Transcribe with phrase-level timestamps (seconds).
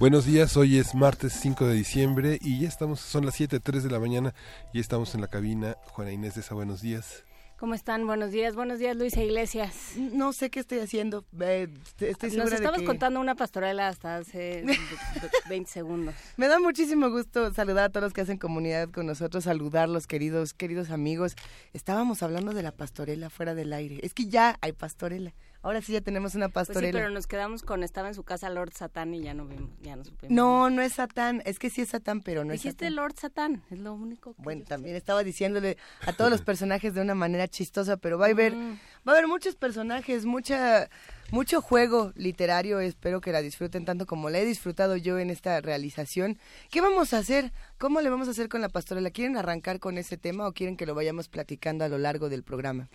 [0.00, 3.90] Buenos días, hoy es martes 5 de diciembre y ya estamos, son las 7.03 de
[3.90, 4.34] la mañana
[4.72, 5.76] y estamos en la cabina.
[5.88, 7.22] Juana Inés de esa, buenos días.
[7.58, 8.06] ¿Cómo están?
[8.06, 9.92] Buenos días, buenos días Luisa Iglesias.
[9.98, 11.68] No sé qué estoy haciendo, eh,
[12.00, 14.64] estoy Nos estabas contando una pastorela hasta hace
[15.50, 16.14] 20 segundos.
[16.38, 20.54] Me da muchísimo gusto saludar a todos los que hacen comunidad con nosotros, saludarlos queridos,
[20.54, 21.36] queridos amigos.
[21.74, 24.00] Estábamos hablando de la pastorela fuera del aire.
[24.02, 25.34] Es que ya hay pastorela.
[25.62, 26.80] Ahora sí ya tenemos una pastorela.
[26.80, 29.44] Pues sí, pero nos quedamos con estaba en su casa Lord Satán y ya no
[29.44, 30.34] vimos, ya no supimos.
[30.34, 32.94] No, no es Satán, es que sí es Satán, pero no es Satán.
[32.94, 37.02] Lord Satán, es lo único que Bueno, también estaba diciéndole a todos los personajes de
[37.02, 38.78] una manera chistosa, pero va a haber mm.
[39.06, 40.88] va a haber muchos personajes, mucha
[41.30, 45.60] mucho juego literario, espero que la disfruten tanto como la he disfrutado yo en esta
[45.60, 46.38] realización.
[46.70, 47.52] ¿Qué vamos a hacer?
[47.76, 49.10] ¿Cómo le vamos a hacer con la pastorela?
[49.10, 52.44] ¿Quieren arrancar con ese tema o quieren que lo vayamos platicando a lo largo del
[52.44, 52.88] programa?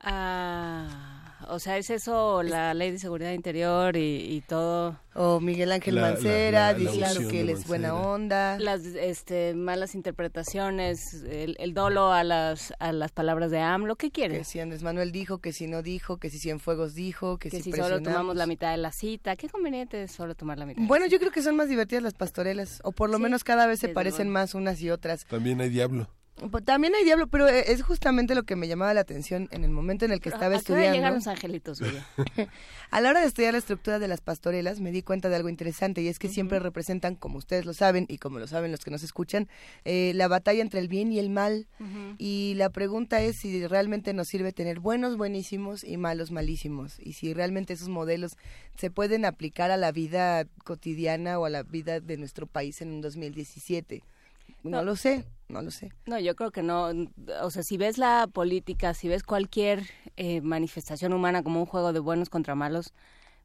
[0.00, 4.98] Ah o sea, es eso la ley de seguridad interior y, todo.
[5.14, 8.58] O Miguel Ángel Mancera diciendo que él es buena onda.
[8.58, 14.38] Las este, malas interpretaciones, el, dolo a las, a las palabras de AMLO, ¿qué quiere?
[14.38, 17.62] Que si Andrés Manuel dijo, que si no dijo, que si Cienfuegos dijo, que, que
[17.62, 19.36] si, solo tomamos la mitad de la cita.
[19.36, 20.82] ¿Qué conveniente es solo tomar la mitad?
[20.86, 23.80] Bueno, yo creo que son más divertidas las pastorelas, o por lo menos cada vez
[23.80, 25.24] se parecen más unas y otras.
[25.26, 26.08] También hay diablo.
[26.50, 29.62] Pues, también hay diablo, pero eh, es justamente lo que me llamaba la atención en
[29.62, 30.94] el momento en el que estaba estudiando.
[30.94, 31.80] llegan los angelitos,
[32.90, 35.48] a la hora de estudiar la estructura de las pastorelas, me di cuenta de algo
[35.48, 38.80] interesante y es que siempre representan, como ustedes lo saben y como lo saben los
[38.80, 39.48] que nos escuchan,
[39.84, 41.66] eh, la batalla entre el bien y el mal.
[42.18, 47.12] Y la pregunta es si realmente nos sirve tener buenos buenísimos y malos malísimos y
[47.12, 48.36] si realmente esos modelos
[48.76, 52.90] se pueden aplicar a la vida cotidiana o a la vida de nuestro país en
[52.90, 54.02] un 2017.
[54.62, 55.92] No, lo sé, no lo sé.
[56.06, 56.90] No, yo creo que no.
[57.42, 59.82] O sea, si ves la política, si ves cualquier
[60.16, 62.92] eh, manifestación humana como un juego de buenos contra malos,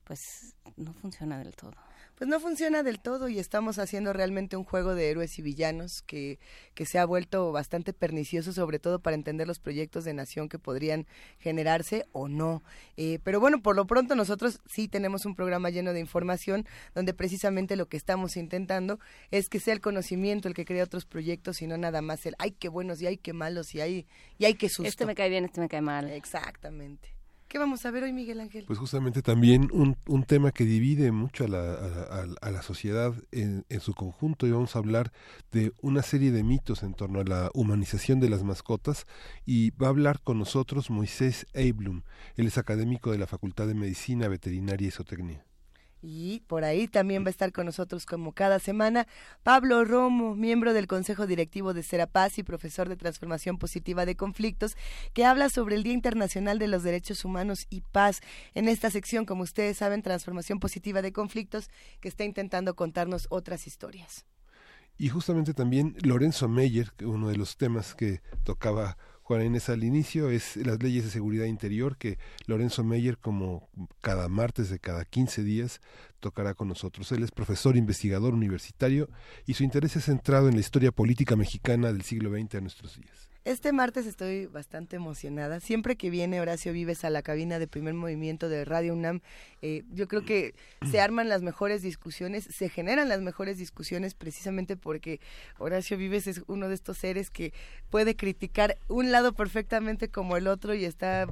[0.03, 1.88] pues no funciona del todo
[2.19, 6.01] pues no funciona del todo y estamos haciendo realmente un juego de héroes y villanos
[6.01, 6.37] que,
[6.73, 10.59] que se ha vuelto bastante pernicioso, sobre todo para entender los proyectos de nación que
[10.59, 11.07] podrían
[11.37, 12.61] generarse o no.
[12.97, 17.13] Eh, pero bueno, por lo pronto nosotros sí tenemos un programa lleno de información donde
[17.13, 18.99] precisamente lo que estamos intentando
[19.31, 22.35] es que sea el conocimiento el que crea otros proyectos y no nada más el,
[22.37, 24.07] ay, qué buenos y ay, qué malos y hay,
[24.37, 24.89] y hay que susto.
[24.89, 26.09] Este me cae bien, este me cae mal.
[26.09, 27.18] Exactamente.
[27.49, 28.65] ¿Qué vamos a ver hoy, Miguel Ángel?
[28.67, 31.73] Pues justamente también un, un tema que divide mucho a la,
[32.41, 35.11] a, la sociedad en, en, su conjunto y vamos a hablar
[35.51, 39.07] de una serie de mitos en torno a la humanización de las mascotas
[39.47, 42.03] y va a hablar con nosotros Moisés Eiblum.
[42.35, 45.43] Él es académico de la Facultad de Medicina, Veterinaria y Zootecnia.
[46.01, 49.07] Y por ahí también va a estar con nosotros como cada semana
[49.43, 54.77] Pablo Romo, miembro del Consejo Directivo de Serapaz y profesor de Transformación Positiva de Conflictos,
[55.13, 58.21] que habla sobre el Día Internacional de los Derechos Humanos y Paz.
[58.53, 63.67] En esta sección, como ustedes saben, Transformación Positiva de Conflictos, que está intentando contarnos otras
[63.67, 64.25] historias.
[64.97, 68.97] Y justamente también Lorenzo Meyer, uno de los temas que tocaba
[69.29, 72.17] Juan Inés al inicio es las leyes de seguridad interior que
[72.47, 73.69] Lorenzo Meyer como
[74.01, 75.81] cada martes de cada 15 días
[76.19, 77.11] tocará con nosotros.
[77.11, 79.07] Él es profesor investigador universitario
[79.45, 82.95] y su interés es centrado en la historia política mexicana del siglo XX a nuestros
[82.95, 83.28] días.
[83.45, 85.61] Este martes estoy bastante emocionada.
[85.61, 89.21] Siempre que viene Horacio Vives a la cabina de primer movimiento de Radio UNAM,
[89.61, 90.53] eh, yo creo que
[90.91, 95.21] se arman las mejores discusiones, se generan las mejores discusiones precisamente porque
[95.57, 97.53] Horacio Vives es uno de estos seres que
[97.89, 101.25] puede criticar un lado perfectamente como el otro y está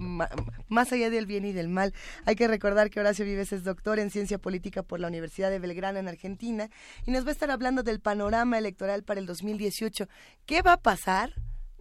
[0.70, 1.94] más allá del bien y del mal.
[2.24, 5.60] Hay que recordar que Horacio Vives es doctor en ciencia política por la Universidad de
[5.60, 6.70] Belgrano en Argentina
[7.06, 10.08] y nos va a estar hablando del panorama electoral para el 2018.
[10.46, 11.34] ¿Qué va a pasar?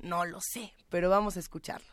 [0.03, 1.87] No lo sé, pero vamos a escucharlo.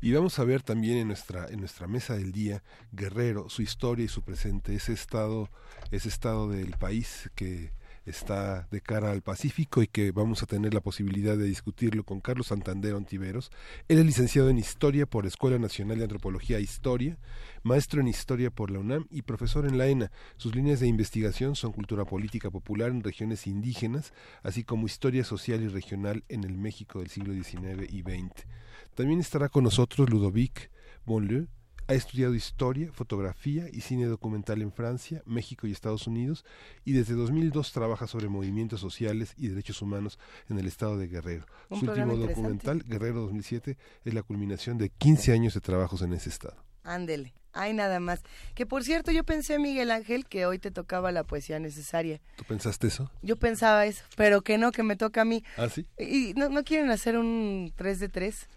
[0.00, 2.62] Y vamos a ver también en nuestra, en nuestra mesa del día
[2.92, 5.50] Guerrero, su historia y su presente, ese estado,
[5.90, 7.72] ese estado del país que
[8.08, 12.20] está de cara al Pacífico y que vamos a tener la posibilidad de discutirlo con
[12.20, 13.50] Carlos Santander Ontiveros.
[13.88, 17.18] Él es licenciado en Historia por la Escuela Nacional de Antropología e Historia,
[17.62, 20.10] maestro en Historia por la UNAM y profesor en la ENA.
[20.36, 24.12] Sus líneas de investigación son cultura política popular en regiones indígenas,
[24.42, 28.46] así como historia social y regional en el México del siglo XIX y XX.
[28.94, 30.70] También estará con nosotros Ludovic
[31.04, 31.46] Bonlieu,
[31.88, 36.44] ha estudiado historia, fotografía y cine documental en Francia, México y Estados Unidos
[36.84, 40.18] y desde 2002 trabaja sobre movimientos sociales y derechos humanos
[40.50, 41.46] en el estado de Guerrero.
[41.70, 46.28] Su último documental, Guerrero 2007, es la culminación de 15 años de trabajos en ese
[46.28, 46.62] estado.
[46.84, 47.32] Ándele.
[47.52, 48.20] Hay nada más.
[48.54, 52.20] Que por cierto, yo pensé, Miguel Ángel, que hoy te tocaba la poesía necesaria.
[52.36, 53.10] ¿Tú pensaste eso?
[53.22, 55.42] Yo pensaba eso, pero que no, que me toca a mí.
[55.56, 55.86] ¿Ah, sí?
[55.98, 58.48] ¿Y no, no quieren hacer un 3 de 3?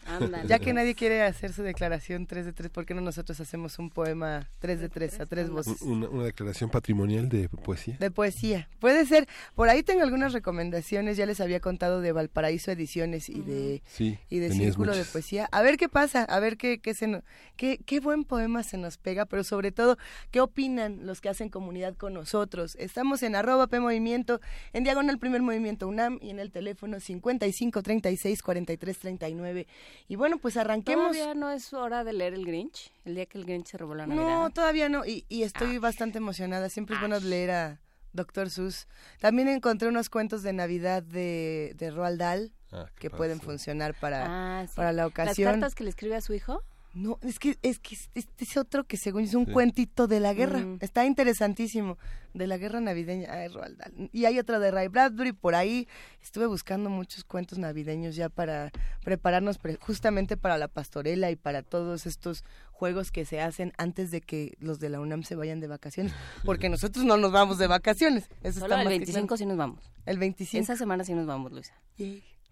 [0.48, 3.80] Ya que nadie quiere hacer su declaración 3 de 3, ¿por qué no nosotros hacemos
[3.80, 5.82] un poema 3 de 3 a tres voces?
[5.82, 7.98] Una, una declaración patrimonial de poesía.
[8.00, 8.68] De poesía.
[8.80, 9.28] Puede ser.
[9.56, 11.18] Por ahí tengo algunas recomendaciones.
[11.18, 15.48] Ya les había contado de Valparaíso Ediciones y de, sí, y de Círculo de Poesía.
[15.52, 17.22] A ver qué pasa, a ver qué, qué, se
[17.56, 19.98] qué, qué buen poema se nos pega, pero sobre todo,
[20.32, 22.76] ¿qué opinan los que hacen comunidad con nosotros?
[22.80, 24.40] Estamos en arroba P Movimiento,
[24.74, 29.68] en diagonal Primer Movimiento UNAM y en el teléfono 55 36 43 39.
[30.08, 31.12] Y bueno, pues arranquemos.
[31.12, 32.92] ¿Todavía no es hora de leer el Grinch?
[33.06, 34.26] El día que el Grinch se robó la Navidad.
[34.26, 35.80] No, todavía no, y, estoy ah.
[35.80, 36.70] bastante emocionada.
[36.70, 37.82] Siempre es bueno leer a
[38.14, 38.88] Doctor Sus.
[39.20, 42.52] También encontré unos cuentos de Navidad de, de Roald Dahl.
[42.74, 45.46] Ah, que pueden funcionar para, ah, para la ocasión.
[45.46, 46.64] ¿Las cartas que le escribe a su hijo?
[46.94, 50.34] No, es que es que este es otro que según es un cuentito de la
[50.34, 50.66] guerra.
[50.82, 51.98] Está interesantísimo.
[52.34, 53.32] De la guerra navideña.
[53.32, 54.10] Ay, Roald Dahl.
[54.12, 55.88] Y hay otra de Ray Bradbury por ahí.
[56.22, 58.72] Estuve buscando muchos cuentos navideños ya para
[59.04, 64.22] prepararnos justamente para la pastorela y para todos estos juegos que se hacen antes de
[64.22, 66.14] que los de la UNAM se vayan de vacaciones.
[66.46, 68.30] Porque nosotros no nos vamos de vacaciones.
[68.44, 69.92] Eso Solo el 25 sí nos vamos.
[70.06, 70.62] El 25.
[70.64, 71.74] Esa semana sí nos vamos, Luisa.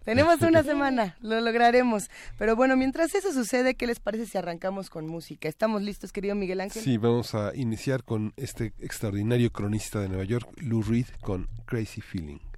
[0.04, 2.10] Tenemos una semana, lo lograremos.
[2.38, 5.48] Pero bueno, mientras eso sucede, ¿qué les parece si arrancamos con música?
[5.48, 6.82] ¿Estamos listos, querido Miguel Ángel?
[6.82, 12.00] Sí, vamos a iniciar con este extraordinario cronista de Nueva York, Lou Reed, con Crazy
[12.00, 12.49] Feeling.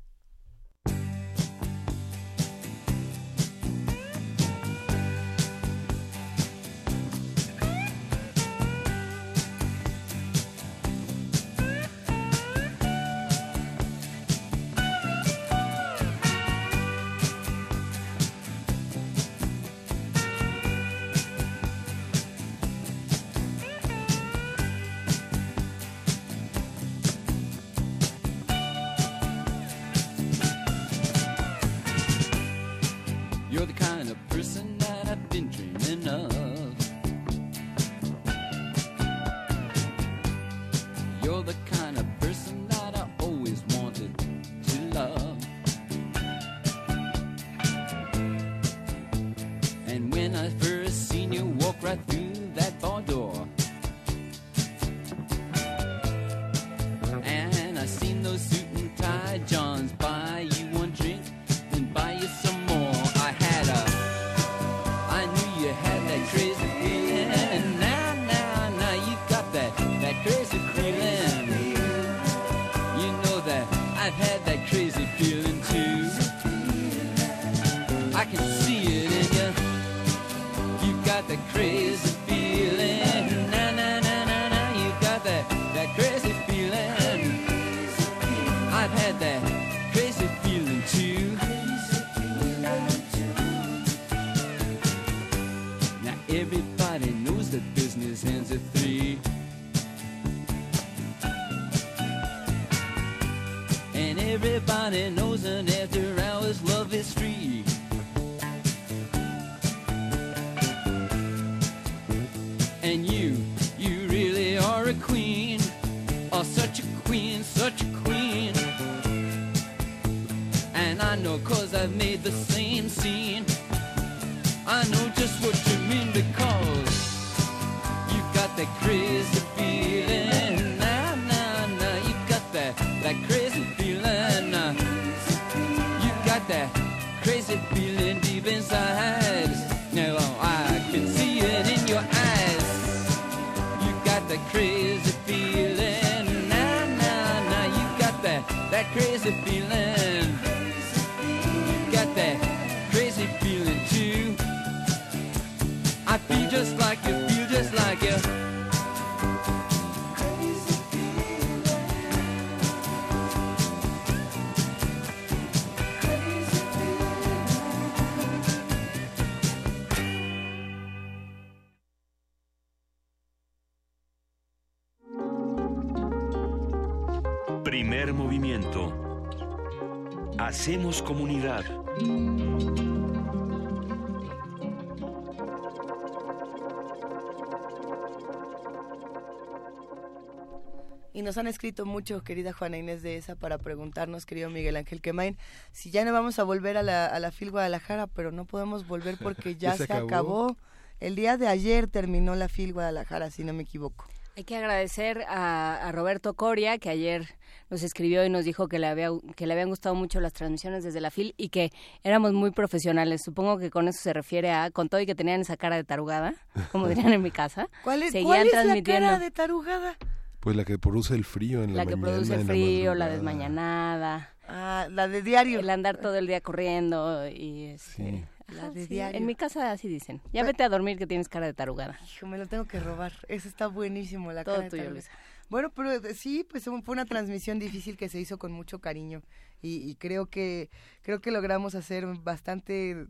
[191.22, 195.00] Y nos han escrito mucho, querida Juana Inés de esa, para preguntarnos, querido Miguel Ángel
[195.00, 195.38] Quemain,
[195.70, 198.88] si ya no vamos a volver a la, a la FIL Guadalajara, pero no podemos
[198.88, 200.56] volver porque ya, se, acabó.
[200.98, 204.04] El día de ayer terminó la FIL Guadalajara, si no me equivoco.
[204.36, 207.28] Hay que agradecer a, Roberto Coria, que ayer
[207.70, 210.82] nos escribió y nos dijo que le, había, que le habían gustado mucho las transmisiones
[210.82, 211.70] desde la FIL y que
[212.02, 213.20] éramos muy profesionales.
[213.24, 215.84] Supongo que con eso se refiere a, con todo y que tenían esa cara de
[215.84, 216.34] tarugada,
[216.72, 217.68] como dirían en mi casa.
[217.84, 219.96] ¿Cuál es, ¿cuál es la cara de tarugada?
[220.42, 224.34] Pues la que produce el frío en la, la que produce el frío, la, desmañanada.
[224.48, 225.60] Ah, la de diario.
[225.60, 229.16] El andar todo el día corriendo y este, La de diario.
[229.20, 230.20] En mi casa así dicen.
[230.32, 231.96] Ya vete a dormir que tienes cara de tarugada.
[232.12, 233.12] Hijo, me lo tengo que robar.
[233.28, 235.12] Eso está buenísimo, la todo cara tuyo, Luisa.
[235.48, 239.22] Bueno, pero eh, sí, pues fue una transmisión difícil que se hizo con mucho cariño
[239.62, 240.70] y, y creo que
[241.02, 243.06] creo que logramos hacer bastante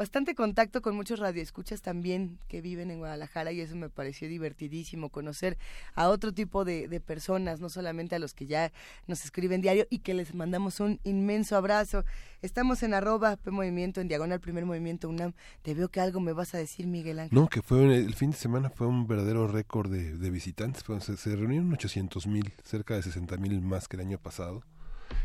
[0.00, 5.10] bastante contacto con muchos radioescuchas también que viven en Guadalajara y eso me pareció divertidísimo,
[5.10, 5.58] conocer
[5.94, 8.72] a otro tipo de, personas, no solamente a los que ya
[9.06, 12.06] nos escriben diario y que les mandamos un inmenso abrazo.
[12.40, 15.34] Estamos en arroba P Movimiento, en diagonal Primer Movimiento UNAM.
[15.60, 17.38] Te veo que algo me vas a decir, Miguel Ángel.
[17.38, 20.82] No, que fue el fin de semana fue un verdadero récord de, visitantes.
[21.04, 24.62] Se, se, reunieron 800 mil, cerca de 60 mil más que el año pasado.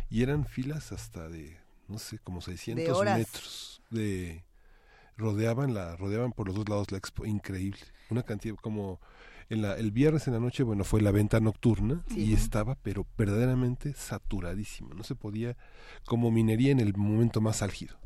[0.09, 4.43] Y eran filas hasta de, no sé, como 600 metros de
[5.17, 7.79] rodeaban la rodeaban por los dos lados la expo increíble.
[8.09, 8.99] Una cantidad como
[9.49, 13.05] en la, el viernes en la noche bueno fue la venta nocturna y estaba pero
[13.17, 15.55] verdaderamente saturadísima no se podía
[16.05, 17.97] como minería en el momento más álgido.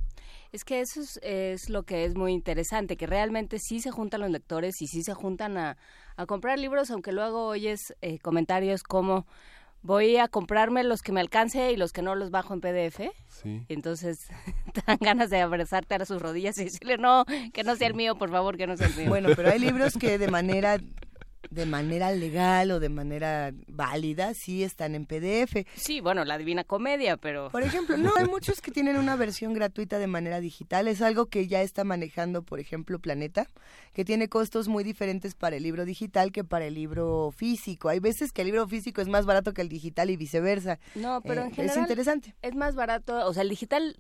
[0.52, 4.32] Es que eso es, lo que es muy interesante, que realmente sí se juntan los
[4.32, 5.78] lectores y sí se juntan a,
[6.18, 9.28] a comprar libros, aunque luego oyes eh, comentarios como
[9.82, 13.02] voy a comprarme los que me alcance y los que no los bajo en PDF.
[13.28, 13.64] Sí.
[13.70, 14.28] entonces
[14.74, 17.94] te dan ganas de abrazarte a sus rodillas y decirle, no, que no sea el
[17.94, 19.10] mío, por favor, que no sea el mío.
[19.10, 20.78] Bueno, pero hay libros que de manera
[21.50, 25.66] de manera legal o de manera válida sí están en PDF.
[25.76, 27.50] Sí, bueno, la Divina Comedia, pero...
[27.50, 30.88] Por ejemplo, no, hay muchos que tienen una versión gratuita de manera digital.
[30.88, 33.48] Es algo que ya está manejando, por ejemplo, Planeta,
[33.94, 37.90] que tiene costos muy diferentes para el libro digital que para el libro físico.
[37.90, 40.80] Hay veces que el libro físico es más barato que el digital y viceversa.
[40.96, 41.78] No, pero en general...
[41.78, 42.36] Es interesante.
[42.42, 43.98] Es más barato, o sea, el digital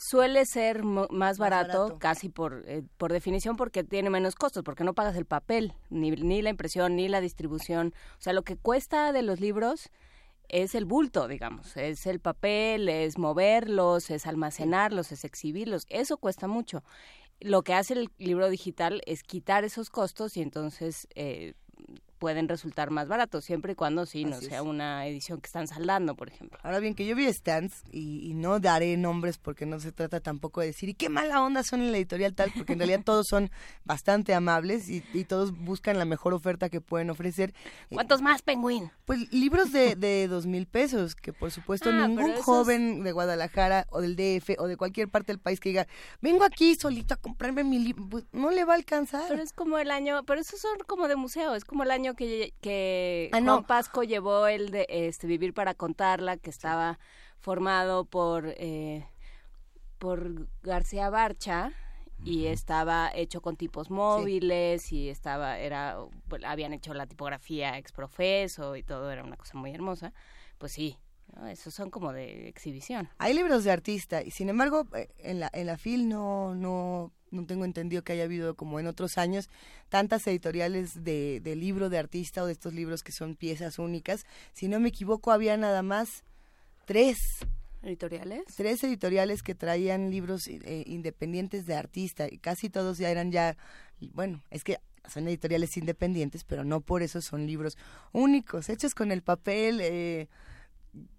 [0.00, 4.94] suele ser más barato, casi por, eh, por definición porque tiene menos costos, porque no
[4.94, 7.92] pagas el papel, ni, ni la impresión, ni la distribución.
[8.18, 9.90] O sea, lo que cuesta de los libros
[10.48, 16.48] es el bulto, digamos, es el papel, es moverlos, es almacenarlos, es exhibirlos, eso cuesta
[16.48, 16.82] mucho.
[17.38, 21.52] Lo que hace el libro digital es quitar esos costos y entonces eh,
[22.20, 26.14] pueden resultar más baratos, siempre y cuando sí no sea una edición que están saldando,
[26.14, 26.58] por ejemplo.
[26.62, 30.60] Ahora bien, que yo vi stands y, no daré nombres porque no se trata tampoco
[30.60, 33.26] de decir, y qué mala onda son en la editorial tal, porque en realidad todos
[33.26, 33.50] son
[33.84, 37.54] bastante amables y, todos buscan la mejor oferta que pueden ofrecer.
[37.90, 38.90] ¿Cuántos más, Penguin?
[39.06, 43.86] Pues libros de, de dos mil pesos, que por supuesto ah, ningún joven de Guadalajara
[43.90, 45.86] o del DF o de cualquier parte del país que diga,
[46.20, 49.24] vengo aquí solito a comprarme mi libro, pues, no le va a alcanzar.
[49.28, 52.09] Pero es como el año, pero esos son como de museo, es como el año
[52.14, 56.98] que, que ah, Juan Pasco llevó el de este, Vivir para Contarla, que estaba
[57.38, 59.06] formado por, eh,
[59.98, 61.72] por García Barcha
[62.22, 65.96] y estaba hecho con tipos móviles y estaba era
[66.28, 70.12] pues, habían hecho la tipografía exprofeso y todo era una cosa muy hermosa.
[70.58, 70.98] Pues sí
[71.48, 73.08] esos son como de exhibición.
[73.18, 77.12] Hay libros de artista y sin embargo eh, en la en la FIL no no
[77.30, 79.48] no tengo entendido que haya habido como en otros años
[79.88, 84.24] tantas editoriales de, de libro de artista o de estos libros que son piezas únicas.
[84.52, 86.24] Si no me equivoco, había nada más
[86.84, 87.18] tres.
[87.82, 88.44] ¿Editoriales?
[88.56, 93.56] Tres editoriales que traían libros eh, independientes de artista y casi todos ya eran ya,
[94.12, 97.78] bueno, es que son editoriales independientes, pero no por eso son libros
[98.12, 99.80] únicos, hechos con el papel.
[99.80, 100.28] Eh,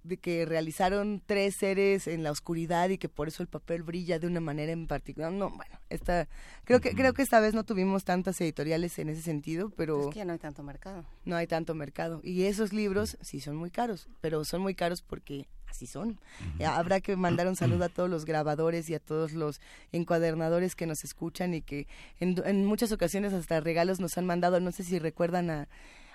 [0.03, 4.19] de que realizaron tres seres en la oscuridad y que por eso el papel brilla
[4.19, 5.31] de una manera en particular.
[5.31, 6.27] No, bueno, esta,
[6.63, 10.13] creo que creo que esta vez no tuvimos tantas editoriales en ese sentido, pero es
[10.13, 11.05] que no hay tanto mercado.
[11.23, 15.01] No hay tanto mercado y esos libros sí son muy caros, pero son muy caros
[15.01, 16.19] porque así son.
[16.65, 19.61] Habrá que mandar un saludo a todos los grabadores y a todos los
[19.91, 21.87] encuadernadores que nos escuchan y que
[22.19, 25.67] en, en muchas ocasiones hasta regalos nos han mandado, no sé si recuerdan a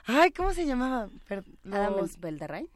[0.09, 1.09] Ay, ¿cómo se llamaba?
[1.73, 2.69] Adam Belderrain.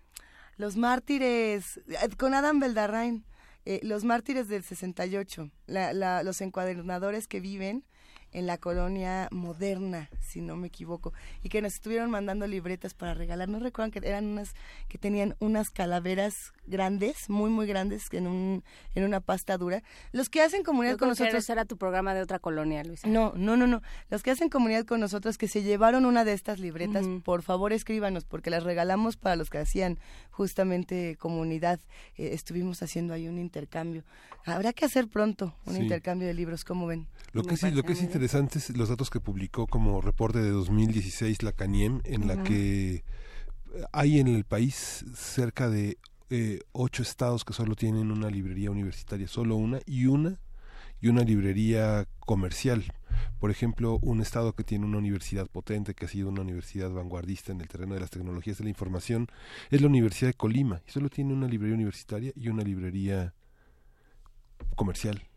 [0.60, 3.24] Los mártires, eh, con Adam Beldarrain,
[3.64, 7.82] eh, los mártires del 68, la, la, los encuadernadores que viven
[8.32, 13.14] en la colonia moderna, si no me equivoco, y que nos estuvieron mandando libretas para
[13.14, 13.48] regalar.
[13.48, 14.54] ¿No recuerdan que eran unas
[14.88, 19.82] que tenían unas calaveras grandes, muy muy grandes en un en una pasta dura?
[20.12, 23.08] Los que hacen comunidad con nosotros era tu programa de otra colonia, Luisa.
[23.08, 23.82] No, no, no, no.
[24.08, 27.72] Los que hacen comunidad con nosotros que se llevaron una de estas libretas, por favor
[27.72, 29.98] escríbanos porque las regalamos para los que hacían
[30.30, 31.80] justamente comunidad.
[32.16, 34.04] Eh, estuvimos haciendo ahí un intercambio.
[34.46, 37.06] Habrá que hacer pronto un intercambio de libros, ¿cómo ven?
[37.32, 41.42] Lo que sí, lo que es interesantes los datos que publicó como reporte de 2016
[41.42, 43.02] la CANIEM, en la que
[43.92, 45.96] hay en el país cerca de
[46.28, 50.38] eh, ocho estados que solo tienen una librería universitaria, solo una, y una
[51.00, 52.92] y una librería comercial.
[53.38, 57.52] Por ejemplo, un estado que tiene una universidad potente, que ha sido una universidad vanguardista
[57.52, 59.28] en el terreno de las tecnologías de la información,
[59.70, 63.32] es la Universidad de Colima, y solo tiene una librería universitaria y una librería
[64.76, 65.29] comercial.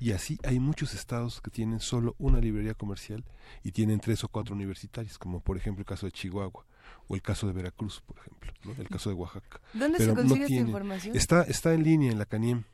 [0.00, 3.24] Y así hay muchos estados que tienen solo una librería comercial
[3.62, 6.66] y tienen tres o cuatro universitarias, como por ejemplo el caso de Chihuahua
[7.08, 9.60] o el caso de Veracruz, por ejemplo, el caso de Oaxaca.
[9.72, 11.16] ¿Dónde se consigue esta información?
[11.16, 12.64] Está, está en línea en la CANIEM.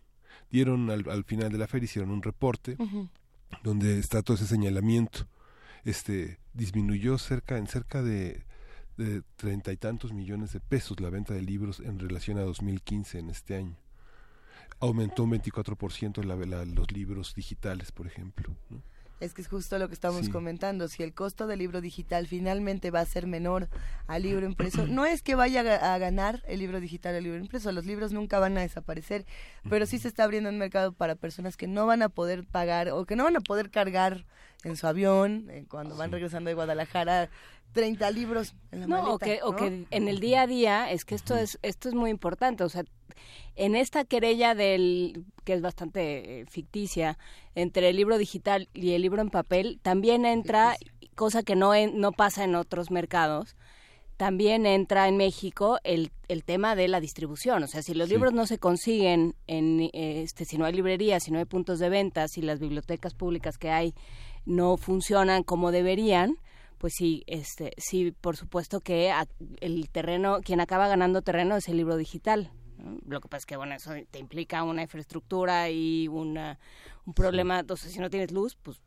[0.51, 2.77] Dieron al, al final de la feria, hicieron un reporte
[3.63, 5.27] donde está todo ese señalamiento.
[5.85, 8.45] Este disminuyó cerca en cerca de
[8.97, 13.19] de treinta y tantos millones de pesos la venta de libros en relación a 2015
[13.19, 13.77] en este año
[14.81, 18.55] aumentó un 24% la, la, los libros digitales, por ejemplo.
[19.19, 20.89] Es que es justo lo que estamos comentando.
[20.89, 23.69] Si el costo del libro digital finalmente va a ser menor
[24.07, 27.73] al libro impreso, no es que vaya a ganar el libro digital al libro impreso.
[27.73, 29.25] Los libros nunca van a desaparecer,
[29.71, 32.91] pero sí se está abriendo un mercado para personas que no van a poder pagar
[32.91, 34.27] o que no van a poder cargar
[34.65, 37.31] en su avión eh, cuando van regresando de Guadalajara
[37.73, 41.05] 30 libros en la no, o que, o que en el día a día es
[41.05, 42.85] que esto es esto es muy importante, o sea,
[43.55, 47.19] en esta querella del que es bastante eh, ficticia
[47.55, 50.77] entre el libro digital y el libro en papel también entra
[51.15, 53.57] cosa que no no pasa en otros mercados
[54.17, 57.63] también entra en México el, el tema de la distribución.
[57.63, 61.31] O sea, si los libros no se consiguen, en, este, si no hay librerías, si
[61.31, 63.95] no hay puntos de venta, si las bibliotecas públicas que hay
[64.47, 66.39] no funcionan como deberían,
[66.79, 69.13] pues sí, este, sí, por supuesto que
[69.61, 72.51] el terreno, quien acaba ganando terreno es el libro digital.
[73.07, 76.59] Lo que pasa es que, bueno, eso te implica una infraestructura y una,
[77.05, 77.61] un problema.
[77.61, 78.81] Entonces, si no tienes luz, pues...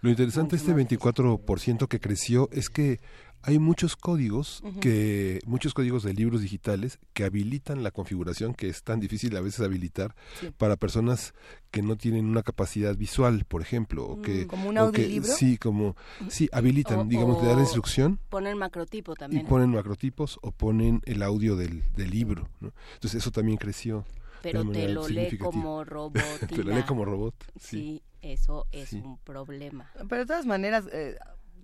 [0.00, 3.00] Lo interesante de este 24% que creció es que
[3.42, 8.82] hay muchos códigos que muchos códigos de libros digitales que habilitan la configuración que es
[8.82, 10.14] tan difícil a veces habilitar
[10.56, 11.34] para personas
[11.70, 15.30] que no tienen una capacidad visual, por ejemplo, o que mm, como un audiolibro.
[15.30, 15.96] sí, como
[16.28, 18.18] sí habilitan, digamos, de dar instrucción.
[18.28, 19.44] Ponen macrotipo también.
[19.44, 22.72] Y ponen macrotipos o ponen el audio del, del libro, ¿no?
[22.94, 24.04] Entonces eso también creció.
[24.42, 26.46] Pero te lo lee como robot.
[26.48, 27.34] te lo lee como robot.
[27.60, 29.90] Sí, eso es un problema.
[30.08, 31.16] Pero de todas maneras, eh,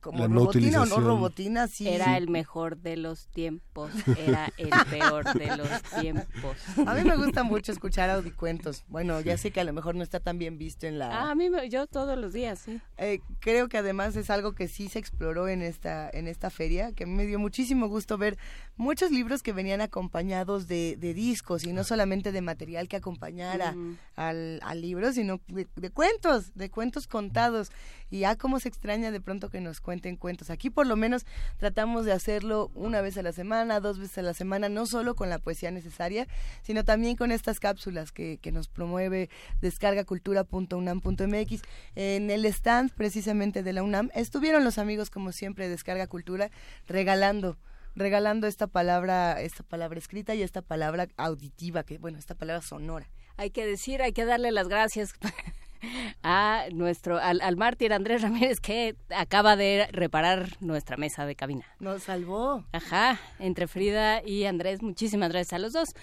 [0.05, 1.89] como robotina o no robotina, sí.
[1.89, 6.59] Era el mejor de los tiempos, era el peor de los tiempos.
[6.87, 8.85] A mí me gusta mucho escuchar audicuentos.
[8.89, 11.23] Bueno, ya sé que a lo mejor no está tan bien visto en la...
[11.23, 12.83] Ah, a mí yo todos los días, sí.
[12.99, 16.93] Eh, creo que además es algo que sí se exploró en esta, en esta feria,
[16.93, 18.37] que a mí me dio muchísimo gusto ver
[18.77, 23.75] muchos libros que venían acompañados de, de discos y no solamente de material que acompañara
[24.17, 27.71] al, al, libro, sino de, de cuentos, de cuentos contados
[28.15, 30.49] y ah, cómo se extraña de pronto que nos cuenten cuentos.
[30.49, 34.23] Aquí por lo menos tratamos de hacerlo una vez a la semana, dos veces a
[34.23, 36.29] la semana, no solo con la poesía necesaria,
[36.63, 39.31] sino también con estas cápsulas que, que nos promueve
[39.63, 41.63] descargacultura.unam.mx.
[41.97, 46.53] En el stand precisamente de la UNAM estuvieron los amigos, como siempre, de Descarga Cultura,
[46.87, 47.59] regalando
[47.97, 53.11] regalando esta palabra, esta palabra escrita y esta palabra auditiva, que bueno, esta palabra sonora.
[53.37, 55.15] Hay que decir, hay que darle las gracias
[56.23, 61.65] a nuestro, al, al mártir Andrés Ramírez que acaba de reparar nuestra mesa de cabina.
[61.81, 62.65] Nos salvó.
[62.73, 65.95] Ajá, entre Frida y Andrés, muchísimas gracias a los dos.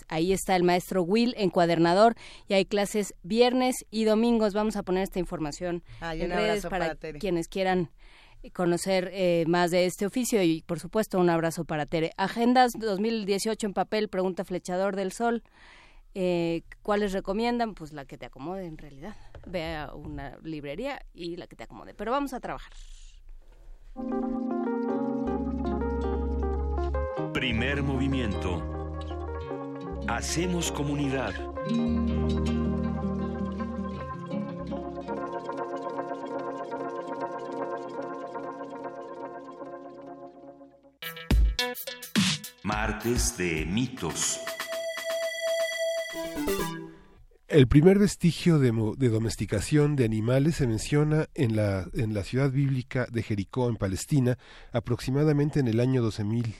[0.08, 2.16] ahí está el maestro Will, encuadernador,
[2.48, 4.54] y hay clases viernes y domingos.
[4.54, 7.90] Vamos a poner esta información en redes para para, quienes quieran
[8.54, 12.12] conocer eh, más de este oficio y por supuesto un abrazo para Tere.
[12.18, 15.44] Agendas 2018 en papel, pregunta Flechador del Sol.
[16.14, 17.74] Eh, ¿Cuáles recomiendan?
[17.74, 19.16] Pues la que te acomode en realidad.
[19.46, 21.94] Ve a una librería y la que te acomode.
[21.94, 22.74] Pero vamos a trabajar.
[27.34, 28.62] Primer movimiento.
[30.08, 31.34] Hacemos comunidad.
[42.64, 44.40] Martes de mitos.
[47.48, 48.72] El primer vestigio de,
[49.10, 54.38] domesticación de animales se menciona en la, en la ciudad bíblica de Jericó, en Palestina,
[54.72, 56.56] aproximadamente en el año 12000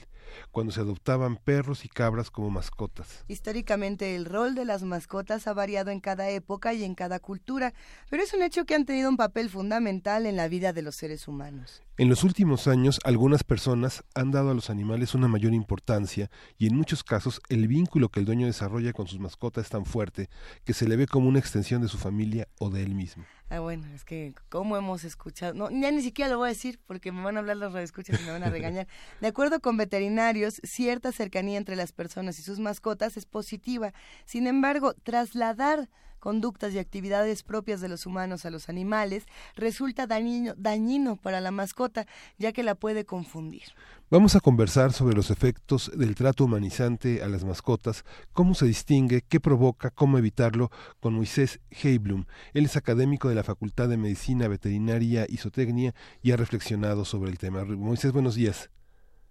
[0.50, 3.24] cuando se adoptaban perros y cabras como mascotas.
[3.28, 7.74] Históricamente el rol de las mascotas ha variado en cada época y en cada cultura,
[8.10, 10.96] pero es un hecho que han tenido un papel fundamental en la vida de los
[10.96, 11.82] seres humanos.
[11.98, 16.66] En los últimos años, algunas personas han dado a los animales una mayor importancia y
[16.66, 20.30] en muchos casos el vínculo que el dueño desarrolla con sus mascotas es tan fuerte
[20.64, 23.24] que se le ve como una extensión de su familia o de él mismo.
[23.54, 26.80] Ah, bueno, es que cómo hemos escuchado, no, ya ni siquiera lo voy a decir
[26.86, 28.88] porque me van a hablar los radioescuchas y me van a regañar.
[29.20, 33.92] De acuerdo con veterinarios, cierta cercanía entre las personas y sus mascotas es positiva.
[34.24, 35.90] Sin embargo, trasladar
[36.22, 41.50] conductas y actividades propias de los humanos a los animales resulta dañino, dañino para la
[41.50, 42.06] mascota,
[42.38, 43.64] ya que la puede confundir.
[44.08, 49.22] Vamos a conversar sobre los efectos del trato humanizante a las mascotas, cómo se distingue,
[49.22, 52.26] qué provoca, cómo evitarlo, con Moisés Heiblum.
[52.54, 57.32] Él es académico de la Facultad de Medicina Veterinaria y Zootecnia y ha reflexionado sobre
[57.32, 57.64] el tema.
[57.64, 58.70] Moisés, buenos días.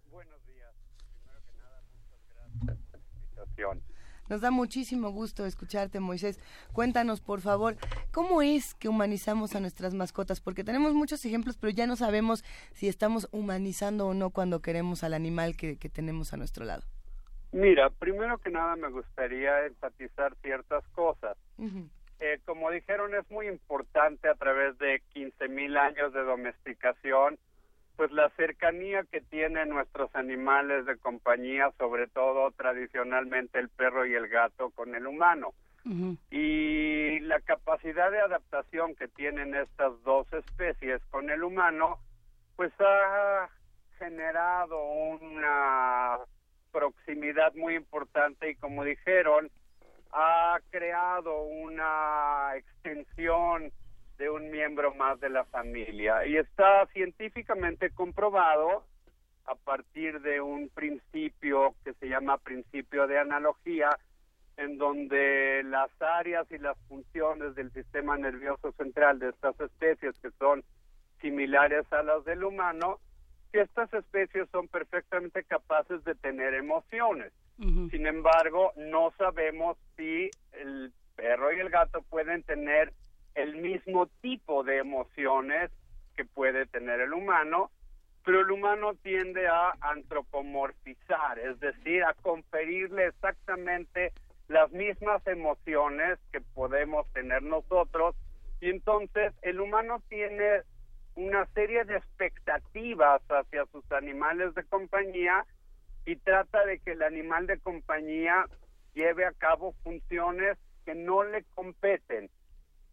[0.10, 0.76] Buenos días.
[1.08, 3.91] Primero que nada, muchas gracias por la invitación.
[4.32, 6.40] Nos da muchísimo gusto escucharte, Moisés.
[6.72, 7.76] Cuéntanos, por favor,
[8.14, 10.40] ¿cómo es que humanizamos a nuestras mascotas?
[10.40, 15.04] Porque tenemos muchos ejemplos, pero ya no sabemos si estamos humanizando o no cuando queremos
[15.04, 16.84] al animal que, tenemos a nuestro lado.
[17.52, 21.36] Mira, primero que nada me gustaría enfatizar ciertas cosas.
[22.22, 27.38] Eh, como dijeron, es muy importante a través de 15.000 años de domesticación
[27.96, 34.14] pues la cercanía que tienen nuestros animales de compañía, sobre todo tradicionalmente el perro y
[34.14, 35.54] el gato con el humano.
[36.30, 41.98] Y la capacidad de adaptación que tienen estas dos especies con el humano,
[42.56, 43.50] pues ha
[43.98, 46.20] generado una
[46.72, 49.50] proximidad muy importante y como dijeron,
[50.12, 53.72] ha creado una extensión
[54.22, 56.28] de un miembro más de la familia.
[56.28, 58.84] Y está científicamente comprobado
[59.46, 63.90] a partir de un principio que se llama principio de analogía,
[64.58, 70.30] en donde las áreas y las funciones del sistema nervioso central de estas especies que
[70.38, 70.64] son
[71.20, 73.00] similares a las del humano,
[73.52, 77.34] que estas especies son perfectamente capaces de tener emociones.
[77.58, 82.94] Sin embargo, no sabemos si el perro y el gato pueden tener
[83.36, 85.72] el mismo tipo de emociones
[86.16, 87.72] que puede tener el humano,
[88.24, 94.14] pero el humano tiende a antropomorfizar, es decir, a conferirle exactamente
[94.48, 98.16] las mismas emociones que podemos tener nosotros.
[98.60, 100.62] Y entonces el humano tiene
[101.16, 105.46] una serie de expectativas hacia sus animales de compañía
[106.06, 108.46] y trata de que el animal de compañía
[108.94, 112.30] lleve a cabo funciones que no le competen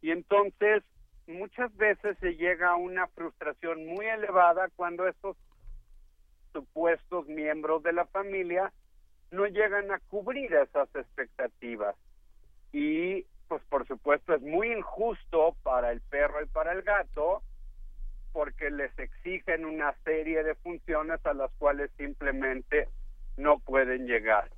[0.00, 0.82] y entonces
[1.26, 5.36] muchas veces se llega a una frustración muy elevada cuando estos
[6.52, 8.72] supuestos miembros de la familia
[9.30, 11.94] no llegan a cubrir esas expectativas.
[12.72, 17.42] Y pues por supuesto es muy injusto para el perro y para el gato
[18.32, 22.88] porque les exigen una serie de funciones a las cuales simplemente
[23.36, 24.50] no pueden llegar.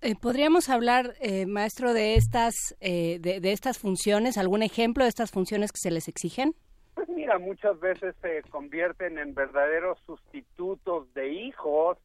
[0.00, 4.38] Eh, ¿Podríamos hablar, eh, maestro, de estas, eh, de, estas funciones?
[4.38, 6.54] ¿Algún ejemplo de estas funciones que se les exigen?
[6.94, 11.98] Pues mira, muchas veces se convierten en verdaderos sustitutos de hijos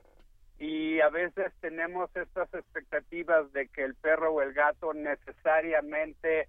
[0.59, 6.47] y a veces tenemos estas expectativas de que el perro o el gato necesariamente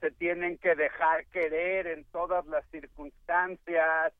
[0.00, 4.12] se tienen que dejar querer en todas las circunstancias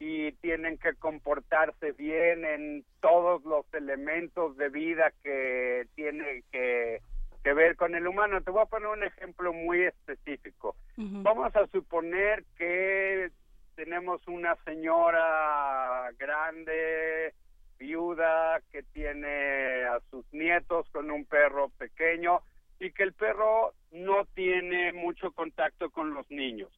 [0.00, 7.02] y tienen que comportarse bien en todos los elementos de vida que tiene que,
[7.44, 8.40] ver con el humano.
[8.40, 10.74] Te voy a poner un ejemplo muy específico.
[10.96, 13.30] Vamos a suponer que
[13.74, 17.34] tenemos una señora grande,
[17.78, 22.40] viuda, que tiene a sus nietos con un perro pequeño
[22.78, 26.70] y que el perro no tiene mucho contacto con los niños.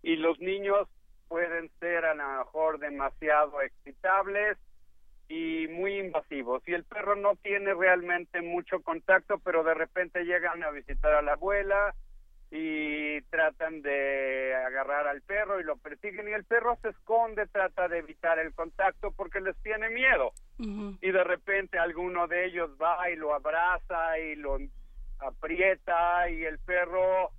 [0.00, 0.88] Y los niños
[1.28, 4.58] pueden ser a lo mejor demasiado excitables
[5.28, 6.62] y muy invasivos.
[6.66, 11.22] Y el perro no tiene realmente mucho contacto, pero de repente llegan a visitar a
[11.22, 11.94] la abuela
[12.50, 17.88] y tratan de agarrar al perro y lo persiguen y el perro se esconde, trata
[17.88, 20.32] de evitar el contacto porque les tiene miedo.
[20.58, 24.58] Y de repente alguno de ellos va y lo abraza y lo
[25.18, 27.30] aprieta y el perro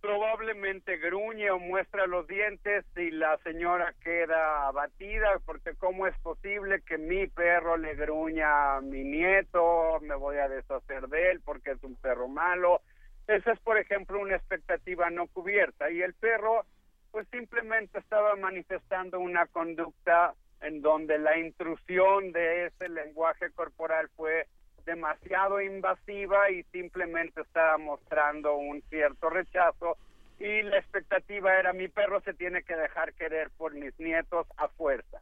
[0.00, 6.82] probablemente gruñe o muestra los dientes y la señora queda abatida porque cómo es posible
[6.82, 11.72] que mi perro le gruña a mi nieto, me voy a deshacer de él porque
[11.72, 12.80] es un perro malo.
[13.26, 16.64] Esa es, por ejemplo, una expectativa no cubierta y el perro
[17.10, 24.46] pues simplemente estaba manifestando una conducta en donde la intrusión de ese lenguaje corporal fue
[24.84, 29.96] demasiado invasiva y simplemente estaba mostrando un cierto rechazo
[30.38, 34.68] y la expectativa era mi perro se tiene que dejar querer por mis nietos a
[34.68, 35.20] fuerza.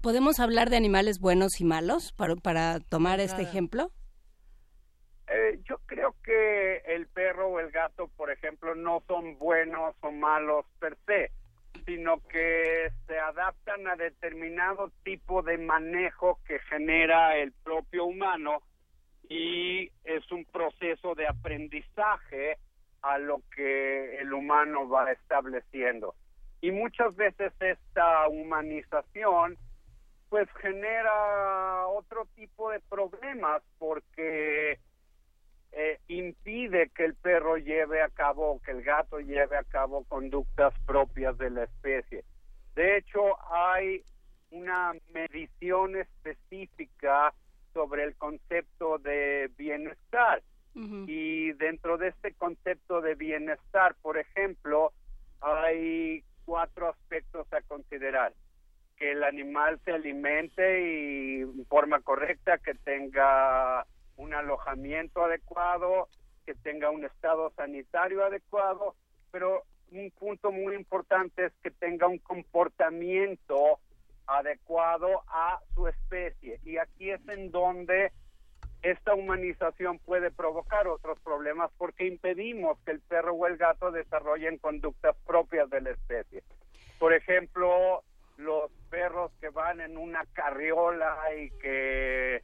[0.00, 3.92] ¿Podemos hablar de animales buenos y malos para, para tomar este ejemplo?
[5.28, 10.10] Eh, yo creo que el perro o el gato, por ejemplo, no son buenos o
[10.10, 11.30] malos per se,
[11.84, 18.62] sino que se adaptan a determinado tipo de manejo que genera el propio humano
[19.30, 22.58] y es un proceso de aprendizaje
[23.00, 26.16] a lo que el humano va estableciendo.
[26.60, 29.56] Y muchas veces esta humanización
[30.28, 34.80] pues genera otro tipo de problemas porque
[35.72, 40.74] eh, impide que el perro lleve a cabo, que el gato lleve a cabo conductas
[40.86, 42.24] propias de la especie.
[42.74, 43.20] De hecho,
[43.52, 44.02] hay
[44.50, 47.32] una medición específica
[47.72, 50.42] sobre el concepto de bienestar.
[50.74, 54.92] Y dentro de este concepto de bienestar, por ejemplo,
[55.40, 58.32] hay cuatro aspectos a considerar.
[58.96, 63.84] Que el animal se alimente y en forma correcta, que tenga
[64.16, 66.08] un alojamiento adecuado,
[66.46, 68.94] que tenga un estado sanitario adecuado,
[69.30, 73.80] pero un punto muy importante es que tenga un comportamiento
[74.30, 76.60] adecuado a su especie.
[76.64, 78.12] Y aquí es en donde
[78.82, 84.58] esta humanización puede provocar otros problemas porque impedimos que el perro o el gato desarrollen
[84.58, 86.42] conductas propias de la especie.
[86.98, 88.02] Por ejemplo,
[88.38, 92.42] los perros que van en una carriola y que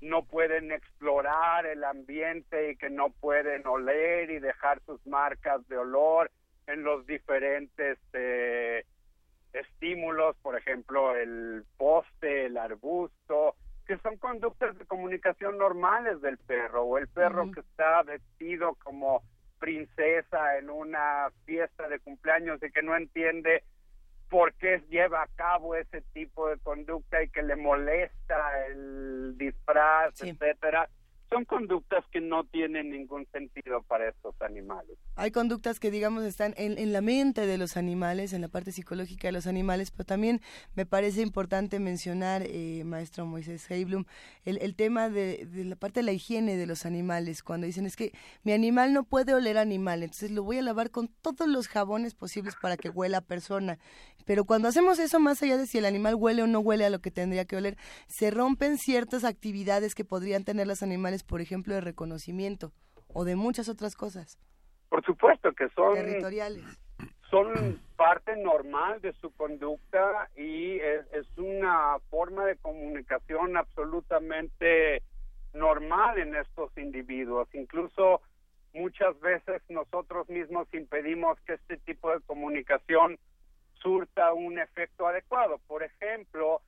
[0.00, 5.78] no pueden explorar el ambiente y que no pueden oler y dejar sus marcas de
[5.78, 6.30] olor
[6.66, 8.84] en los diferentes eh,
[9.54, 13.54] estímulos, por ejemplo, el poste, el arbusto,
[13.86, 19.22] que son conductas de comunicación normales del perro, o el perro que está vestido como
[19.58, 23.62] princesa en una fiesta de cumpleaños y que no entiende
[24.28, 30.20] por qué lleva a cabo ese tipo de conducta y que le molesta el disfraz,
[30.22, 30.88] etcétera
[31.30, 34.96] son conductas que no tienen ningún sentido para estos animales.
[35.16, 39.28] Hay conductas que, digamos, están en, la mente de los animales, en la parte psicológica
[39.28, 40.40] de los animales, pero también
[40.74, 44.04] me parece importante mencionar, eh, maestro Moisés Heiblum,
[44.44, 47.86] el, el tema de, de, la parte de la higiene de los animales, cuando dicen
[47.86, 51.48] es que mi animal no puede oler animal, entonces lo voy a lavar con todos
[51.48, 53.78] los jabones posibles para que huela a persona.
[54.24, 56.90] Pero cuando hacemos eso, más allá de si el animal huele o no huele a
[56.90, 61.40] lo que tendría que oler, se rompen ciertas actividades que podrían tener los animales, por
[61.40, 62.72] ejemplo, de reconocimiento
[63.08, 64.38] o de muchas otras cosas.
[64.88, 66.64] Por supuesto que son territoriales.
[67.30, 75.02] Son parte normal de su conducta y es, es una forma de comunicación absolutamente
[75.52, 77.48] normal en estos individuos.
[77.54, 78.20] Incluso
[78.72, 83.18] muchas veces nosotros mismos impedimos que este tipo de comunicación
[83.74, 85.58] surta un efecto adecuado.
[85.66, 86.60] Por ejemplo,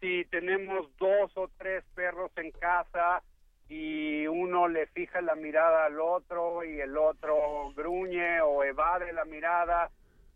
[0.00, 3.22] si tenemos dos o tres perros en casa
[3.70, 9.24] y uno le fija la mirada al otro y el otro gruñe o evade la
[9.24, 9.90] mirada,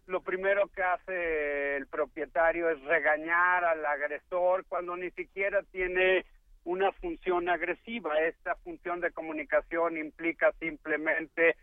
[0.07, 6.25] lo primero que hace el propietario es regañar al agresor cuando ni siquiera tiene
[6.62, 8.20] una función agresiva.
[8.20, 11.57] Esta función de comunicación implica simplemente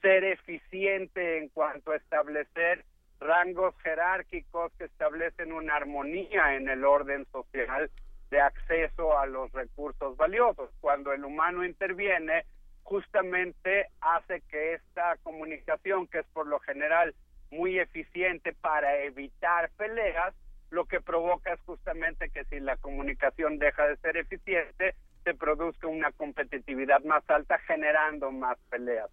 [0.00, 2.86] ser eficiente en cuanto a establecer
[3.20, 7.90] rangos jerárquicos que establecen una armonía en el orden social
[8.32, 10.70] de acceso a los recursos valiosos.
[10.80, 12.46] Cuando el humano interviene,
[12.82, 17.14] justamente hace que esta comunicación, que es por lo general
[17.50, 20.34] muy eficiente para evitar peleas,
[20.70, 25.86] lo que provoca es justamente que si la comunicación deja de ser eficiente, se produzca
[25.86, 29.10] una competitividad más alta generando más peleas.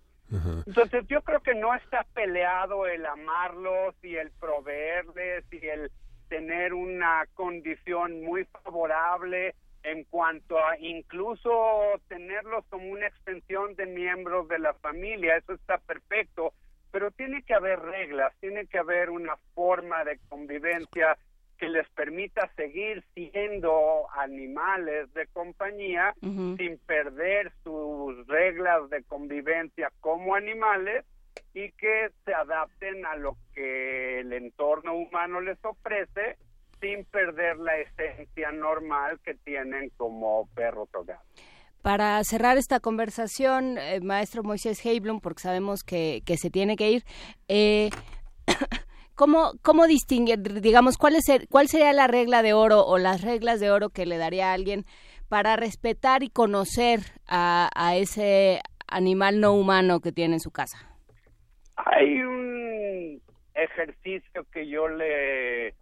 [0.66, 5.92] Entonces yo creo que no está peleado el amarlos y el proveerles y el
[6.30, 11.50] tener una condición muy favorable en cuanto a incluso
[12.08, 16.54] tenerlos como una extensión de miembros de la familia, eso está perfecto,
[16.92, 21.18] pero tiene que haber reglas, tiene que haber una forma de convivencia
[21.58, 30.36] que les permita seguir siendo animales de compañía sin perder sus reglas de convivencia como
[30.36, 31.06] animales
[31.54, 36.38] y que se adapten a lo que el entorno humano les ofrece
[36.80, 41.06] sin perder la esencia normal que tienen como perro o
[41.82, 46.92] Para cerrar esta conversación, eh, maestro Moisés Heiblum, porque sabemos que, que se tiene que
[46.92, 47.04] ir,
[47.48, 47.90] eh,
[49.16, 53.60] ¿cómo, ¿cómo distinguir, digamos, cuál, es cuál sería la regla de oro o las reglas
[53.60, 54.86] de oro que le daría a alguien
[55.28, 60.89] para respetar y conocer a, a ese animal no humano que tiene en su casa?
[61.86, 63.22] Hay un
[63.54, 65.74] ejercicio que yo le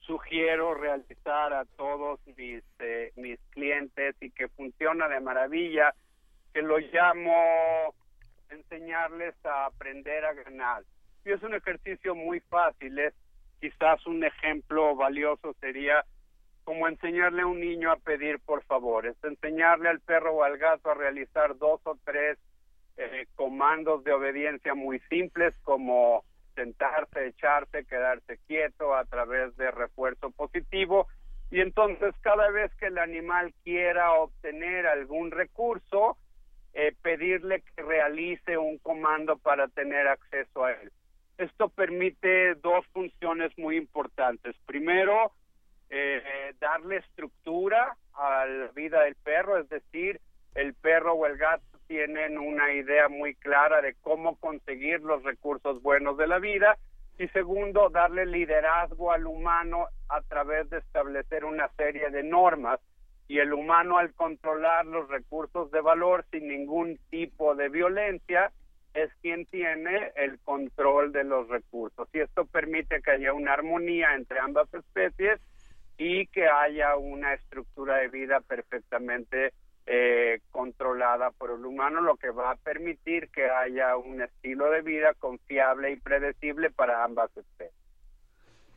[0.00, 5.94] sugiero realizar a todos mis, eh, mis clientes y que funciona de maravilla,
[6.52, 7.94] que lo llamo
[8.50, 10.82] enseñarles a aprender a ganar.
[11.24, 13.14] Y es un ejercicio muy fácil, es
[13.60, 16.04] quizás un ejemplo valioso sería
[16.64, 20.58] como enseñarle a un niño a pedir por favor, es enseñarle al perro o al
[20.58, 22.38] gato a realizar dos o tres
[22.98, 30.30] eh, comandos de obediencia muy simples como sentarse, echarse, quedarse quieto a través de refuerzo
[30.30, 31.06] positivo
[31.50, 36.16] y entonces cada vez que el animal quiera obtener algún recurso,
[36.72, 40.90] eh, pedirle que realice un comando para tener acceso a él.
[41.38, 44.56] Esto permite dos funciones muy importantes.
[44.64, 45.32] Primero,
[45.90, 50.20] eh, darle estructura a la vida del perro, es decir,
[50.54, 55.82] el perro o el gato tienen una idea muy clara de cómo conseguir los recursos
[55.82, 56.76] buenos de la vida.
[57.18, 62.80] Y segundo, darle liderazgo al humano a través de establecer una serie de normas.
[63.28, 68.52] Y el humano al controlar los recursos de valor sin ningún tipo de violencia
[68.94, 72.08] es quien tiene el control de los recursos.
[72.12, 75.40] Y esto permite que haya una armonía entre ambas especies
[75.98, 79.52] y que haya una estructura de vida perfectamente
[79.86, 84.82] eh, controlada por el humano, lo que va a permitir que haya un estilo de
[84.82, 87.86] vida confiable y predecible para ambas especies.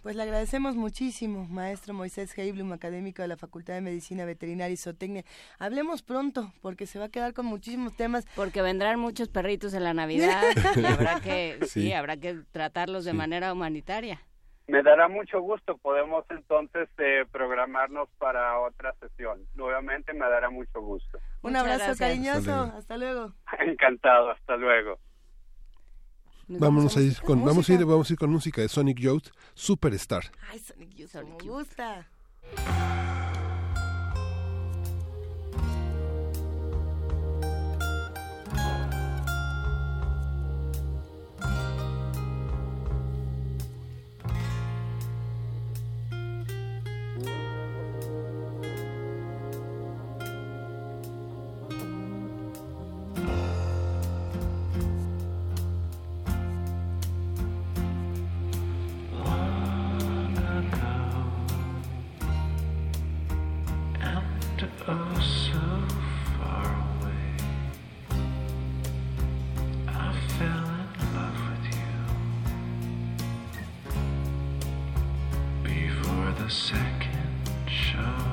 [0.02, 4.78] Pues le agradecemos muchísimo, maestro Moisés Heiblum, académico de la Facultad de Medicina Veterinaria y
[4.78, 5.26] Zootecnia.
[5.58, 8.26] Hablemos pronto, porque se va a quedar con muchísimos temas.
[8.34, 10.42] Porque vendrán muchos perritos en la Navidad
[10.78, 11.92] y habrá que, sí.
[11.92, 14.22] habrá que tratarlos de manera humanitaria.
[14.70, 15.78] Me dará mucho gusto.
[15.78, 19.40] Podemos entonces eh, programarnos para otra sesión.
[19.56, 21.18] Nuevamente me dará mucho gusto.
[21.42, 22.72] Un abrazo cariñoso.
[22.78, 23.34] Hasta luego.
[23.60, 24.30] Encantado.
[24.30, 25.00] Hasta luego.
[26.48, 29.28] Vámonos a ir con, vamos a ir, vamos a ir con música de Sonic Youth,
[29.54, 30.24] Superstar.
[30.52, 32.08] Ay, Sonic Youth, me gusta.
[32.56, 33.40] movimiento.
[76.50, 77.14] second
[77.68, 78.29] show.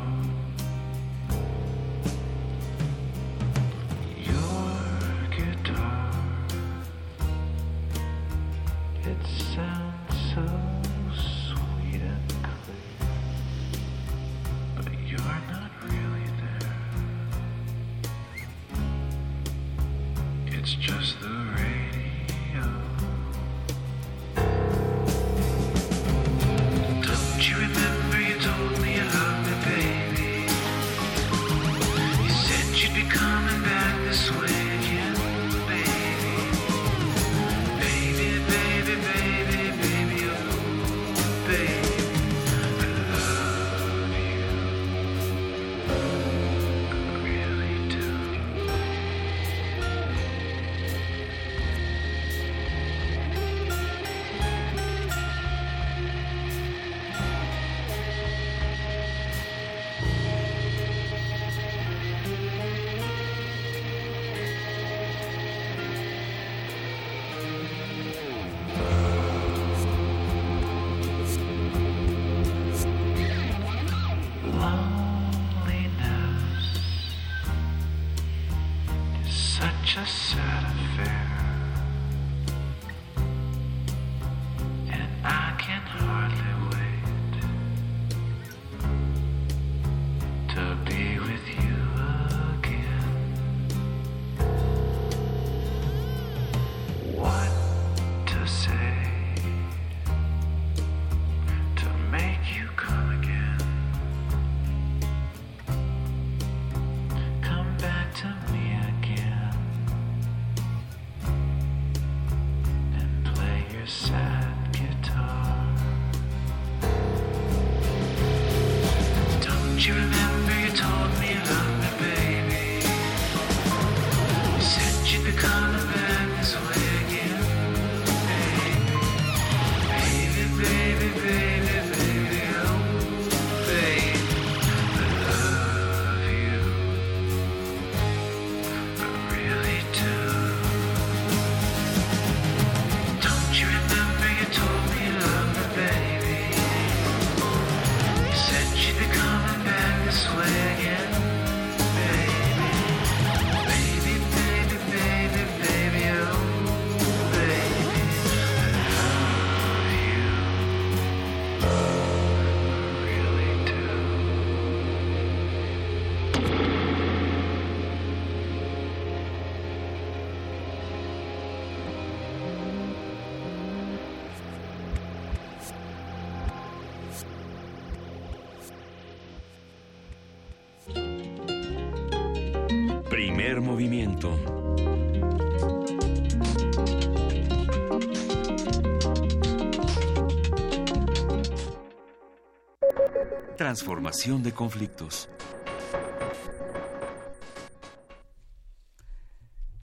[193.67, 195.29] Transformación de conflictos.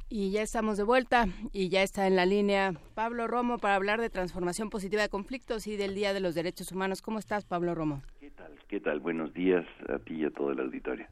[0.07, 3.99] Y ya estamos de vuelta y ya está en la línea Pablo Romo para hablar
[3.99, 7.01] de transformación positiva de conflictos y del Día de los Derechos Humanos.
[7.01, 8.01] ¿Cómo estás, Pablo Romo?
[8.21, 8.53] ¿Qué tal?
[8.69, 9.01] ¿Qué tal?
[9.01, 11.05] Buenos días a ti y a todo el auditorio.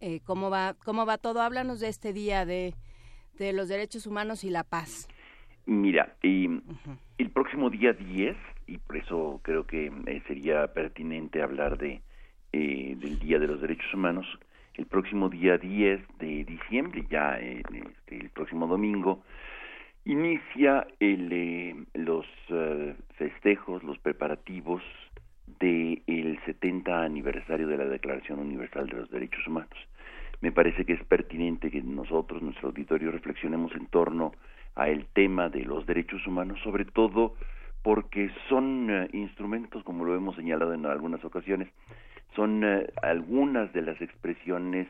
[0.00, 1.40] Eh, ¿cómo, va, ¿Cómo va todo?
[1.40, 2.74] Háblanos de este día de,
[3.34, 5.06] de los derechos humanos y la paz.
[5.66, 12.00] Mira, el próximo día 10, y por eso creo que eh, sería pertinente hablar de
[12.52, 14.26] eh, del Día de los Derechos Humanos,
[14.74, 19.22] el próximo día 10 de diciembre, ya este, el próximo domingo,
[20.04, 22.26] inicia el, los
[23.16, 24.82] festejos, los preparativos
[25.58, 29.76] del el 70 aniversario de la Declaración Universal de los Derechos Humanos.
[30.40, 34.32] Me parece que es pertinente que nosotros, nuestro auditorio, reflexionemos en torno
[34.74, 37.34] a el tema de los derechos humanos, sobre todo
[37.86, 41.68] porque son eh, instrumentos, como lo hemos señalado en algunas ocasiones,
[42.34, 44.88] son eh, algunas de las expresiones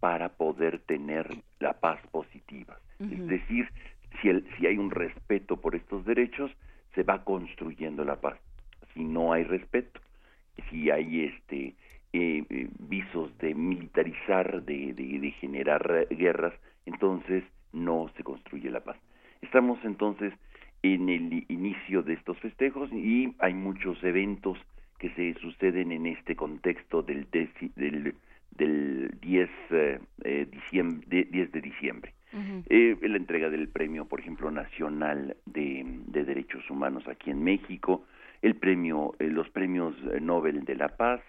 [0.00, 1.28] para poder tener
[1.60, 2.78] la paz positiva.
[2.98, 3.68] Es decir,
[4.22, 6.50] si, el, si hay un respeto por estos derechos,
[6.94, 8.38] se va construyendo la paz
[8.94, 10.00] si no hay respeto,
[10.68, 11.74] si hay este
[12.12, 16.54] eh, eh, visos de militarizar, de, de, generar guerras,
[16.86, 18.96] entonces no se construye la paz.
[19.42, 20.32] Estamos entonces
[20.82, 24.58] en el inicio de estos festejos y hay muchos eventos
[24.98, 28.14] que se suceden en este contexto del, del,
[28.50, 32.14] del 10, eh, diciembre, 10 de diciembre.
[32.32, 38.04] la entrega del premio, por ejemplo, nacional de, de derechos humanos aquí en México,
[38.42, 41.20] el premio, eh, los premios eh, Nobel de la Paz,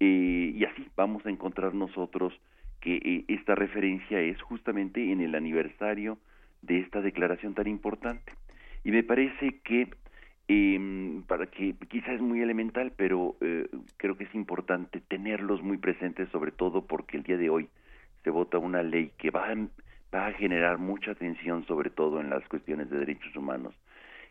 [0.00, 2.32] eh, y así vamos a encontrar nosotros
[2.80, 6.18] que esta referencia es justamente en el aniversario
[6.62, 8.32] de esta declaración tan importante.
[8.84, 9.88] Y me parece que,
[10.48, 13.36] em, para que quizás es muy elemental, pero
[13.96, 17.68] creo que es importante tenerlos muy presentes, sobre todo porque el día de hoy
[18.24, 19.54] se vota una ley que va
[20.14, 23.74] va a generar mucha atención, sobre todo en las cuestiones de derechos humanos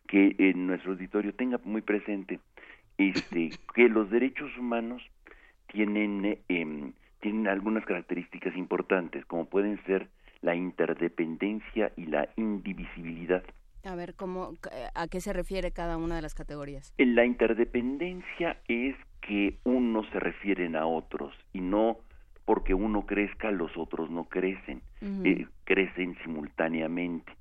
[0.07, 2.39] que en nuestro auditorio tenga muy presente
[2.97, 5.01] este que los derechos humanos
[5.67, 10.09] tienen em, tienen algunas características importantes como pueden ser
[10.41, 13.43] la interdependencia y la indivisibilidad.
[13.83, 14.53] A ver, ¿cómo,
[14.93, 16.93] ¿a qué se refiere cada una de las categorías?
[16.97, 21.97] La interdependencia es que unos se refieren a otros y no
[22.45, 24.81] porque uno crezca los otros no crecen,
[25.23, 27.31] eh, crecen simultáneamente.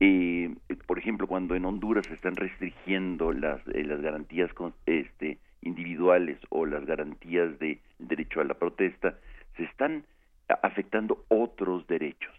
[0.00, 0.54] Eh,
[0.86, 4.50] por ejemplo, cuando en Honduras se están restringiendo las, eh, las garantías
[4.86, 9.18] este, individuales o las garantías de derecho a la protesta,
[9.56, 10.04] se están
[10.62, 12.32] afectando otros derechos.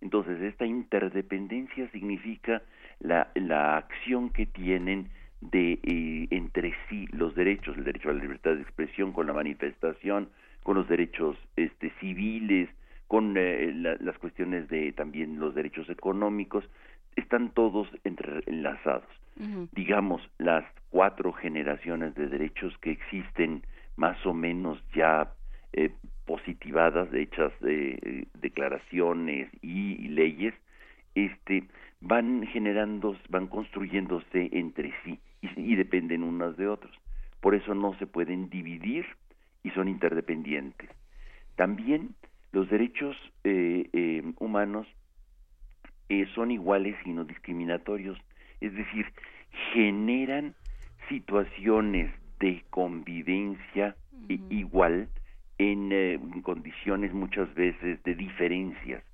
[0.00, 2.60] Entonces, esta interdependencia significa
[3.02, 8.22] la, la acción que tienen de eh, entre sí los derechos, el derecho a la
[8.22, 10.28] libertad de expresión con la manifestación,
[10.62, 12.68] con los derechos este, civiles,
[13.08, 16.64] con las cuestiones de también los derechos económicos,
[17.16, 19.08] están todos entrelazados.
[19.72, 23.64] Digamos, las cuatro generaciones de derechos que existen
[23.96, 25.30] más o menos ya
[25.72, 25.90] eh,
[26.24, 30.54] positivadas, hechas de declaraciones y, leyes,
[31.14, 31.64] este,
[32.02, 36.92] van generando, van construyéndose entre sí y, dependen unas de otras.
[37.40, 39.06] Por eso no se pueden dividir
[39.62, 40.90] y son interdependientes.
[41.56, 42.14] También
[42.52, 44.86] los derechos eh, eh, humanos
[46.34, 48.18] son iguales y no discriminatorios,
[48.60, 49.06] es decir,
[49.72, 50.54] generan
[51.08, 53.96] situaciones de convivencia
[54.50, 55.08] igual
[55.58, 59.04] eh, en condiciones muchas veces de diferencias,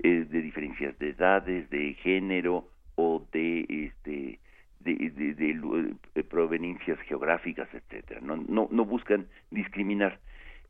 [0.00, 4.38] eh, de diferencias de edades, de género o de este
[4.80, 8.20] de, de, eh, proveniencias geográficas, etcétera.
[8.22, 10.20] No, no, no buscan discriminar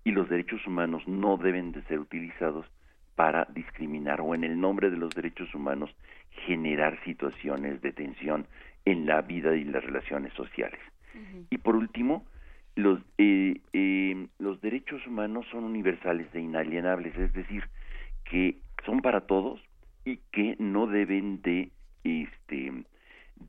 [0.04, 2.66] y los derechos humanos no deben de ser utilizados
[3.14, 5.90] para discriminar o en el nombre de los derechos humanos
[6.46, 8.46] generar situaciones de tensión
[8.84, 10.80] en la vida y las relaciones sociales.
[11.50, 12.24] Y por último,
[12.76, 17.64] los, eh, eh, los derechos humanos son universales e inalienables, es decir,
[18.24, 19.60] que son para todos
[20.04, 21.70] y que no deben de,
[22.04, 22.72] este,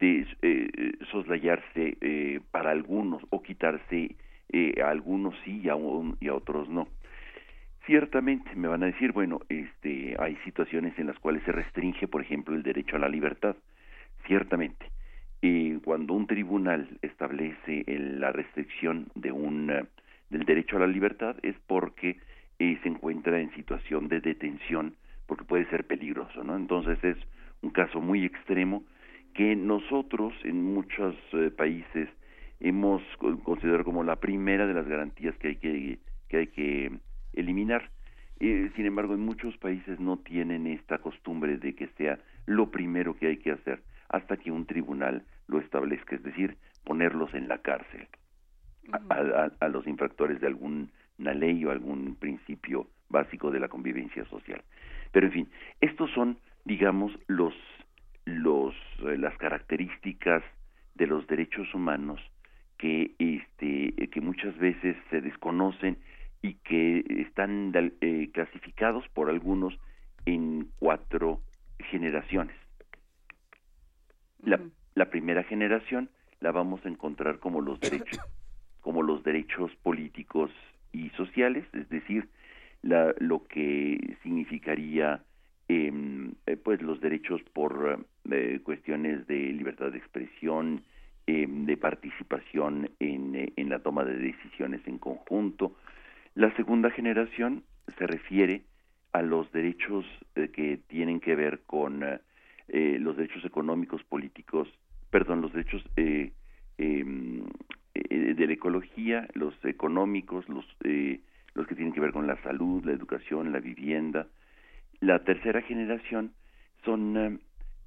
[0.02, 4.16] eh, soslayarse eh, para algunos o quitarse
[4.52, 5.76] eh, a algunos sí y a,
[6.20, 6.88] y a otros no.
[7.86, 12.22] Ciertamente me van a decir, bueno, este, hay situaciones en las cuales se restringe, por
[12.22, 13.56] ejemplo, el derecho a la libertad.
[14.28, 14.86] Ciertamente,
[15.42, 19.86] y cuando un tribunal establece la restricción de un eh,
[20.30, 22.18] del derecho a la libertad es porque
[22.60, 24.96] eh, se encuentra en situación de detención
[25.30, 27.18] porque puede ser peligroso no entonces es
[27.62, 28.84] un caso muy extremo
[29.34, 32.10] que nosotros en muchos eh, países
[32.60, 33.02] hemos
[33.44, 36.00] considerado como la primera de las garantías que hay que
[36.30, 36.92] que hay que
[37.34, 37.90] eliminar.
[38.40, 43.28] Sin embargo en muchos países no tienen esta costumbre de que sea lo primero que
[43.28, 46.56] hay que hacer hasta que un tribunal lo establezca, es decir,
[46.86, 48.08] ponerlos en la cárcel
[49.10, 54.64] a, los infractores de alguna ley o algún principio básico de la convivencia social.
[55.12, 55.50] Pero en fin,
[55.82, 57.54] estos son, digamos, los,
[58.26, 60.44] los, eh, las características
[60.96, 62.20] de los derechos humanos
[62.78, 65.98] que, este, que muchas veces se desconocen
[66.42, 69.78] y que están eh, clasificados por algunos
[70.26, 71.42] en cuatro
[71.80, 72.56] generaciones.
[74.42, 74.60] La,
[74.96, 78.20] la primera generación la vamos a encontrar como los derechos,
[78.82, 80.52] como los derechos políticos
[80.94, 82.30] y sociales, es decir,
[82.82, 85.24] la, lo que significaría
[85.68, 90.84] em, eh, pues los derechos por eh, cuestiones de libertad de expresión,
[91.28, 95.76] em, de participación en, eh, en, la toma de decisiones en conjunto.
[96.36, 97.64] La segunda generación
[97.98, 98.64] se refiere
[99.12, 100.06] a los derechos
[100.54, 102.04] que tienen que ver con
[102.72, 104.68] eh, los derechos económicos, políticos,
[105.10, 106.32] perdón, los derechos eh,
[106.78, 107.42] em,
[107.96, 110.66] eh, de la ecología, los económicos, los,
[111.54, 114.28] los que tienen que ver con la salud, la educación, la vivienda.
[115.00, 116.34] La tercera generación
[116.86, 117.40] son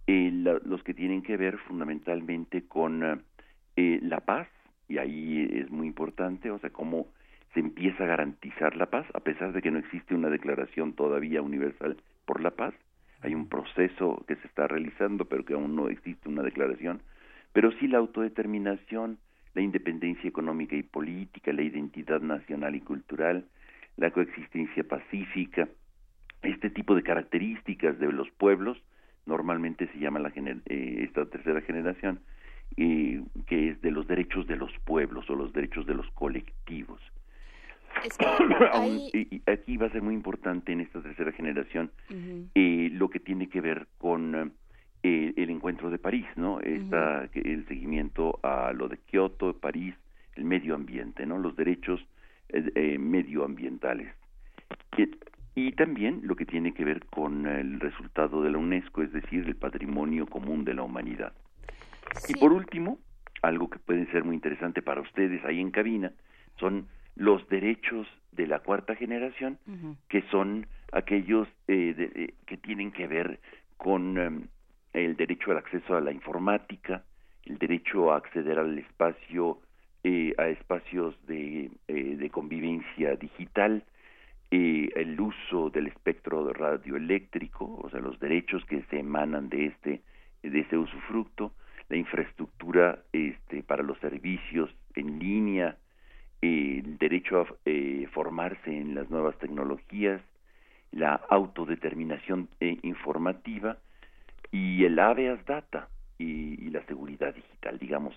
[0.06, 3.22] los que tienen que ver fundamentalmente con
[3.76, 4.48] la paz,
[4.88, 7.06] y ahí es muy importante, o sea, cómo
[7.54, 11.42] se empieza a garantizar la paz, a pesar de que no existe una declaración todavía
[11.42, 12.74] universal por la paz,
[13.20, 17.02] hay un proceso que se está realizando, pero que aún no existe una declaración,
[17.52, 19.18] pero sí la autodeterminación,
[19.54, 23.46] la independencia económica y política, la identidad nacional y cultural,
[23.96, 25.68] la coexistencia pacífica,
[26.42, 28.78] este tipo de características de los pueblos,
[29.26, 32.20] normalmente se llama la eh, esta tercera generación,
[32.76, 37.00] eh, que es de los derechos de los pueblos o los derechos de los colectivos.
[39.12, 41.92] y, aquí va a ser muy importante en esta tercera generación
[42.54, 44.54] eh, lo que tiene que ver con
[45.02, 46.60] eh, el encuentro de París, ¿no?
[46.60, 49.94] Esta, el seguimiento a lo de Kioto, París,
[50.36, 51.38] el medio ambiente, ¿no?
[51.38, 52.00] Los derechos
[52.48, 54.14] eh, medioambientales.
[55.54, 59.44] y también lo que tiene que ver con el resultado de la UNESCO, es decir,
[59.46, 61.32] el patrimonio común de la humanidad.
[62.28, 62.98] Y por último,
[63.42, 66.12] algo que puede ser muy interesante para ustedes ahí en cabina,
[66.58, 66.86] son
[67.16, 69.58] los derechos de la cuarta generación,
[70.08, 73.40] que son aquellos eh, eh, que tienen que ver
[73.76, 74.48] con em,
[74.92, 77.02] el derecho al acceso a la informática,
[77.44, 79.58] el derecho a acceder al espacio,
[80.04, 83.84] eh, a espacios de, de convivencia digital,
[84.50, 90.02] el uso del espectro radioeléctrico, o sea, los derechos que se emanan de este,
[90.42, 91.52] de ese usufructo,
[91.88, 95.76] la infraestructura este, para los servicios en línea,
[96.40, 100.20] el derecho a eh, formarse en las nuevas tecnologías,
[100.90, 103.78] la autodeterminación eh, informativa
[104.52, 105.88] y el habeas data
[106.18, 108.14] y, la seguridad digital, digamos.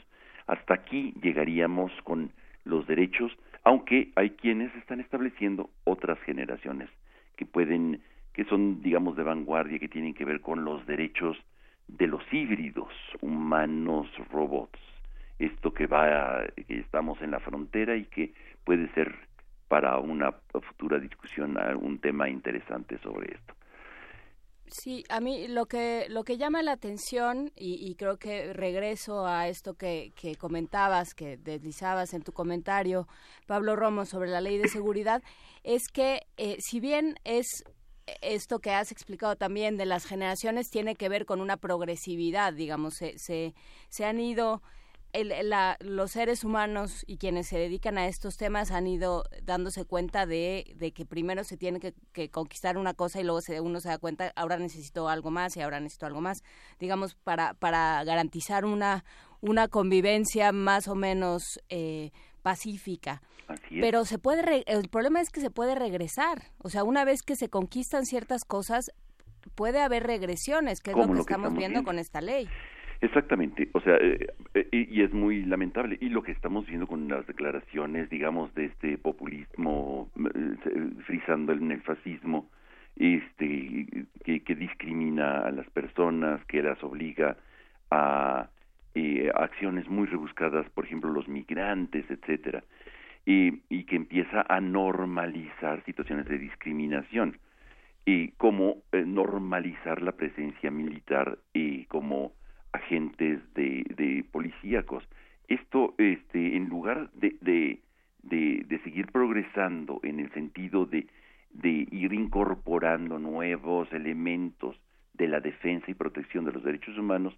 [0.48, 2.32] Hasta aquí llegaríamos con
[2.66, 3.32] los derechos,
[3.64, 6.90] aunque hay quienes están estableciendo otras generaciones
[7.36, 8.02] que pueden,
[8.34, 11.38] que son, digamos, de vanguardia, que tienen que ver con los derechos
[11.88, 14.80] de los híbridos, humanos, robots.
[15.40, 18.34] Esto que va, que estamos en la frontera y que
[18.64, 19.14] puede ser
[19.68, 23.55] para una futura discusión un tema interesante sobre esto.
[24.68, 29.48] Sí, a mí lo que lo que llama la atención y, creo que regreso a
[29.48, 33.08] esto que, que, comentabas, que deslizabas en tu comentario,
[33.46, 35.22] Pablo Romo, sobre la ley de seguridad,
[35.64, 37.64] es que eh, si bien es
[38.22, 42.96] esto que has explicado también de las generaciones tiene que ver con una progresividad, digamos,
[42.96, 43.54] se, se,
[43.90, 44.62] se han ido
[45.80, 50.94] los seres humanos y quienes se dedican a estos temas han ido dándose cuenta de,
[50.94, 54.32] que primero se tiene que, conquistar una cosa y luego se, uno se da cuenta,
[54.36, 56.44] ahora necesito algo más y ahora necesito algo más,
[56.80, 59.06] digamos, para, para garantizar una,
[59.42, 62.12] una convivencia más o menos eh,
[62.42, 63.22] pacífica.
[63.70, 67.36] Pero se puede, el problema es que se puede regresar, o sea, una vez que
[67.36, 68.92] se conquistan ciertas cosas,
[69.54, 72.48] puede haber regresiones, que es lo que, estamos, viendo con esta ley.
[73.06, 75.96] Exactamente, o sea, eh, eh, y es muy lamentable.
[76.02, 81.72] Y lo que estamos viendo con las declaraciones, digamos, de este populismo eh, frisando en
[81.72, 82.50] el fascismo,
[82.96, 87.38] este, que, discrimina a las personas, que las obliga
[87.92, 88.50] a
[89.36, 92.64] acciones muy rebuscadas, por ejemplo, los migrantes, etcétera,
[93.24, 97.38] y, y que empieza a normalizar situaciones de discriminación
[98.04, 102.32] y cómo normalizar la presencia militar y como
[102.76, 105.04] agentes de, de policíacos.
[105.48, 107.80] Esto, este, en lugar de, de,
[108.24, 111.08] de, seguir progresando en el sentido de,
[111.52, 114.80] de ir incorporando nuevos elementos
[115.14, 117.38] de la defensa y protección de los derechos humanos,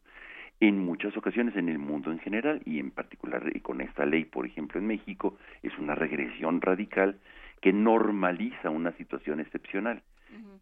[0.59, 4.45] en muchas ocasiones en el mundo en general y en particular con esta ley, por
[4.45, 7.19] ejemplo, en México, es una regresión radical
[7.61, 10.01] que normaliza una situación excepcional,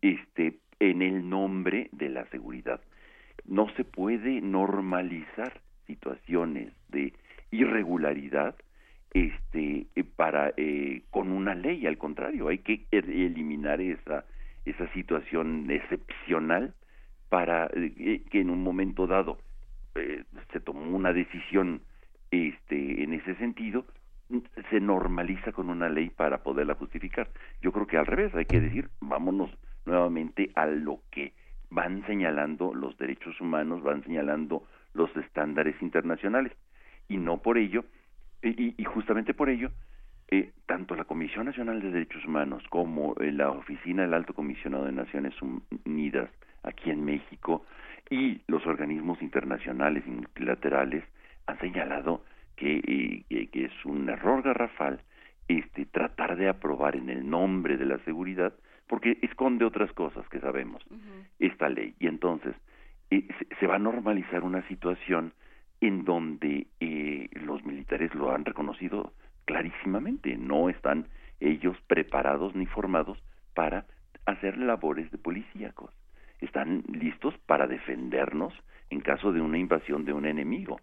[0.02, 2.82] este, en el nombre de la seguridad
[3.48, 7.14] no se puede normalizar situaciones de
[7.52, 8.56] irregularidad
[9.14, 14.26] este eh, para eh, con una ley al contrario hay que eliminar esa
[14.66, 16.74] esa situación excepcional
[17.30, 19.38] para eh, que en un momento dado
[20.52, 21.82] se tomó una decisión
[22.30, 23.86] este en ese sentido
[24.70, 27.30] se normaliza con una ley para poderla justificar.
[27.62, 29.52] Yo creo que al revés hay que decir vámonos
[29.86, 31.34] nuevamente a lo que
[31.70, 34.64] van señalando los derechos humanos, van señalando
[34.94, 36.54] los estándares internacionales.
[37.08, 37.86] Y no por ello,
[38.42, 39.72] y, justamente por ello,
[40.30, 44.86] eh, tanto la Comisión Nacional de Derechos Humanos como eh, la Oficina del Alto Comisionado
[44.86, 45.34] de Naciones
[45.86, 46.30] Unidas
[46.64, 47.64] aquí en México
[48.10, 51.04] y los organismos internacionales y multilaterales
[51.46, 52.24] han señalado
[52.56, 55.00] que, eh, que es un error garrafal
[55.48, 58.54] este tratar de aprobar en el nombre de la seguridad
[58.88, 60.84] porque esconde otras cosas que sabemos,
[61.40, 61.96] esta ley.
[62.00, 62.56] Y entonces
[63.10, 63.28] eh,
[63.60, 65.34] se, va a normalizar una situación
[65.82, 69.14] en donde eh, los militares lo han reconocido
[69.46, 71.08] clarísimamente, no están
[71.40, 73.22] ellos preparados ni formados
[73.54, 73.86] para
[74.26, 75.92] hacer labores de policíacos.
[76.42, 78.54] Están listos para defendernos
[78.90, 80.80] en caso de una invasión de un enemigo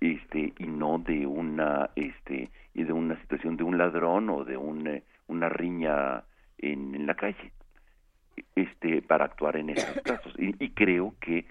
[0.00, 4.56] este y no de una este y de una situación de un ladrón o de
[4.56, 6.24] un, eh, una riña
[6.58, 7.52] en, la calle
[8.54, 10.34] este para actuar en esos casos.
[10.38, 11.46] Y, creo que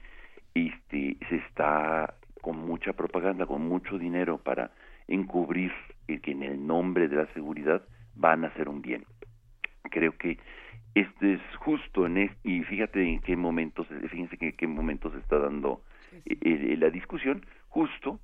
[0.54, 4.72] este se está con mucha propaganda con mucho dinero para
[5.08, 5.72] encubrir
[6.08, 7.84] que en el nombre de la seguridad
[8.16, 9.04] van a hacer un bien.
[9.90, 10.38] Creo que
[10.94, 15.20] este es justo en este, y fíjate en qué momentos fíjense en qué momentos se
[15.20, 15.82] está dando
[16.26, 18.20] eh, eh, la discusión justo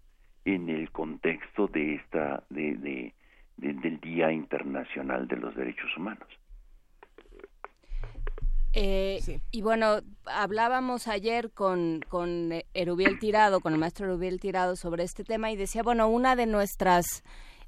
[0.46, 3.14] en el contexto de esta de, de
[3.58, 6.28] del Día Internacional de los Derechos Humanos.
[8.74, 15.04] Eh, y bueno, hablábamos ayer con, con Erubiel Tirado, con el maestro Erubiel Tirado sobre
[15.04, 17.24] este tema y decía, bueno, una de nuestras,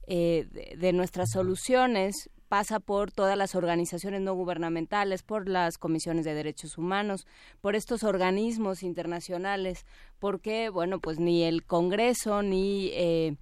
[0.08, 0.48] eh,
[0.78, 6.78] de, nuestras soluciones pasa por todas las organizaciones no gubernamentales, por las comisiones de derechos
[6.78, 7.28] humanos,
[7.60, 9.86] por estos organismos internacionales,
[10.20, 12.90] porque, bueno, pues ni el Congreso ni...
[12.94, 13.36] Eh,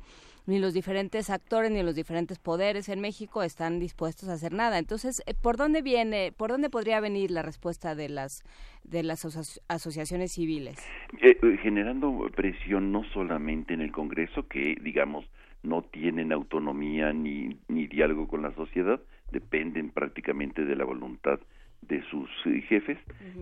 [0.47, 4.77] ni los diferentes actores ni los diferentes poderes en México están dispuestos a hacer nada.
[4.77, 8.43] Entonces, eh, ¿por dónde viene, por dónde podría venir la respuesta de las
[8.83, 9.25] de las
[9.67, 10.77] asociaciones civiles?
[11.21, 15.25] Eh, eh, generando presión no solamente en el Congreso, que digamos
[15.63, 18.99] no tienen autonomía ni, ni diálogo con la sociedad,
[19.31, 21.39] dependen prácticamente de la voluntad
[21.81, 22.97] de sus eh, jefes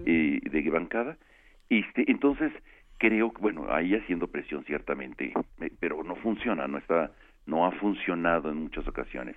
[0.06, 1.18] eh, de bancada.
[1.70, 2.52] Este, entonces,
[3.00, 5.34] creo que, bueno, ahí haciendo presión ciertamente,
[5.80, 7.12] pero no funciona, no está,
[7.48, 9.36] no ha funcionado en muchas ocasiones.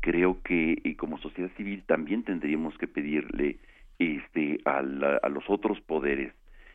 [0.00, 3.58] Creo que como sociedad civil también tendríamos que pedirle
[3.98, 6.32] este, a, a los otros poderes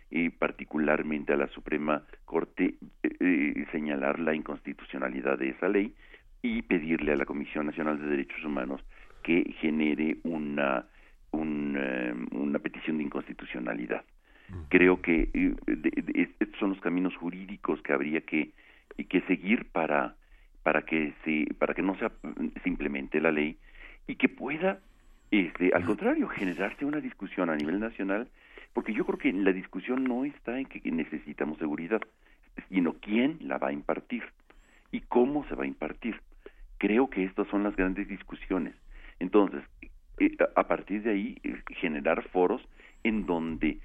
[0.10, 5.94] y particularmente a la Suprema Corte eh, señalar la inconstitucionalidad de esa ley
[6.42, 8.82] y pedirle a la Comisión Nacional de Derechos Humanos
[9.24, 10.86] que genere una,
[11.34, 14.04] eh, una petición de inconstitucionalidad.
[14.70, 15.30] Creo que
[16.40, 18.52] estos son los caminos jurídicos que habría que,
[19.10, 20.16] que seguir para,
[20.64, 22.08] para, que se, para que no se,
[22.64, 23.58] se implemente la ley
[24.08, 24.80] y que pueda,
[25.32, 28.28] este, al contrario, generarse una discusión a nivel nacional,
[28.74, 32.02] porque yo creo que la discusión no está en que necesitamos seguridad,
[32.70, 34.24] sino quién la va a impartir
[34.92, 36.22] y cómo se va a impartir.
[36.78, 38.76] Creo que estas son las grandes discusiones.
[39.20, 39.64] Entonces,
[40.20, 42.62] eh, a partir de ahí, eh, generar foros
[43.04, 43.80] en donde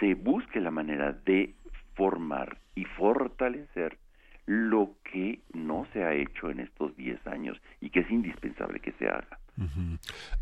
[0.00, 1.54] se busque la manera de
[1.94, 3.98] formar y fortalecer
[4.46, 8.92] lo que no se ha hecho en estos 10 años y que es indispensable que
[8.92, 9.38] se haga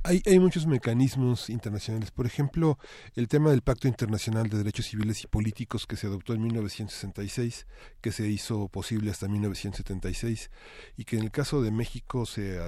[0.02, 2.10] hay, hay muchos mecanismos internacionales.
[2.10, 2.78] Por ejemplo,
[3.14, 7.66] el tema del Pacto Internacional de Derechos Civiles y Políticos que se adoptó en 1966,
[8.00, 10.50] que se hizo posible hasta 1976
[10.96, 12.58] y que en el caso de México se,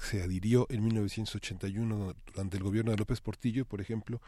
[0.00, 4.20] se adhirió en 1981 durante el gobierno de López Portillo, por ejemplo.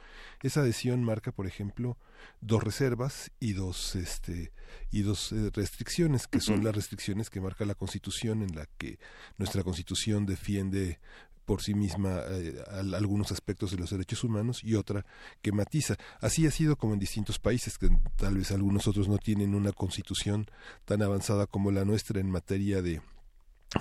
[0.43, 1.97] Esa adhesión marca, por ejemplo,
[2.41, 4.53] dos reservas y dos, este,
[4.91, 8.99] y dos eh, restricciones, que son las restricciones que marca la Constitución, en la que
[9.39, 11.01] nuestra Constitución defiende
[11.45, 12.63] por sí misma eh,
[12.95, 15.05] algunos aspectos de los derechos humanos y otra
[15.41, 15.97] que matiza.
[16.21, 19.73] Así ha sido como en distintos países, que tal vez algunos otros no tienen una
[19.73, 20.47] constitución
[20.85, 23.01] tan avanzada como la nuestra en materia de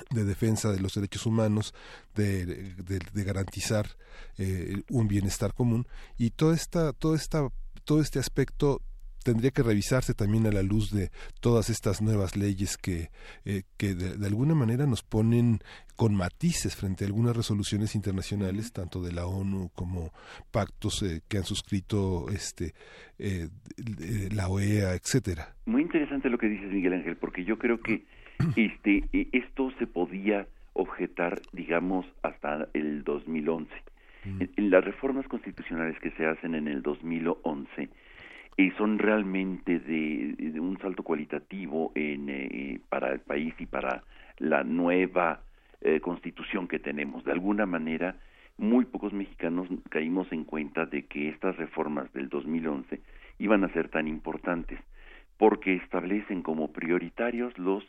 [0.09, 1.74] de defensa de los derechos humanos,
[2.16, 3.97] de, de, garantizar
[4.38, 5.86] eh, un bienestar común
[6.18, 7.49] y toda esta, toda esta,
[7.84, 8.82] todo este aspecto
[9.24, 11.10] tendría que revisarse también a la luz de
[11.40, 13.10] todas estas nuevas leyes que,
[13.46, 15.60] eh, que de, alguna manera nos ponen
[15.96, 20.12] con matices frente a algunas resoluciones internacionales, tanto de la ONU como
[20.52, 22.74] pactos eh, que han suscrito este
[23.20, 23.50] eh,
[24.34, 25.56] la OEA, etcétera.
[25.66, 28.04] Muy interesante lo que dices, Miguel Ángel, porque yo creo que
[28.56, 33.70] este esto se podía objetar, digamos, hasta el 2011.
[34.24, 34.42] Mm.
[34.42, 37.90] En, en las reformas constitucionales que se hacen en el 2011
[38.58, 44.04] y son realmente de, un salto cualitativo en, eh, para el país y para
[44.38, 45.41] la nueva
[45.82, 47.24] eh, constitución que tenemos.
[47.24, 48.18] De alguna manera,
[48.58, 53.02] muy pocos mexicanos caímos en cuenta de que estas reformas del 2011
[53.39, 54.80] iban a ser tan importantes
[55.38, 57.84] porque establecen como prioritarios los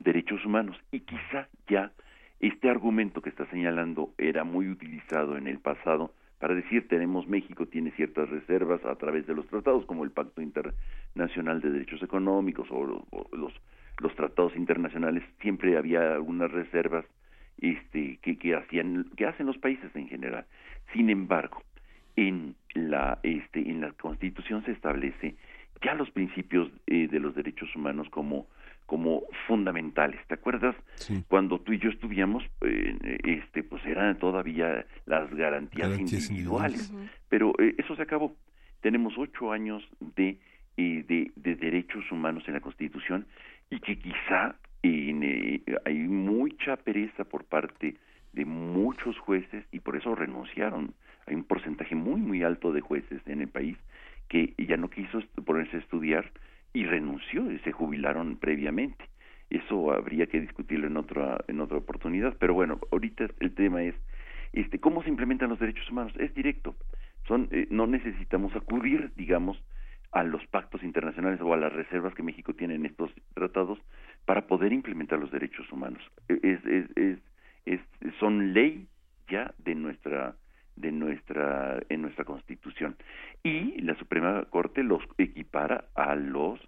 [0.00, 1.92] derechos humanos y quizá ya
[2.40, 7.66] este argumento que está señalando era muy utilizado en el pasado para decir tenemos México
[7.66, 12.68] tiene ciertas reservas a través de los tratados como el Pacto Internacional de Derechos Económicos
[12.70, 13.04] o,
[14.00, 17.04] los tratados internacionales siempre había algunas reservas
[17.60, 20.46] este que, que hacían que hacen los países en general.
[20.92, 21.62] Sin embargo
[22.14, 25.34] en la este en la Constitución se establece
[25.82, 28.46] ya los principios eh, de los derechos humanos como
[28.88, 30.18] como fundamentales.
[30.28, 30.74] ¿Te acuerdas
[31.28, 32.42] cuando tú y yo estudiamos?
[32.62, 36.90] Eh, este, pues eran todavía las garantías, individuales,
[37.28, 38.34] pero eh, eso se acabó.
[38.80, 39.86] Tenemos ocho años
[40.16, 40.38] de,
[40.78, 43.26] eh, de, de, derechos humanos en la Constitución
[43.68, 47.96] y que quizá hay mucha pereza por parte
[48.32, 50.94] de muchos jueces y por eso renunciaron.
[51.26, 53.76] Hay un porcentaje muy, muy alto de jueces en el país
[54.28, 56.32] que ya no quiso ponerse a estudiar
[56.72, 59.04] y renunció y se jubilaron previamente.
[59.50, 63.94] Eso habría que discutirlo en otra en otra oportunidad, pero bueno, ahorita el tema es
[64.52, 66.76] este cómo se implementan los derechos humanos, es directo.
[67.26, 69.62] Son eh, no necesitamos acudir, digamos,
[70.12, 73.78] a los pactos internacionales o a las reservas que México tiene en estos tratados
[74.24, 76.02] para poder implementar los derechos humanos.
[76.28, 77.18] E, es, es, es,
[77.66, 77.80] es
[78.18, 78.86] son ley
[79.28, 80.34] ya de nuestra
[80.80, 82.96] de nuestra en nuestra Constitución.
[83.42, 86.60] Y la Suprema Corte los equipara a los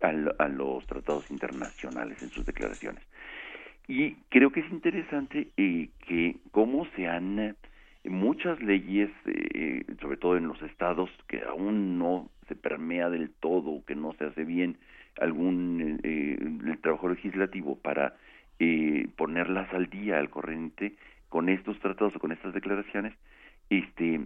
[0.00, 3.02] a, los tratados internacionales en sus declaraciones.
[3.88, 7.54] Y creo que es interesante eh, que cómo se han eh,
[8.04, 13.84] muchas leyes eh, sobre todo en los estados que aún no se permea del todo
[13.84, 14.76] que no se hace bien
[15.20, 18.14] algún el trabajo legislativo para
[19.16, 20.94] ponerlas al día al corriente
[21.28, 23.14] con estos tratados o con estas declaraciones
[23.70, 24.20] este,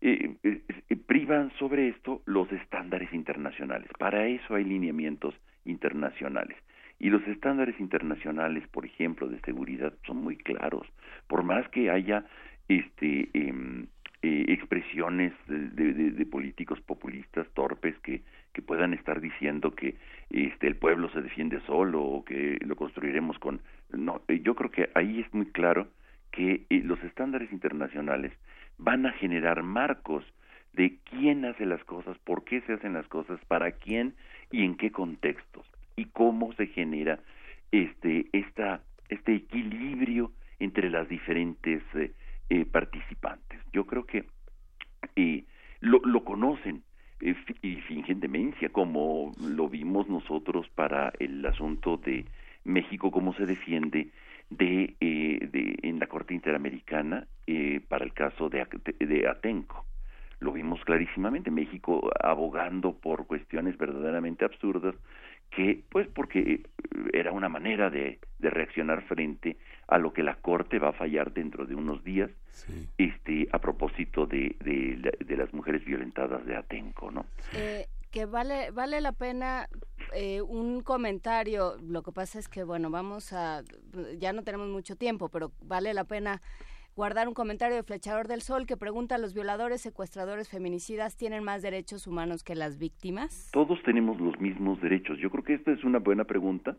[0.00, 3.90] eh, eh, privan sobre esto los estándares internacionales.
[3.98, 5.34] Para eso hay lineamientos
[5.64, 6.56] internacionales.
[6.98, 10.86] Y los estándares internacionales, por ejemplo, de seguridad son muy claros.
[11.26, 12.24] Por más que haya
[12.68, 13.86] este, em,
[14.22, 19.96] eh, expresiones de, políticos populistas torpes que, que puedan estar diciendo que
[20.28, 23.60] este el pueblo se defiende solo o que lo construiremos con
[23.92, 25.88] no yo creo que ahí es muy claro
[26.30, 28.32] que los estándares internacionales
[28.78, 30.24] van a generar marcos
[30.72, 34.14] de quién hace las cosas, por qué se hacen las cosas, para quién
[34.50, 35.66] y en qué contextos
[35.96, 37.18] y cómo se genera
[37.72, 42.12] este esta este equilibrio entre las diferentes eh,
[42.48, 43.60] eh, participantes.
[43.72, 44.26] Yo creo que
[45.16, 45.44] eh,
[45.80, 46.82] lo, lo conocen
[47.20, 52.24] y fingen demencia, como lo vimos nosotros para el asunto de
[52.64, 54.10] México, cómo se defiende
[54.50, 57.26] de, de en la Corte Interamericana
[57.88, 58.66] para el caso de,
[58.98, 59.86] de Atenco.
[60.40, 64.94] Lo vimos clarísimamente, México abogando por cuestiones verdaderamente absurdas
[65.50, 66.62] que pues porque
[67.12, 69.56] era una manera de, de, reaccionar frente
[69.88, 72.30] a lo que la corte va a fallar dentro de unos días
[72.98, 79.00] este a propósito de, de, las mujeres violentadas de Atenco no eh, que vale vale
[79.00, 79.68] la pena
[80.14, 83.62] eh, un comentario lo que pasa es que bueno vamos a
[84.18, 86.42] ya no tenemos mucho tiempo pero vale la pena
[86.96, 91.62] guardar un comentario de Flechador del Sol que pregunta, ¿los violadores, secuestradores, feminicidas tienen más
[91.62, 93.50] derechos humanos que las víctimas?
[93.52, 95.18] Todos tenemos los mismos derechos.
[95.18, 96.76] Yo creo que esta es una buena pregunta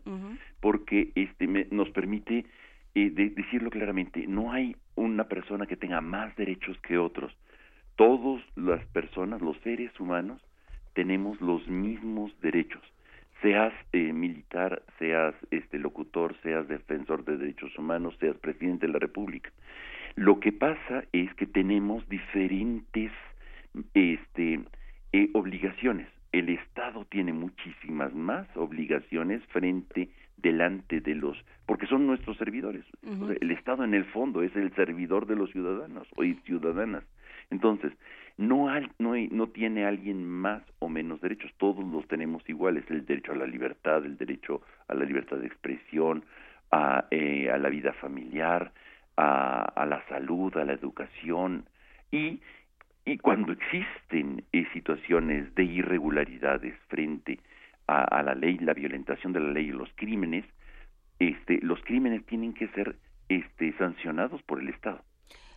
[0.60, 2.46] porque este nos permite
[2.94, 4.26] eh, decirlo claramente.
[4.28, 7.32] No hay una persona que tenga más derechos que otros.
[7.96, 10.40] Todas las personas, los seres humanos,
[10.94, 12.82] tenemos los mismos derechos
[13.42, 19.00] seas eh, militar, seas este locutor, seas defensor de derechos humanos, seas presidente de la
[19.00, 19.50] República.
[20.14, 23.10] Lo que pasa es que tenemos diferentes
[23.94, 24.60] este,
[25.12, 26.08] eh, obligaciones.
[26.30, 31.36] El Estado tiene muchísimas más obligaciones frente delante de los
[31.66, 32.84] porque son nuestros servidores.
[33.40, 37.04] el Estado en el fondo es el servidor de los ciudadanos o ciudadanas.
[37.50, 37.92] Entonces,
[38.36, 43.04] no, hay, no, no tiene alguien más o menos derechos, todos los tenemos iguales, el
[43.06, 46.24] derecho a la libertad, el derecho a la libertad de expresión,
[46.70, 48.72] a, eh, a la vida familiar,
[49.16, 51.66] a, la salud, a la educación
[52.10, 52.40] y,
[53.04, 57.38] y cuando existen eh, situaciones de irregularidades frente
[57.86, 60.46] a, la ley, la violentación de la ley y los crímenes,
[61.18, 62.96] este, los crímenes tienen que ser
[63.28, 65.02] este, sancionados por el Estado.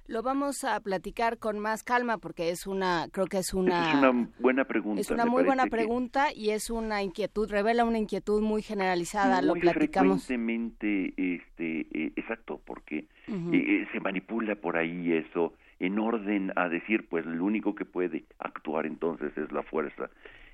[0.08, 3.98] Lo vamos a platicar con más calma porque es una, creo que es una, es
[3.98, 5.02] una buena pregunta.
[5.02, 9.38] Es una muy buena pregunta y es una inquietud, revela una inquietud muy generalizada.
[9.38, 10.24] Muy lo platicamos.
[10.24, 13.08] Frecuentemente, este, eh, exacto, porque eh,
[13.52, 18.26] eh, se manipula por ahí eso en orden a decir, pues lo único que puede
[18.38, 20.12] actuar entonces es la fuerza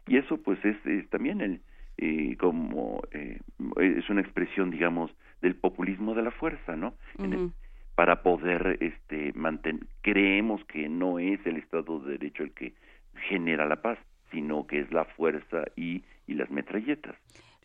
[0.08, 1.62] y eso pues es, también el
[2.38, 6.96] como es una expresión digamos del populismo de la fuerza, ¿no?
[8.02, 12.74] Para poder este mantener creemos que no es el estado de derecho el que
[13.30, 14.00] genera la paz
[14.32, 17.16] sino que es la fuerza y, y las metralletas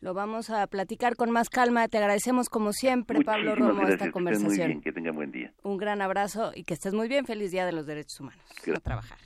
[0.00, 1.88] lo vamos a platicar con más calma.
[1.88, 4.52] Te agradecemos como siempre, Pablo Romo, esta conversación.
[4.52, 5.54] Que, muy bien, que tenga buen día.
[5.62, 7.24] Un gran abrazo y que estés muy bien.
[7.24, 8.44] Feliz Día de los Derechos Humanos.
[8.74, 9.18] A trabajar.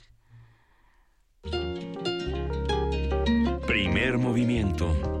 [3.67, 5.20] Primer movimiento.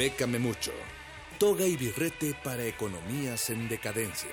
[0.00, 0.72] Bécame mucho.
[1.38, 4.30] Toga y birrete para economías en decadencia.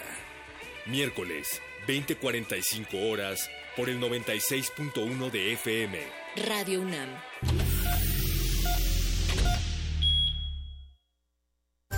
[0.85, 5.99] Miércoles, 20:45 horas, por el 96.1 de FM.
[6.47, 7.09] Radio UNAM.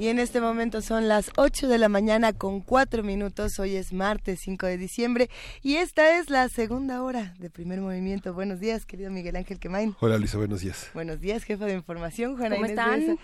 [0.00, 3.58] Y en este momento son las 8 de la mañana con 4 minutos.
[3.58, 5.28] Hoy es martes 5 de diciembre
[5.60, 8.32] y esta es la segunda hora de primer movimiento.
[8.32, 9.94] Buenos días, querido Miguel Ángel Quemain.
[10.00, 10.88] Hola, Luisa, buenos días.
[10.94, 13.00] Buenos días, jefa de información, Juana ¿Cómo Inés están?
[13.00, 13.16] Besa.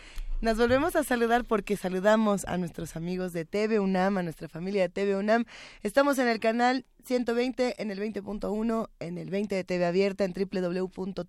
[0.43, 4.83] Nos volvemos a saludar porque saludamos a nuestros amigos de TV UNAM, a nuestra familia
[4.83, 5.47] de TV UNAM.
[5.83, 10.35] Estamos en el canal 120, en el 20.1, en el 20 de TV Abierta, en
[10.35, 11.25] www.tv.unam.mx,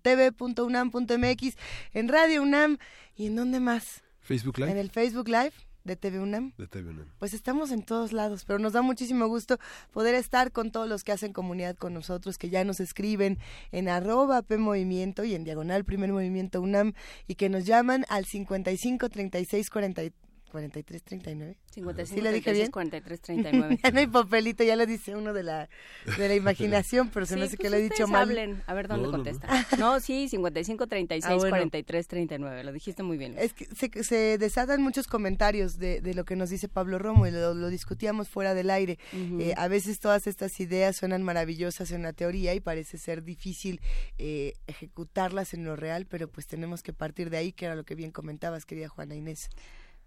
[1.94, 2.76] en Radio UNAM
[3.16, 4.02] y en dónde más?
[4.28, 4.70] Facebook Live.
[4.70, 5.52] En el Facebook Live
[5.84, 6.52] de TV UNAM.
[6.58, 7.06] De TV UNAM.
[7.18, 9.56] Pues estamos en todos lados, pero nos da muchísimo gusto
[9.90, 13.38] poder estar con todos los que hhacen comunidad con nosotros, que ya nos escriben
[13.72, 16.92] en arroba P Movimiento y en diagonal Primer Movimiento UNAM
[17.26, 20.02] y que nos llaman al 55 36 40
[20.48, 21.56] 43 39.
[21.70, 22.70] 55, ¿Sí lo dije bien?
[22.70, 23.78] 43, 39.
[23.84, 25.68] ya no hay papelito, ya lo dice uno de la,
[26.16, 28.22] de la imaginación, pero se me Sí, hace pues que lo he dicho mal.
[28.28, 29.24] hablen, a ver dónde No, no, no.
[29.24, 29.48] contesta.
[29.78, 31.50] No, sí, 55, 36, Ah, bueno.
[31.50, 32.64] 43, 39.
[32.64, 33.34] Lo dijiste muy bien.
[33.38, 37.26] Es que se, se desatan muchos comentarios de, de lo que nos dice Pablo Romo
[37.26, 38.98] y lo, lo discutíamos fuera del aire.
[39.12, 43.80] Eh, a veces todas estas ideas suenan maravillosas en la teoría y parece ser difícil
[44.18, 47.84] eh, ejecutarlas en lo real, pero pues tenemos que partir de ahí, que era lo
[47.84, 49.48] que bien comentabas, querida Juana Inés.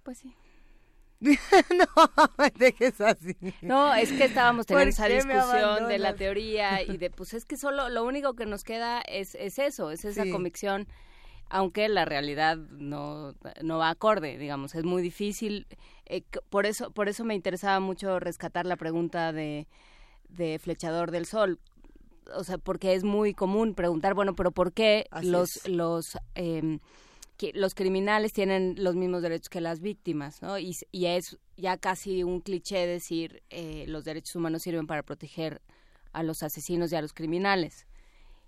[0.03, 0.33] Pues sí.
[1.21, 1.85] no,
[2.37, 3.35] me dejes así.
[3.61, 7.11] No, es que estábamos teniendo esa ¿Por qué me discusión de la teoría y de,
[7.11, 10.31] pues es que solo lo único que nos queda es, es eso, es esa Sí.
[10.31, 10.87] convicción,
[11.49, 15.67] aunque la realidad no, no va acorde, digamos, es muy difícil.
[16.07, 19.67] eh, por eso por eso me interesaba mucho rescatar la pregunta de,
[20.29, 21.59] de Flechador del Sol.
[22.35, 25.67] O sea, porque es muy común preguntar, bueno, pero ¿por qué Así los, es.
[25.67, 26.79] los em,
[27.53, 30.59] los criminales tienen los mismos derechos que las víctimas, ¿no?
[30.59, 35.61] Y, es ya casi un cliché decir eh, los derechos humanos sirven para proteger
[36.13, 37.87] a los asesinos y a los criminales.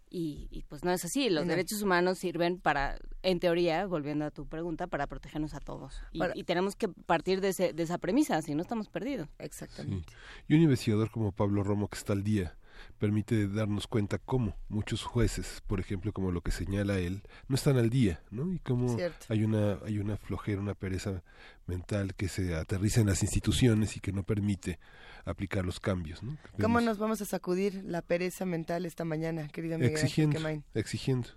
[0.10, 1.50] Y, y, pues no es así, los No.
[1.50, 5.96] derechos humanos sirven para, en teoría, volviendo a tu pregunta, para protegernos a todos.
[6.12, 9.28] Y, Para- y tenemos que partir de, ese- de esa premisa, si no estamos perdidos.
[9.40, 10.14] Exactamente.
[10.48, 12.56] Y un investigador como Pablo Romo, que está al día,
[13.04, 17.76] permite darnos cuenta cómo muchos jueces, por ejemplo, como lo que señala él, no están
[17.76, 18.54] al día, ¿no?
[18.54, 19.26] Y cómo Cierto.
[19.28, 21.22] hay una hay una flojera, una pereza
[21.68, 24.80] mental que se aterriza en las instituciones y que no permite
[25.26, 26.38] aplicar los cambios, ¿no?
[26.62, 31.30] ¿Cómo nos vamos a sacudir la pereza mental esta mañana, querida Miguel Ángel exigiendo, exigiendo.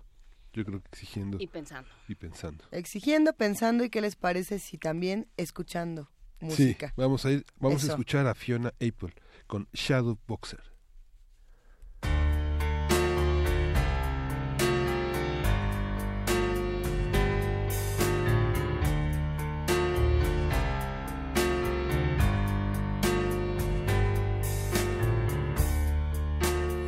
[0.53, 1.89] Yo creo que exigiendo Y pensando.
[2.07, 2.63] y pensando.
[2.71, 6.09] Exigiendo, pensando y qué les parece si también escuchando
[6.39, 6.87] música.
[6.87, 7.91] Sí, vamos a ir, vamos Eso.
[7.91, 9.13] a escuchar a Fiona Apple
[9.47, 10.76] con Shadow Boxer.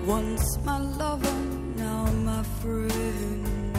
[0.10, 1.40] Once my lover,
[1.78, 3.78] now my friend.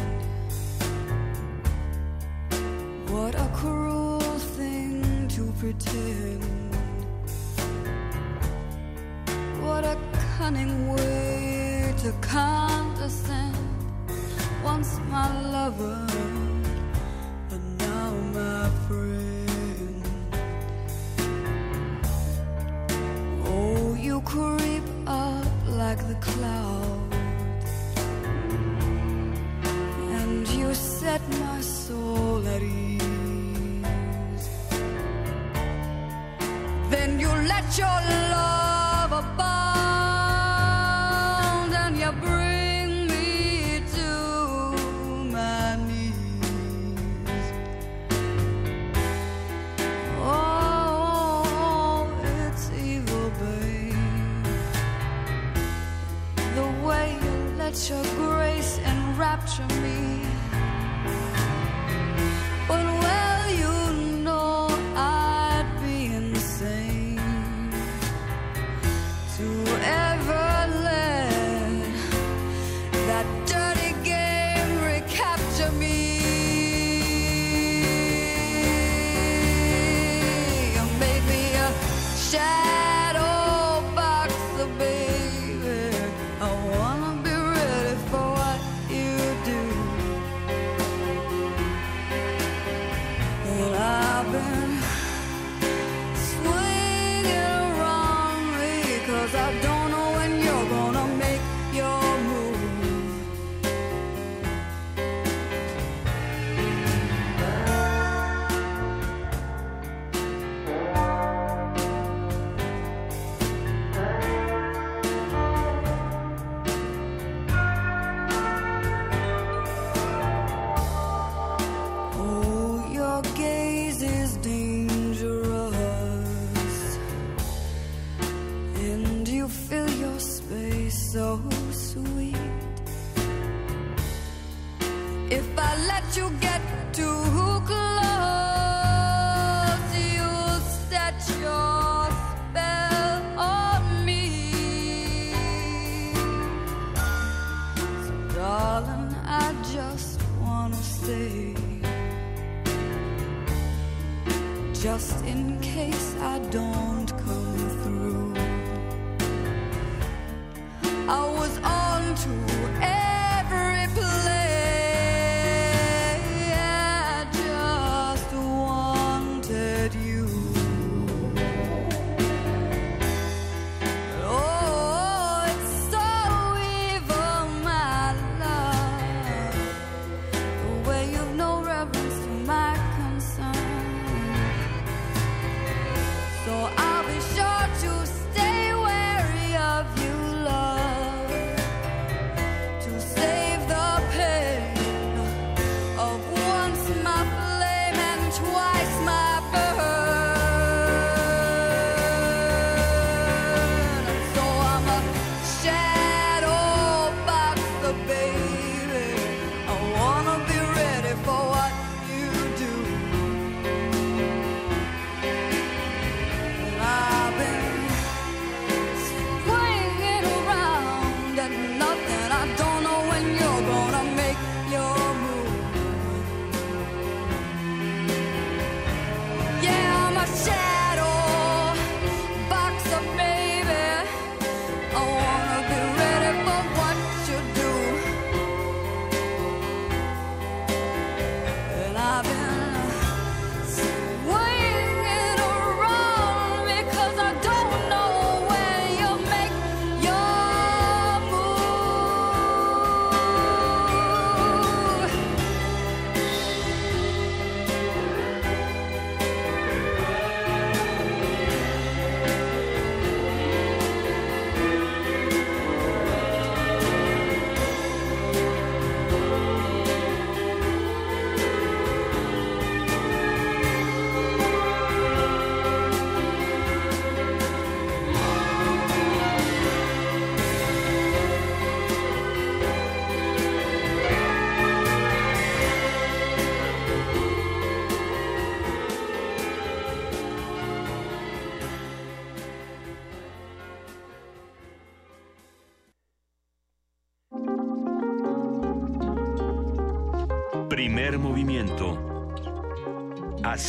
[3.08, 6.44] What a cruel thing to pretend.
[9.60, 9.98] What a
[10.38, 13.56] cunning way to condescend.
[14.62, 16.06] Once my lover,
[17.50, 20.02] and now my friend.
[23.46, 25.49] Oh, you creep up
[25.84, 27.16] like the clouds,
[30.18, 34.46] and you set my soul at ease.
[36.92, 37.98] Then you let your
[38.36, 39.69] love abound,
[57.70, 60.09] Your grace enrapture me.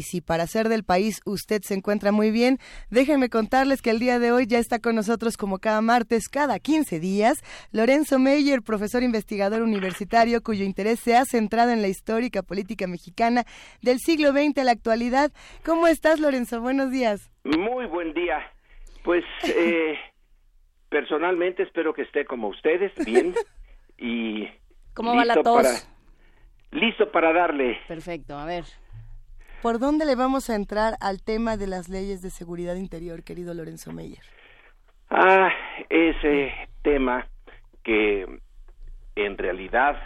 [0.00, 2.56] Y si para ser del país usted se encuentra muy bien,
[2.88, 6.58] déjenme contarles que el día de hoy ya está con nosotros como cada martes, cada
[6.58, 12.42] 15 días, Lorenzo Meyer, profesor investigador universitario cuyo interés se ha centrado en la histórica
[12.42, 13.44] política mexicana
[13.82, 15.32] del siglo XX a la actualidad.
[15.66, 16.62] ¿Cómo estás, Lorenzo?
[16.62, 17.30] Buenos días.
[17.44, 18.38] Muy buen día.
[19.04, 19.22] Pues
[19.54, 19.98] eh,
[20.88, 23.34] personalmente espero que esté como ustedes, bien.
[23.98, 24.48] y
[24.94, 25.62] ¿Cómo va la tos?
[25.62, 25.74] para-
[26.70, 27.76] listo para darle.
[27.86, 28.64] Perfecto, a ver.
[29.62, 33.52] ¿Por dónde le vamos a entrar al tema de las leyes de seguridad interior, querido
[33.52, 34.24] Lorenzo Meyer?
[35.10, 35.52] Ah,
[35.90, 36.50] ese
[36.80, 37.26] tema
[37.82, 38.26] que
[39.16, 39.96] en realidad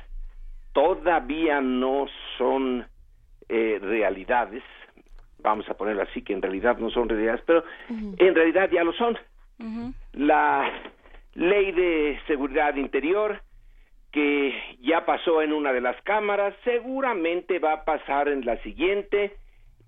[0.73, 2.07] todavía no
[2.37, 2.85] son
[3.49, 4.65] eh, realidades,
[5.39, 8.93] vamos a ponerlo así, que en realidad no son realidades, pero en realidad ya lo
[8.95, 9.17] son.
[10.15, 10.69] La
[11.35, 13.41] ley de seguridad interior
[14.11, 19.37] que ya pasó en una de las cámaras, seguramente va a pasar en la siguiente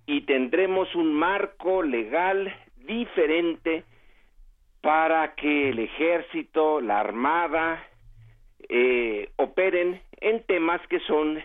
[0.06, 2.54] y tendremos un marco legal
[2.86, 3.84] diferente
[4.80, 7.84] para que el ejército, la armada,
[8.68, 11.42] eh, operen en temas que son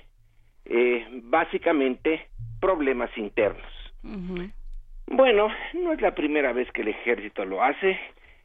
[0.66, 2.28] eh, básicamente
[2.60, 3.72] problemas internos.
[5.08, 8.00] Bueno, no es la primera vez que el ejército lo hace.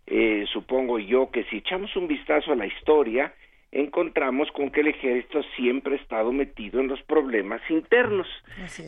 [0.07, 3.35] Eh, supongo yo que si echamos un vistazo a la historia,
[3.73, 8.27] encontramos con que el ejército siempre ha estado metido en los problemas internos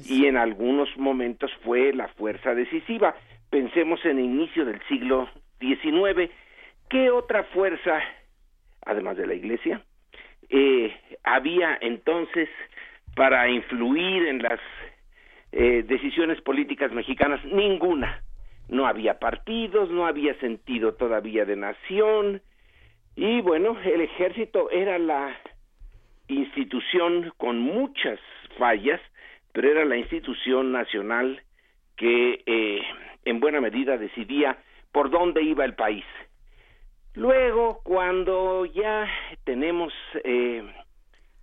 [0.06, 3.14] y en algunos momentos fue la fuerza decisiva.
[3.50, 5.28] Pensemos en el inicio del siglo
[5.60, 6.30] XIX.
[6.88, 8.00] ¿Qué otra fuerza,
[8.84, 9.82] además de la Iglesia,
[10.48, 10.94] eh,
[11.24, 12.48] había entonces
[13.14, 14.60] para influir en las
[15.52, 17.44] eh, decisiones políticas mexicanas?
[17.44, 18.22] Ninguna.
[18.68, 22.42] No había partidos, no había sentido todavía de nación,
[23.18, 25.36] y bueno, el ejército era la
[26.28, 28.20] institución con muchas
[28.56, 29.00] fallas,
[29.52, 31.42] pero era la institución nacional
[31.96, 32.80] que eh,
[33.24, 34.58] en buena medida decidía
[34.92, 36.04] por dónde iba el país.
[37.14, 39.08] Luego, cuando ya
[39.42, 39.92] tenemos
[40.22, 40.62] eh,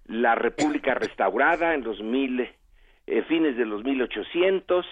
[0.05, 4.85] la República restaurada en los mil, eh, fines de los 1800,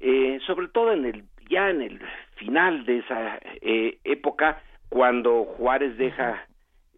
[0.00, 2.00] eh, sobre todo en el ya en el
[2.34, 4.60] final de esa eh, época,
[4.92, 6.46] cuando Juárez deja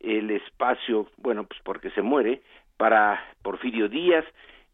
[0.00, 2.42] el espacio, bueno, pues porque se muere,
[2.76, 4.24] para Porfirio Díaz,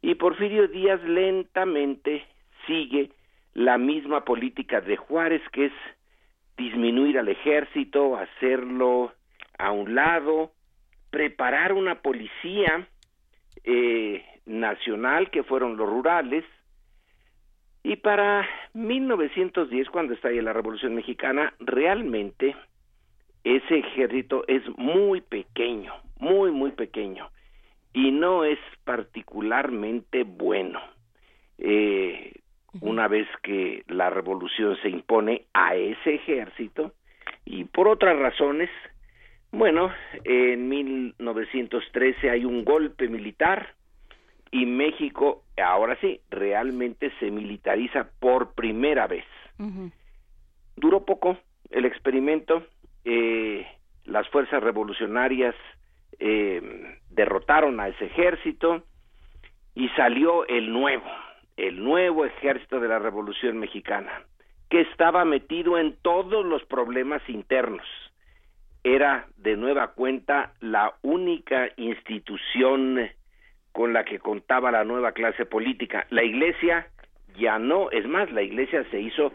[0.01, 2.24] y Porfirio Díaz lentamente
[2.66, 3.10] sigue
[3.52, 5.72] la misma política de Juárez, que es
[6.56, 9.12] disminuir al ejército, hacerlo
[9.59, 10.52] a un lado,
[11.10, 12.88] preparar una policía
[13.64, 16.47] eh, nacional, que fueron los rurales,
[17.82, 22.56] y para 1910, cuando estalla la Revolución Mexicana, realmente
[23.45, 27.31] ese ejército es muy pequeño, muy, muy pequeño,
[27.93, 30.81] y no es particularmente bueno.
[31.59, 32.33] Eh,
[32.81, 36.93] una vez que la revolución se impone a ese ejército,
[37.45, 38.71] y por otras razones,
[39.53, 39.93] bueno,
[40.25, 43.75] en 1913 hay un golpe militar
[44.53, 49.25] y México, ahora sí, realmente se militariza por primera vez.
[50.77, 51.37] Duró poco
[51.71, 52.65] el experimento,
[53.05, 53.66] eh,
[54.05, 55.55] las fuerzas revolucionarias
[56.18, 58.85] eh, derrotaron a ese ejército
[59.74, 61.06] y salió el nuevo,
[61.56, 64.22] el nuevo ejército de la Revolución Mexicana,
[64.68, 67.86] que estaba metido en todos los problemas internos.
[68.82, 73.10] Era de nueva cuenta la única institución
[73.72, 76.06] con la que contaba la nueva clase política.
[76.10, 76.89] La iglesia
[77.36, 79.32] ya no, es más, la iglesia se hizo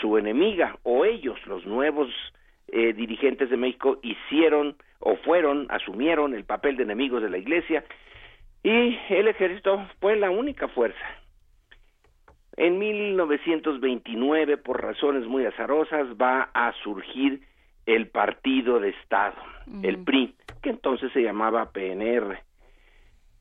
[0.00, 2.08] su enemiga, o ellos, los nuevos
[2.68, 7.84] eh, dirigentes de México, hicieron o fueron, asumieron el papel de enemigos de la iglesia,
[8.62, 11.06] y el ejército fue la única fuerza.
[12.56, 17.42] En 1929, por razones muy azarosas, va a surgir
[17.84, 19.36] el Partido de Estado,
[19.82, 22.46] el PRI, que entonces se llamaba PNR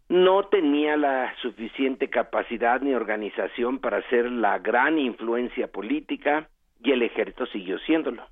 [0.09, 6.49] no tenía la suficiente capacidad ni organización para ser la gran influencia política
[6.83, 8.23] y el ejército siguió siéndolo.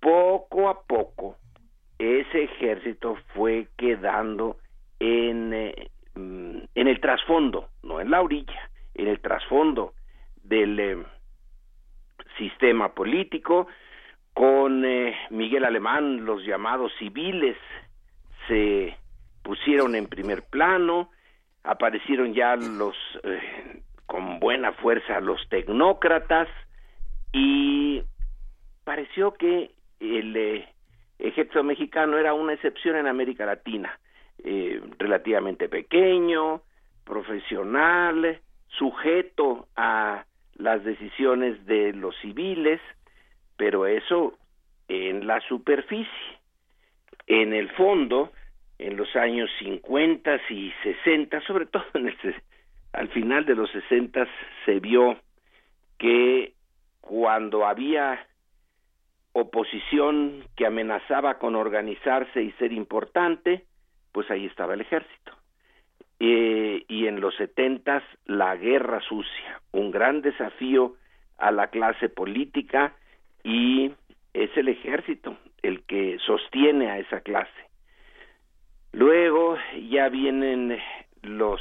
[0.00, 1.36] Poco a poco,
[1.98, 4.58] ese ejército fue quedando
[4.98, 9.94] en, eh, mm, en el trasfondo, no en la orilla, en el trasfondo
[10.42, 11.04] del eh,
[12.38, 13.66] sistema político,
[14.34, 17.56] con eh, Miguel Alemán, los llamados civiles
[18.48, 18.96] se
[19.42, 21.10] pusieron en primer plano,
[21.64, 22.94] aparecieron ya los
[24.06, 26.48] con buena fuerza los tecnócratas
[27.32, 28.02] y
[28.84, 30.68] pareció que el eh,
[31.18, 33.98] ejército mexicano era una excepción en América Latina,
[34.44, 36.62] eh, relativamente pequeño,
[37.04, 40.24] profesional, sujeto a
[40.56, 42.80] las decisiones de los civiles,
[43.56, 44.38] pero eso
[44.88, 46.36] en la superficie.
[47.26, 48.32] En el fondo,
[48.78, 52.14] en los años 50 y 60, sobre todo en
[52.92, 54.26] al final de los 60
[54.64, 55.18] se vio
[55.98, 56.54] que
[57.00, 58.25] cuando había
[59.38, 63.66] oposición que amenazaba con organizarse y ser importante,
[64.10, 65.32] pues ahí estaba el ejército.
[66.18, 70.94] Eh, y en los setentas la guerra sucia, un gran desafío
[71.36, 72.94] a la clase política
[73.44, 73.92] y
[74.32, 77.50] es el ejército el que sostiene a esa clase.
[78.92, 79.58] Luego
[79.90, 80.78] ya vienen
[81.20, 81.60] los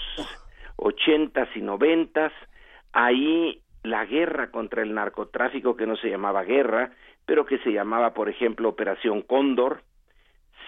[0.77, 2.31] ochentas y noventas,
[2.93, 6.91] ahí la guerra contra el narcotráfico que no se llamaba guerra,
[7.25, 9.81] pero que se llamaba, por ejemplo, Operación Cóndor,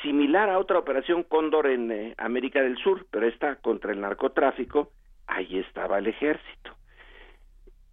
[0.01, 4.91] similar a otra Operación Cóndor en eh, América del Sur, pero esta contra el narcotráfico,
[5.27, 6.75] ahí estaba el ejército.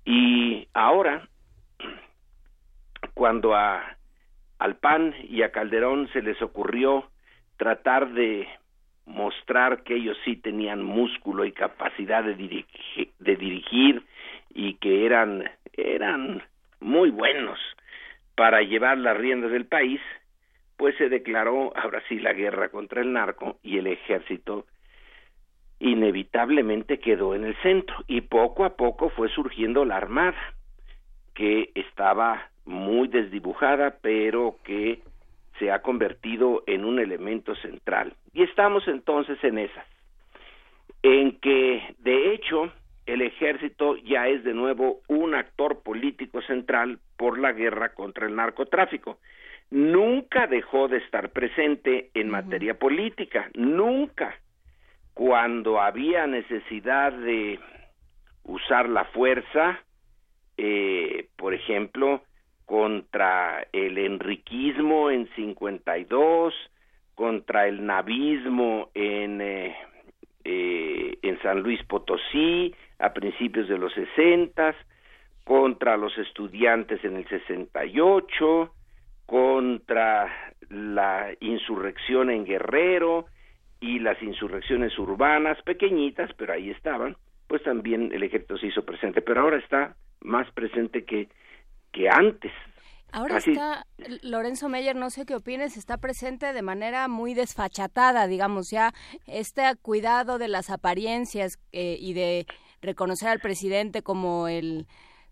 [0.05, 1.29] Y ahora,
[3.15, 3.97] cuando a,
[4.59, 7.11] al PAN y a Calderón se les ocurrió
[7.57, 8.49] tratar de
[9.07, 12.35] mostrar que ellos sí tenían músculo y capacidad de,
[13.19, 14.03] de dirigir
[14.55, 16.43] y que eran eran
[16.81, 17.59] muy buenos
[18.35, 20.01] para llevar las riendas del país,
[20.77, 24.67] pues se declaró ahora sí la guerra contra el narco y el ejército
[25.79, 30.39] inevitablemente quedó en el centro y poco a poco fue surgiendo la armada
[31.35, 35.03] que estaba muy desdibujada pero que
[35.59, 38.15] se ha convertido en un elemento central.
[38.33, 39.87] Y estamos entonces en esas,
[41.03, 42.73] en que de hecho
[43.07, 48.35] el ejército ya es de nuevo un actor político central por la guerra contra el
[48.35, 49.19] narcotráfico.
[49.71, 54.39] Nunca dejó de estar presente en materia política, nunca.
[55.15, 57.61] cuando había necesidad de
[58.43, 59.79] usar la fuerza,
[60.57, 62.25] eh, por ejemplo,
[62.67, 66.53] contra el enriquismo en 52,
[67.15, 69.77] contra el navismo en, eh,
[70.43, 74.75] eh, en San Luis Potosí a principios de los 60,
[75.45, 78.75] contra los estudiantes en el 68,
[79.27, 83.27] contra la insurrección en Guerrero
[83.81, 87.17] y las insurrecciones urbanas, pequeñitas, pero ahí estaban,
[87.47, 91.29] pues también el ejército se hizo presente, pero ahora está más presente que,
[91.93, 92.53] que antes.
[93.13, 93.87] Ahora está
[94.23, 98.93] Lorenzo Meyer, no sé qué opines, está presente de manera muy desfachatada, digamos, ya
[99.29, 102.47] este cuidado de las apariencias eh, y de
[102.85, 104.87] reconocer al presidente como el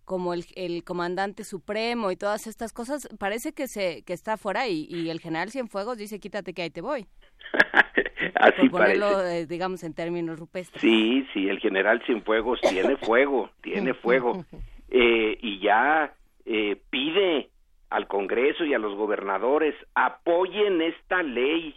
[0.05, 4.67] como el, el, comandante supremo y todas estas cosas, parece que se que está fuera
[4.67, 7.07] y, y el general Cienfuegos dice quítate que ahí te voy.
[8.35, 9.41] Así Por ponerlo, parece.
[9.41, 10.81] eh, digamos, en términos rupestres.
[10.81, 14.45] Sí, sí, el general Cienfuegos tiene fuego, tiene fuego.
[14.95, 16.13] Eh, y ya
[16.45, 17.49] eh, pide
[17.89, 21.75] al Congreso y a los gobernadores apoyen esta ley,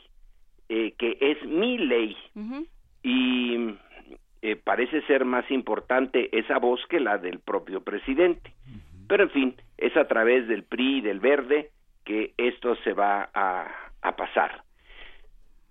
[0.68, 2.18] eh, que es mi ley.
[3.03, 3.56] Y
[4.45, 8.53] eh, parece ser más importante esa voz que la del propio presidente.
[9.07, 11.72] Pero en fin, es a través del PRI y del Verde
[12.03, 13.67] que esto se va a,
[14.03, 14.61] a pasar.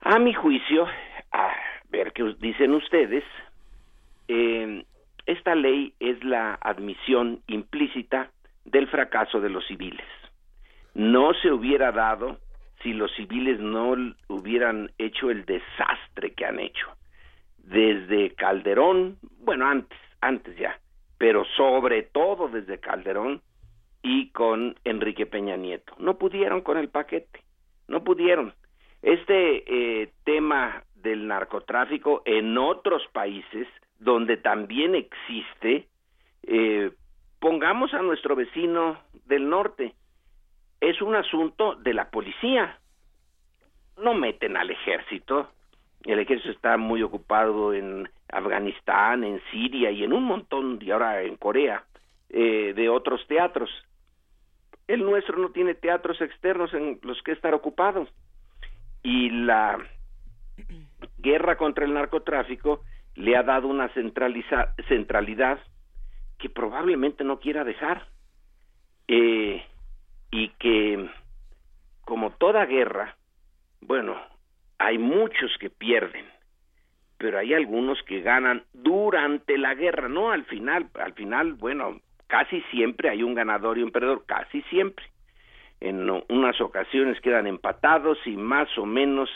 [0.00, 0.88] A mi juicio,
[1.30, 1.52] a
[1.90, 3.22] ver qué dicen ustedes,
[4.26, 4.84] eh,
[5.26, 8.32] esta ley es la admisión implícita
[8.64, 10.06] del fracaso de los civiles.
[10.94, 12.38] No se hubiera dado
[12.82, 13.94] si los civiles no
[14.26, 16.88] hubieran hecho el desastre que han hecho.
[17.66, 20.78] Desde Calderón, bueno, antes, antes ya,
[21.18, 23.42] pero sobre todo desde Calderón
[24.02, 25.94] y con Enrique Peña Nieto.
[25.98, 27.42] No pudieron con el paquete,
[27.88, 28.54] no pudieron.
[29.02, 29.64] Este
[30.02, 33.68] eh, tema del narcotráfico en otros países
[33.98, 35.86] donde también existe,
[36.42, 36.90] eh,
[37.40, 39.94] pongamos a nuestro vecino del norte,
[40.80, 42.78] es un asunto de la policía.
[43.96, 45.48] No meten al ejército.
[46.04, 51.22] El ejército está muy ocupado en Afganistán, en Siria y en un montón, y ahora
[51.22, 51.84] en Corea,
[52.28, 53.70] eh, de otros teatros.
[54.86, 58.06] El nuestro no tiene teatros externos en los que estar ocupado.
[59.02, 59.78] Y la
[61.18, 62.82] guerra contra el narcotráfico
[63.14, 65.58] le ha dado una centraliza- centralidad
[66.38, 68.06] que probablemente no quiera dejar.
[69.08, 69.64] Eh,
[70.30, 71.08] y que,
[72.02, 73.16] como toda guerra,
[73.80, 74.16] bueno,
[74.78, 76.26] hay muchos que pierden,
[77.18, 80.88] pero hay algunos que ganan durante la guerra, no al final.
[80.94, 85.04] Al final, bueno, casi siempre hay un ganador y un perdedor, casi siempre.
[85.80, 89.28] En unas ocasiones quedan empatados y más o menos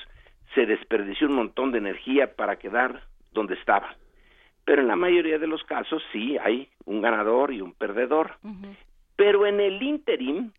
[0.55, 3.02] se desperdició un montón de energía para quedar
[3.32, 3.94] donde estaban.
[4.65, 8.36] Pero en la mayoría de los casos sí hay un ganador y un perdedor.
[9.16, 10.52] Pero en el interim,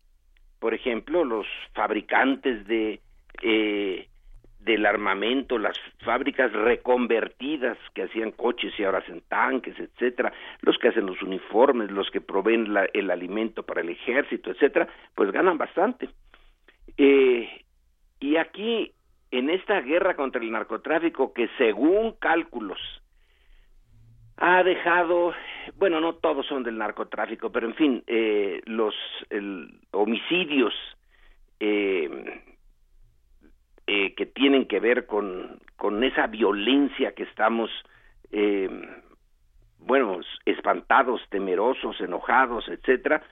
[0.60, 3.00] por ejemplo, los fabricantes de
[3.42, 4.08] eh,
[4.60, 10.90] del armamento, las fábricas reconvertidas que hacían coches y ahora hacen tanques, etcétera, los que
[10.90, 15.58] hacen los uniformes, los que proveen la- el alimento para el ejército, etcétera, pues ganan
[15.58, 16.10] bastante.
[16.98, 17.50] Eh,
[18.20, 18.92] y aquí,
[19.32, 22.80] en esta guerra contra el narcotráfico, que según cálculos
[24.38, 25.34] ha dejado,
[25.78, 28.96] bueno, no todos son del narcotráfico, pero en fin, eh, los
[29.92, 30.74] homicidios
[31.62, 32.42] eh,
[33.92, 37.72] eh, que tienen que ver con, con esa violencia que estamos,
[38.32, 38.70] eh,
[39.80, 43.24] bueno, espantados, temerosos, enojados, etcétera,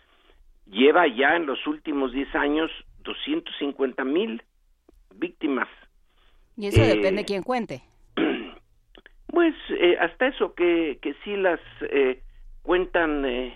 [0.66, 2.72] lleva ya en los últimos 10 años
[3.04, 4.42] 250 mil
[5.14, 5.68] víctimas.
[6.58, 7.84] Y eso Eh, depende quién cuente.
[9.30, 12.24] Pues eh, hasta eso que, que sí las eh,
[12.64, 13.54] cuentan eh,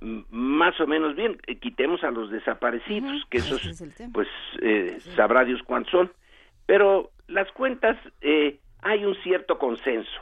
[0.00, 1.38] más o menos bien.
[1.60, 4.26] Quitemos a los desaparecidos, que esos, es pues
[4.60, 6.10] eh, sabrá Dios cuántos son.
[6.70, 10.20] Pero las cuentas, eh, hay un cierto consenso.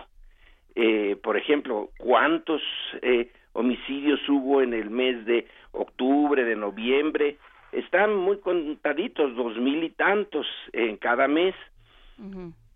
[0.75, 2.63] Eh, por ejemplo, ¿cuántos
[3.03, 7.37] eh, homicidios hubo en el mes de octubre, de noviembre?
[7.71, 11.55] Están muy contaditos, dos mil y tantos en cada mes.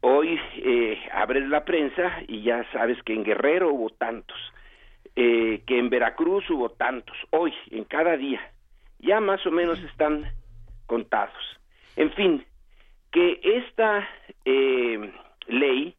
[0.03, 4.37] Hoy eh, abres la prensa y ya sabes que en Guerrero hubo tantos,
[5.17, 8.43] eh, que en Veracruz hubo tantos, hoy, en cada día.
[8.99, 10.27] Ya más o menos están
[10.85, 11.59] contados.
[11.97, 12.45] En fin,
[13.13, 14.09] que esta
[14.45, 15.13] eh,
[15.47, 15.95] ley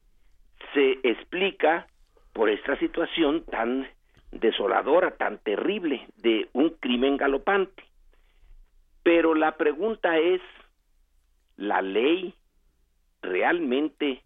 [0.73, 1.87] se explica
[2.33, 3.87] por esta situación tan
[4.31, 7.83] desoladora, tan terrible de un crimen galopante.
[9.03, 10.41] Pero la pregunta es,
[11.55, 12.33] ¿la ley
[13.21, 14.23] realmente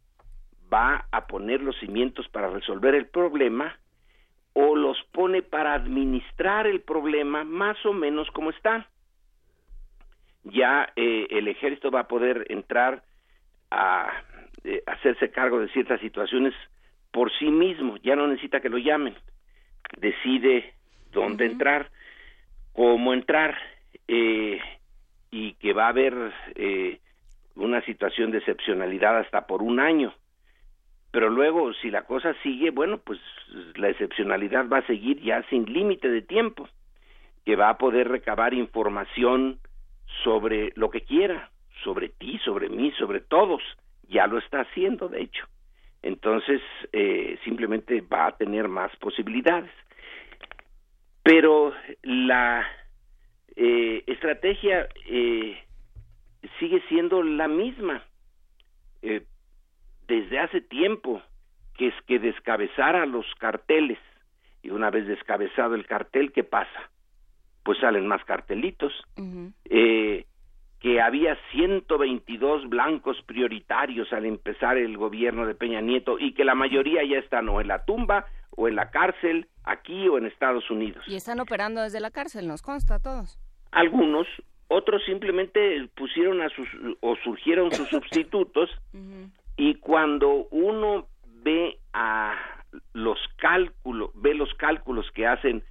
[0.71, 3.77] va a poner los cimientos para resolver el problema
[4.53, 8.89] o los pone para administrar el problema más o menos como está.
[10.43, 13.03] Ya eh, el ejército va a poder entrar
[13.71, 14.11] a
[14.63, 16.53] eh, hacerse cargo de ciertas situaciones
[17.11, 19.15] por sí mismo, ya no necesita que lo llamen,
[19.97, 20.73] decide
[21.11, 21.89] dónde entrar,
[22.73, 23.57] cómo entrar,
[24.07, 24.59] eh,
[25.31, 26.13] y que va a haber
[26.55, 26.99] eh,
[27.55, 30.13] una situación de excepcionalidad hasta por un año.
[31.11, 33.19] Pero luego, si la cosa sigue, bueno, pues
[33.75, 36.67] la excepcionalidad va a seguir ya sin límite de tiempo,
[37.45, 39.59] que va a poder recabar información
[40.23, 41.51] sobre lo que quiera,
[41.83, 43.61] sobre ti, sobre mí, sobre todos.
[44.09, 45.45] Ya lo está haciendo, de hecho.
[46.01, 46.61] Entonces,
[46.93, 49.71] eh, simplemente va a tener más posibilidades.
[51.23, 51.73] Pero
[52.03, 52.65] la
[53.55, 55.57] eh, estrategia eh,
[56.59, 58.03] sigue siendo la misma
[59.01, 59.25] eh,
[60.07, 61.21] desde hace tiempo,
[61.75, 63.99] que es que descabezar a los carteles.
[64.63, 66.89] Y una vez descabezado el cartel, ¿qué pasa?
[67.67, 68.93] Pues salen más cartelitos.
[69.65, 70.25] eh,
[70.79, 76.55] que había 122 blancos prioritarios al empezar el gobierno de Peña Nieto y que la
[76.55, 80.71] mayoría ya están o en la tumba o en la cárcel, aquí o en Estados
[80.71, 81.03] Unidos.
[81.07, 83.37] Y están operando desde la cárcel, nos consta a todos.
[83.71, 84.27] Algunos,
[84.69, 86.69] otros simplemente pusieron a sus
[87.01, 88.69] o surgieron sus sustitutos
[89.57, 91.07] y cuando uno
[91.43, 92.33] ve a
[92.93, 95.63] los cálculos, ve los cálculos que hacen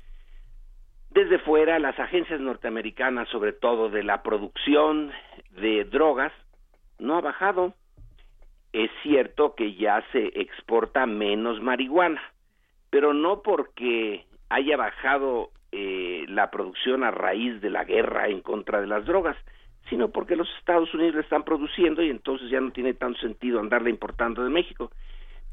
[1.16, 5.10] desde fuera las agencias norteamericanas, sobre todo de la producción
[5.52, 6.30] de drogas,
[6.98, 7.72] no ha bajado.
[8.74, 12.20] Es cierto que ya se exporta menos marihuana,
[12.90, 18.82] pero no porque haya bajado eh, la producción a raíz de la guerra en contra
[18.82, 19.38] de las drogas,
[19.88, 23.58] sino porque los Estados Unidos la están produciendo y entonces ya no tiene tanto sentido
[23.58, 24.90] andarla importando de México.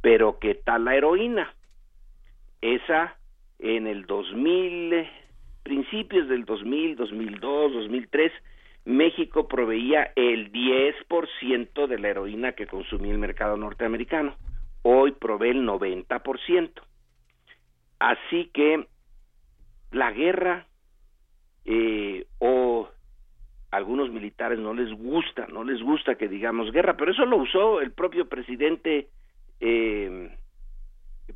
[0.01, 1.53] Pero ¿qué tal la heroína?
[2.59, 3.15] Esa
[3.59, 5.07] en el 2000,
[5.63, 8.31] principios del 2000, 2002, 2003,
[8.85, 14.35] México proveía el 10% de la heroína que consumía el mercado norteamericano.
[14.81, 16.71] Hoy provee el 90%.
[17.99, 18.85] Así que
[19.91, 20.67] la guerra
[21.65, 22.89] eh, o
[23.71, 27.79] algunos militares no les gusta, no les gusta que digamos guerra, pero eso lo usó
[27.79, 29.07] el propio presidente
[29.59, 30.29] eh,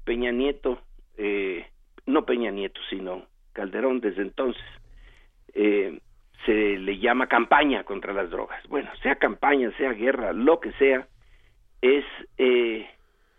[0.03, 0.81] Peña Nieto,
[1.17, 1.65] eh,
[2.05, 3.25] no Peña Nieto, sino
[3.57, 4.63] Calderón desde entonces.
[5.55, 5.99] Eh,
[6.45, 8.61] se le llama campaña contra las drogas.
[8.69, 11.07] Bueno, sea campaña, sea guerra, lo que sea,
[11.81, 12.05] es
[12.37, 12.87] eh,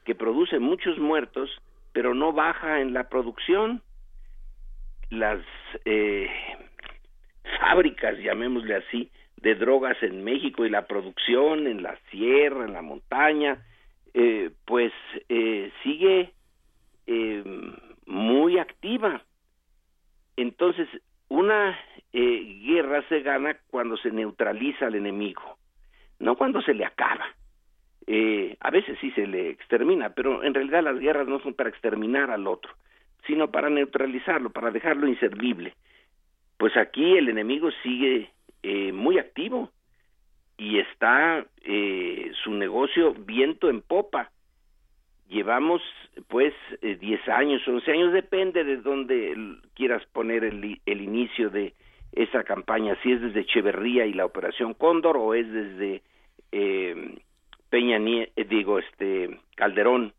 [0.05, 1.49] que produce muchos muertos,
[1.93, 3.81] pero no baja en la producción.
[5.11, 5.41] Las
[5.85, 6.29] eh,
[7.61, 12.83] fábricas, llamémosle así, de drogas en México y la producción en la sierra, en la
[12.83, 13.65] montaña,
[14.13, 14.93] eh, pues
[15.29, 16.33] eh, sigue
[18.05, 19.23] muy activa.
[20.39, 20.89] Entonces,
[21.29, 21.77] una
[22.13, 25.59] eh, guerra se gana cuando se neutraliza al enemigo,
[26.21, 27.27] no cuando se le acaba.
[28.07, 31.71] Eh, a veces sí se le extermina, pero en realidad las guerras no son para
[31.71, 32.73] exterminar al otro,
[33.27, 35.75] sino para neutralizarlo, para dejarlo inservible.
[36.57, 38.31] Pues aquí el enemigo sigue
[38.63, 39.73] eh, muy activo
[40.57, 44.31] y está eh, su negocio viento en popa.
[45.29, 45.83] Llevamos
[46.29, 49.37] pues eh, 10 años, 11 años, depende de dónde
[49.75, 51.75] quieras poner el, el inicio de
[52.13, 56.03] esa campaña, si es desde Echeverría y la Operación Cóndor o es desde
[56.53, 57.19] eh,
[57.69, 60.15] Peña Nie- eh, digo este Calderón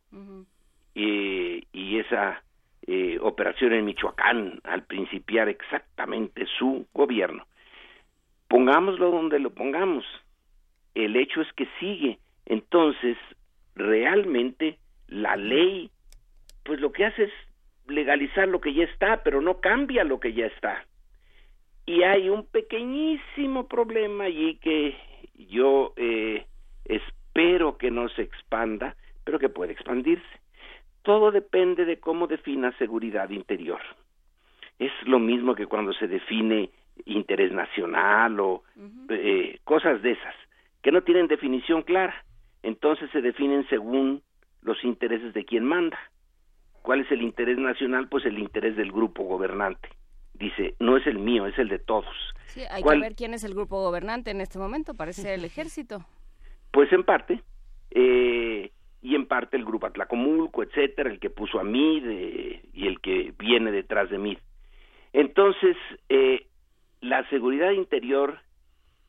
[0.94, 2.44] y, y esa
[2.86, 7.45] eh, operación en Michoacán al principiar exactamente su gobierno.
[8.48, 10.06] Pongámoslo donde lo pongamos,
[10.94, 12.19] el hecho es que sigue.
[12.45, 13.18] Entonces,
[13.76, 14.77] realmente
[15.10, 15.90] la ley,
[16.64, 17.34] pues lo que hace es
[17.88, 20.86] legalizar lo que ya está, pero no cambia lo que ya está.
[21.86, 24.95] Y hay un pequeñísimo problema allí que
[25.36, 26.45] yo eh,
[26.86, 30.23] espero que no se expanda, pero que puede expandirse.
[31.02, 33.81] Todo depende de cómo defina seguridad interior.
[34.77, 36.69] Es lo mismo que cuando se define
[37.06, 38.64] interés nacional o
[39.10, 40.36] eh, cosas de esas,
[40.84, 42.23] que no tienen definición clara.
[42.61, 44.22] Entonces se definen según
[44.61, 45.98] los intereses de quien manda.
[46.81, 48.07] ¿Cuál es el interés nacional?
[48.07, 49.90] Pues el interés del grupo gobernante.
[50.34, 52.15] Dice, no es el mío, es el de todos.
[52.45, 52.98] Sí, hay ¿Cuál?
[52.98, 56.06] que ver quién es el grupo gobernante en este momento, parece el ejército.
[56.72, 57.41] Pues en parte,
[57.91, 58.72] eh,
[59.02, 62.99] y en parte el grupo Atlacomulco, etcétera, el que puso a MID eh, y el
[63.02, 64.38] que viene detrás de MID.
[65.14, 65.76] Entonces,
[66.10, 66.48] eh,
[67.02, 68.40] la seguridad interior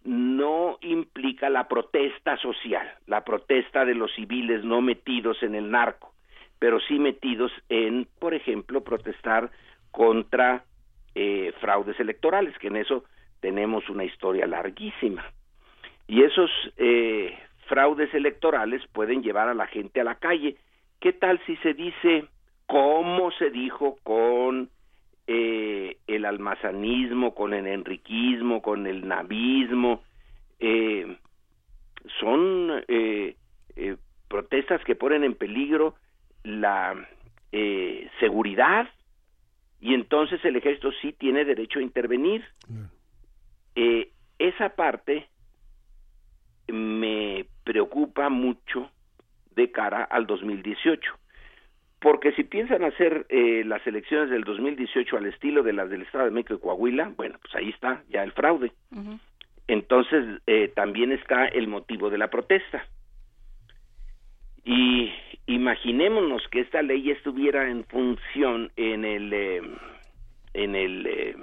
[0.05, 6.14] no implica la protesta social, la protesta de los civiles no metidos en el narco,
[6.59, 9.51] pero sí metidos en, por ejemplo, protestar
[9.90, 10.64] contra
[11.14, 13.05] eh, fraudes electorales, que en eso
[13.40, 15.24] tenemos una historia larguísima.
[16.06, 20.56] Y esos eh, fraudes electorales pueden llevar a la gente a la calle.
[21.01, 22.24] ¿Qué tal si se dice
[22.66, 24.70] cómo se dijo con
[25.32, 30.02] eh, el almazanismo, con el enriquismo, con el navismo?
[30.59, 31.16] Eh,
[32.19, 33.36] son eh,
[33.77, 33.97] eh,
[34.27, 35.94] protestas que ponen en peligro
[36.43, 36.97] la
[37.52, 38.89] eh, seguridad
[39.81, 42.44] y entonces el ejército sí tiene derecho a intervenir.
[43.77, 45.28] Eh, esa parte
[46.66, 48.90] me preocupa mucho
[49.55, 51.19] de cara al 2018.
[52.01, 56.24] Porque si piensan hacer eh, las elecciones del 2018 al estilo de las del Estado
[56.24, 58.72] de México y Coahuila, bueno, pues ahí está ya el fraude.
[59.68, 62.85] Entonces eh, también está el motivo de la protesta.
[64.64, 65.12] Y
[65.47, 69.62] imaginémonos que esta ley estuviera en función en el eh,
[70.55, 71.36] en el eh,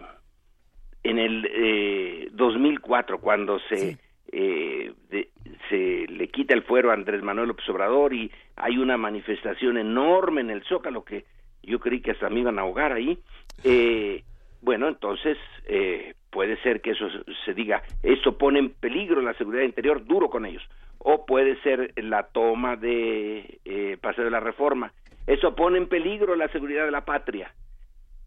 [1.03, 3.97] en el eh, 2004 cuando se
[4.31, 5.29] eh, de-
[5.69, 10.41] se le quita el fuero a Andrés Manuel López Obrador y hay una manifestación enorme
[10.41, 11.25] en el Zócalo que
[11.63, 13.17] yo creí que hasta me iban a ahogar ahí.
[13.63, 14.23] Eh,
[14.61, 17.07] bueno, entonces eh, puede ser que eso
[17.45, 20.61] se- diga, esto pone en peligro la seguridad interior, duro con ellos.
[20.99, 24.91] O puede ser la toma de eh, Paseo de la Reforma.
[25.25, 27.51] Eso pone en peligro la seguridad de la patria.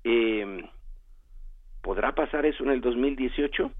[0.05, 0.65] Eh,
[1.83, 3.71] ¿Podrá pasar eso en el 2018?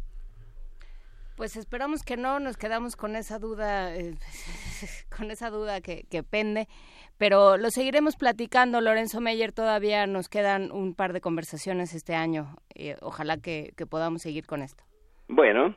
[1.41, 4.13] Pues esperamos que no, nos quedamos con esa duda, eh,
[5.17, 6.69] con esa duda que, que pende,
[7.17, 12.57] pero lo seguiremos platicando, Lorenzo Meyer, todavía nos quedan un par de conversaciones este año,
[12.75, 14.85] eh, ojalá que, que podamos seguir con esto.
[15.29, 15.75] Bueno,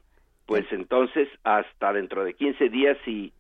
[0.47, 3.31] pues entonces hasta dentro de 15 días y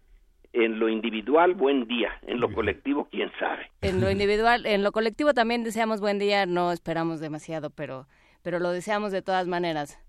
[0.53, 2.13] en lo individual, buen día.
[2.21, 3.69] En lo colectivo, quién sabe.
[3.81, 8.07] En lo individual, en lo colectivo también deseamos buen día, no esperamos demasiado, pero,
[8.43, 9.99] pero lo deseamos de todas maneras,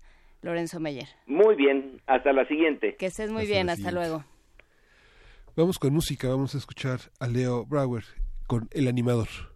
[0.45, 1.07] Lorenzo Meyer.
[1.25, 2.95] Muy bien, hasta la siguiente.
[2.97, 4.23] Que estés muy Hasta bien, hasta luego.
[5.55, 8.03] Vamos con música, vamos a escuchar a Leo Brauer
[8.45, 9.54] con El Animador.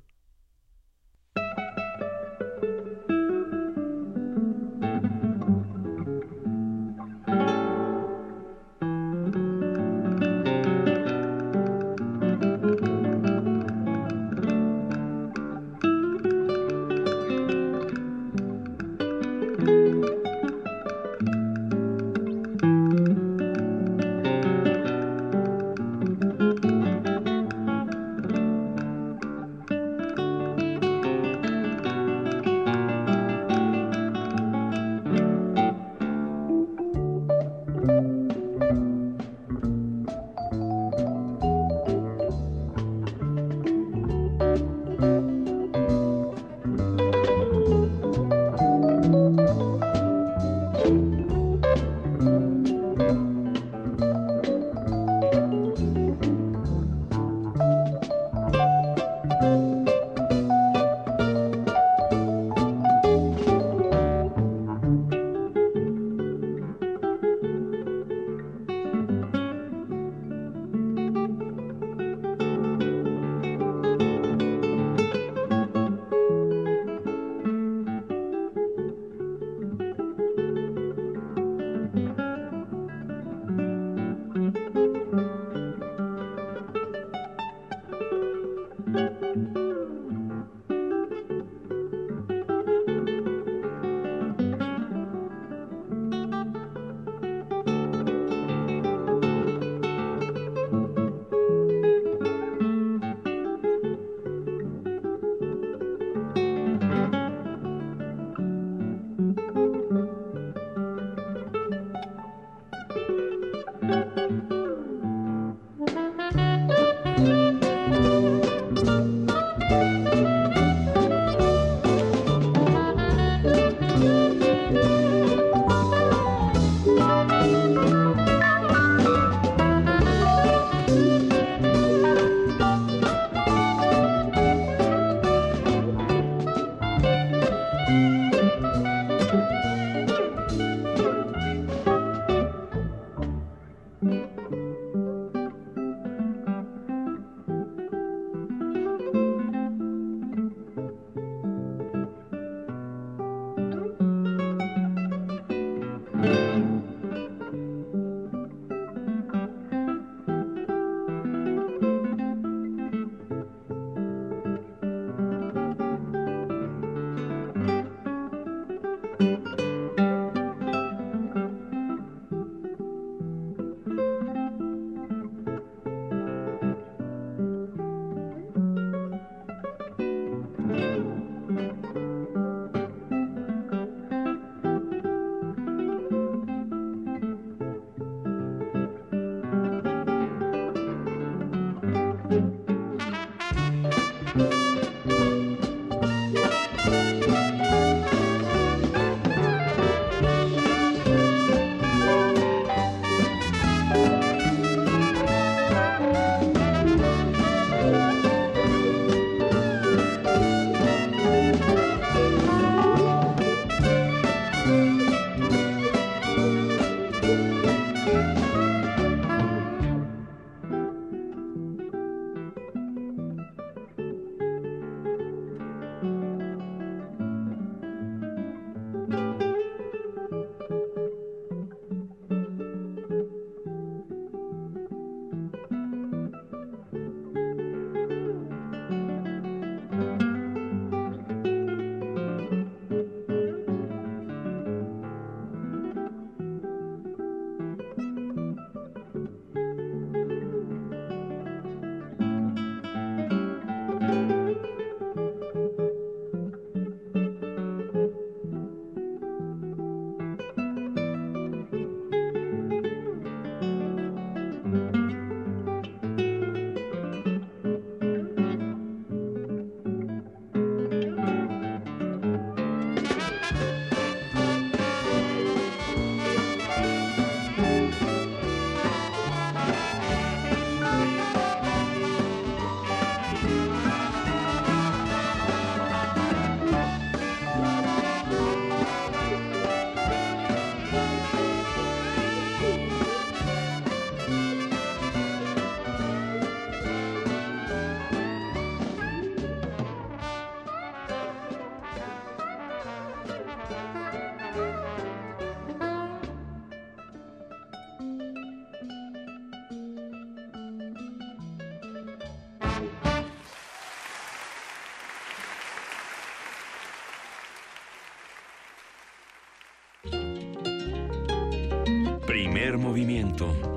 [323.29, 323.68] Movimiento.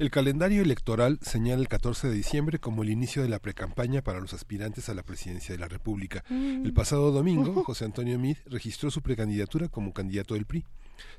[0.00, 4.18] El calendario electoral señala el 14 de diciembre como el inicio de la precampaña para
[4.18, 6.24] los aspirantes a la presidencia de la República.
[6.30, 6.64] Mm.
[6.64, 10.64] El pasado domingo, José Antonio Mid registró su precandidatura como candidato del PRI.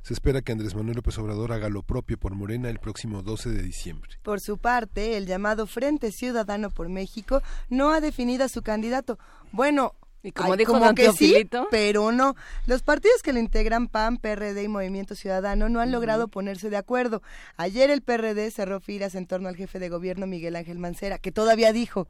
[0.02, 3.52] Se espera que Andrés Manuel López Obrador haga lo propio por Morena el próximo 12
[3.52, 4.14] de diciembre.
[4.24, 9.20] Por su parte, el llamado Frente Ciudadano por México no ha definido a su candidato.
[9.52, 12.36] Bueno, Y como ay, dijo don que sí, pero no.
[12.68, 16.78] Los partidos que lo integran, PAN, PRD y Movimiento Ciudadano, no han logrado ponerse de
[16.78, 17.24] acuerdo.
[17.58, 21.32] Ayer el PRD cerró filas en torno al jefe de gobierno Miguel Ángel Mancera, que
[21.32, 22.08] todavía dijo,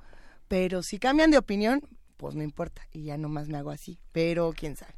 [0.49, 1.81] pero si cambian de opinión,
[2.17, 4.93] pues no importa, y ya nomás me hago así, pero quién sabe.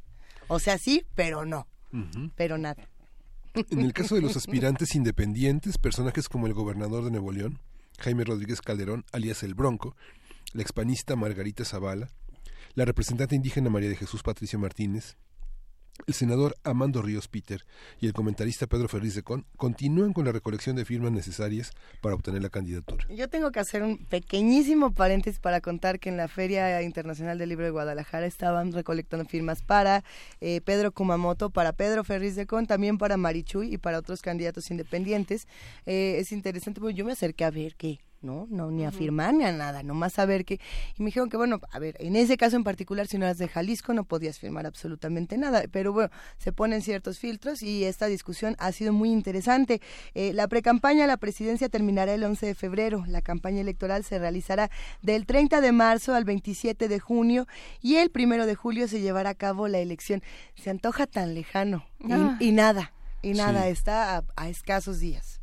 [0.48, 1.68] O sea, sí, pero no,
[2.34, 2.88] pero nada.
[3.54, 7.60] En el caso de los aspirantes independientes, personajes como el gobernador de Nuevo León,
[8.00, 9.94] Jaime Rodríguez Calderón, alias El Bronco,
[10.52, 12.10] la expanista Margarita Zavala,
[12.74, 15.16] la representante indígena María de Jesús Patricia Martínez,
[16.06, 17.64] el senador Amando Ríos Peter
[18.00, 21.70] y el comentarista Pedro Ferriz de Con continúan con la recolección de firmas necesarias
[22.00, 23.06] para obtener la candidatura.
[23.10, 27.48] Yo tengo que hacer un pequeñísimo paréntesis para contar que en la Feria Internacional del
[27.48, 30.02] Libro de Guadalajara estaban recolectando firmas para
[30.40, 34.70] eh, Pedro Kumamoto, para Pedro Ferriz de Con, también para Marichuy y para otros candidatos
[34.72, 35.46] independientes.
[35.86, 38.00] Eh, es interesante, porque yo me acerqué a ver qué.
[38.24, 40.58] No, no, ni a firmar ni a nada, nomás a ver qué.
[40.98, 43.36] Y me dijeron que, bueno, a ver, en ese caso en particular, si no eras
[43.36, 45.64] de Jalisco, no podías firmar absolutamente nada.
[45.70, 49.82] Pero bueno, se ponen ciertos filtros y esta discusión ha sido muy interesante.
[50.14, 53.04] Eh, la precampaña a la presidencia terminará el 11 de febrero.
[53.06, 54.70] La campaña electoral se realizará
[55.02, 57.46] del 30 de marzo al 27 de junio
[57.82, 60.22] y el primero de julio se llevará a cabo la elección.
[60.54, 62.36] Se antoja tan lejano y, Ah.
[62.40, 62.92] y nada,
[63.22, 63.68] y nada, Sí.
[63.68, 65.42] está a, a escasos días.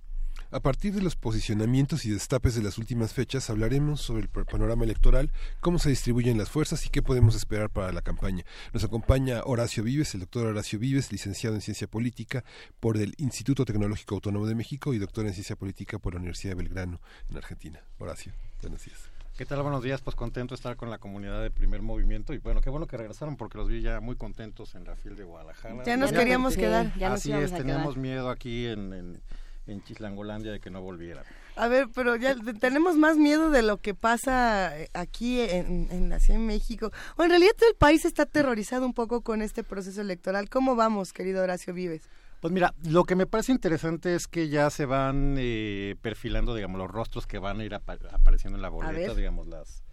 [0.53, 4.44] A partir de los posicionamientos y destapes de las últimas fechas, hablaremos sobre el pa-
[4.44, 8.44] panorama electoral, cómo se distribuyen las fuerzas y qué podemos esperar para la campaña.
[8.73, 12.44] Nos acompaña Horacio Vives, el doctor Horacio Vives, licenciado en Ciencia Política
[12.82, 16.52] por el Instituto Tecnológico Autónomo de México y doctor en Ciencia Política por la Universidad
[16.52, 16.99] de Belgrano,
[17.30, 17.80] en Argentina.
[17.98, 18.99] Horacio, buenos días.
[19.38, 19.61] ¿Qué tal?
[19.64, 22.69] Buenos días, pues contento de estar con la comunidad de Primer Movimiento y bueno, qué
[22.69, 25.82] bueno que regresaron porque los vi ya muy contentos en la FIL de Guadalajara.
[25.86, 26.94] Ya nos queríamos quedar.
[26.99, 27.98] Ya nos Así es, a teníamos quedar.
[28.02, 29.22] miedo aquí en, en,
[29.67, 31.23] en Chislangolandia de que no volvieran.
[31.55, 35.88] A ver, pero ya te- tenemos más miedo de lo que pasa eh, aquí en,
[35.91, 36.91] en la Ciudad de México.
[37.17, 40.49] O en realidad todo el país está aterrorizado un poco con este proceso electoral.
[40.49, 42.03] ¿Cómo vamos, querido Horacio Vives?
[42.39, 46.79] Pues mira, lo que me parece interesante es que ya se van eh, perfilando, digamos,
[46.79, 49.83] los rostros que van a ir apa- apareciendo en la boleta, digamos, las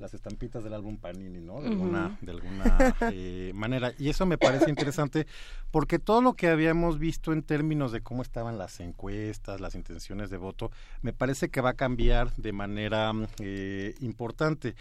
[0.00, 1.60] las estampitas del álbum Panini, ¿no?
[1.60, 3.92] De alguna, de alguna eh, manera.
[3.98, 5.26] Y eso me parece interesante
[5.70, 10.30] porque todo lo que habíamos visto en términos de cómo estaban las encuestas, las intenciones
[10.30, 10.70] de voto,
[11.02, 14.74] me parece que va a cambiar de manera eh, importante.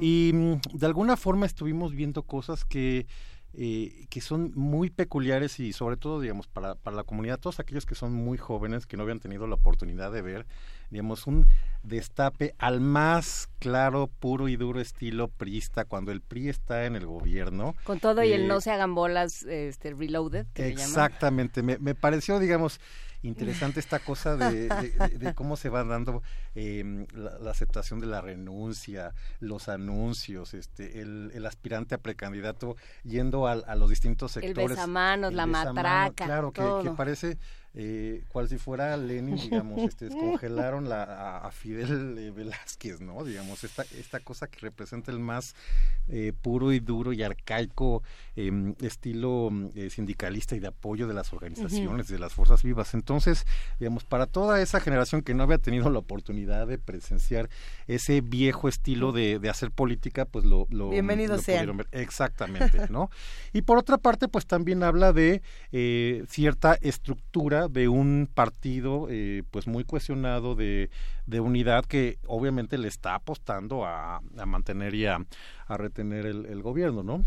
[0.00, 3.06] Y mm, de alguna forma estuvimos viendo cosas que
[3.56, 7.86] eh, que son muy peculiares y sobre todo, digamos, para, para la comunidad, todos aquellos
[7.86, 10.46] que son muy jóvenes, que no habían tenido la oportunidad de ver,
[10.90, 11.46] digamos, un
[11.82, 17.06] destape al más claro, puro y duro estilo priista, cuando el PRI está en el
[17.06, 17.74] gobierno.
[17.84, 20.46] Con todo y el Eh, no se hagan bolas este, reloaded.
[20.54, 22.80] Exactamente, me, me pareció, digamos,
[23.24, 26.22] interesante esta cosa de, de- de- de cómo se va dando
[26.54, 32.76] eh, la, la aceptación de la renuncia, los anuncios, este, el, el aspirante a precandidato
[33.02, 34.70] yendo al- a, los distintos El sectores.
[34.70, 36.62] besamanos, El la matraca, Claro, que
[36.96, 37.38] parece
[37.76, 43.24] eh, cual si fuera Lenin, digamos, este, descongelaron la, a, a Fidel eh, Velázquez, ¿no?
[43.24, 45.56] Digamos, esta, esta cosa que representa el más
[46.06, 48.04] eh, puro y duro y arcaico
[48.36, 52.94] em, estilo mm, eh, sindicalista y de apoyo de las organizaciones, de las fuerzas vivas.
[52.94, 53.44] Entonces,
[53.80, 57.50] digamos, para toda esa generación que no había tenido la oportunidad de presenciar
[57.88, 61.88] ese viejo estilo de, de hacer política, pues lo, lo, Bienvenidos lo pudieron ver.
[61.90, 63.10] Exactamente, ¿no?
[63.52, 65.42] Y por otra parte, pues también habla de
[66.28, 70.90] cierta estructura de un partido, eh, pues muy cuestionado de,
[71.26, 75.18] de unidad que obviamente le está apostando a, a mantener y a,
[75.66, 77.24] a retener el, el gobierno, ¿no?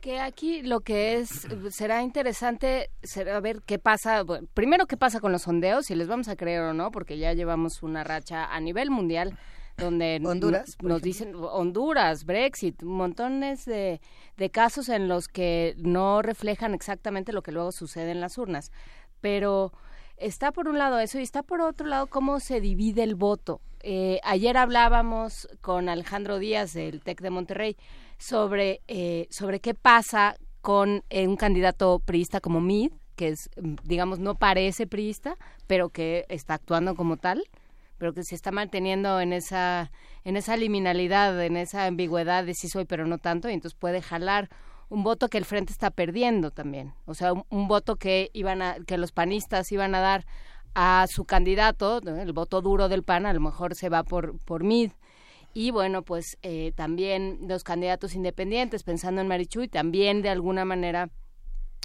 [0.00, 5.18] Que aquí lo que es será interesante será ver qué pasa, bueno, primero qué pasa
[5.18, 8.44] con los sondeos, si les vamos a creer o no, porque ya llevamos una racha
[8.44, 9.36] a nivel mundial
[9.76, 14.00] donde Honduras, no- nos dicen Honduras, Brexit, montones de,
[14.36, 18.70] de casos en los que no reflejan exactamente lo que luego sucede en las urnas.
[19.20, 19.72] Pero
[20.16, 23.60] está por un lado eso y está por otro lado cómo se divide el voto.
[23.80, 27.76] Eh, ayer hablábamos con Alejandro Díaz del TEC de Monterrey
[28.18, 33.76] sobre, eh, sobre qué pasa con eh, un candidato priista como Mid, que es, mm,
[33.84, 35.36] digamos, no parece priista,
[35.66, 37.44] pero que está actuando como tal,
[37.98, 39.90] pero que se está manteniendo en esa,
[40.24, 44.02] en esa liminalidad, en esa ambigüedad de sí soy, pero no tanto, y entonces puede
[44.02, 44.50] jalar
[44.88, 46.94] un voto que el frente está perdiendo también.
[47.04, 50.26] O sea, un, voto que iban a, que los panistas iban a dar
[50.74, 54.64] a su candidato, el voto duro del PAN, a lo mejor se va por, por
[54.64, 54.92] Mid.
[55.54, 61.10] Y bueno, pues eh, también los candidatos independientes, pensando en Marichuy, también de alguna manera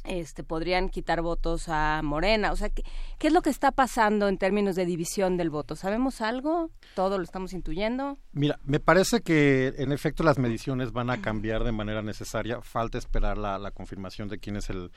[0.03, 2.51] este, podrían quitar votos a Morena.
[2.51, 2.83] O sea, ¿qué,
[3.17, 5.75] ¿qué es lo que está pasando en términos de división del voto?
[5.75, 6.69] ¿Sabemos algo?
[6.95, 8.17] ¿Todo lo estamos intuyendo?
[8.31, 12.61] Mira, me parece que en efecto las mediciones van a cambiar de manera necesaria.
[12.61, 14.91] Falta esperar la, la confirmación de quién es el,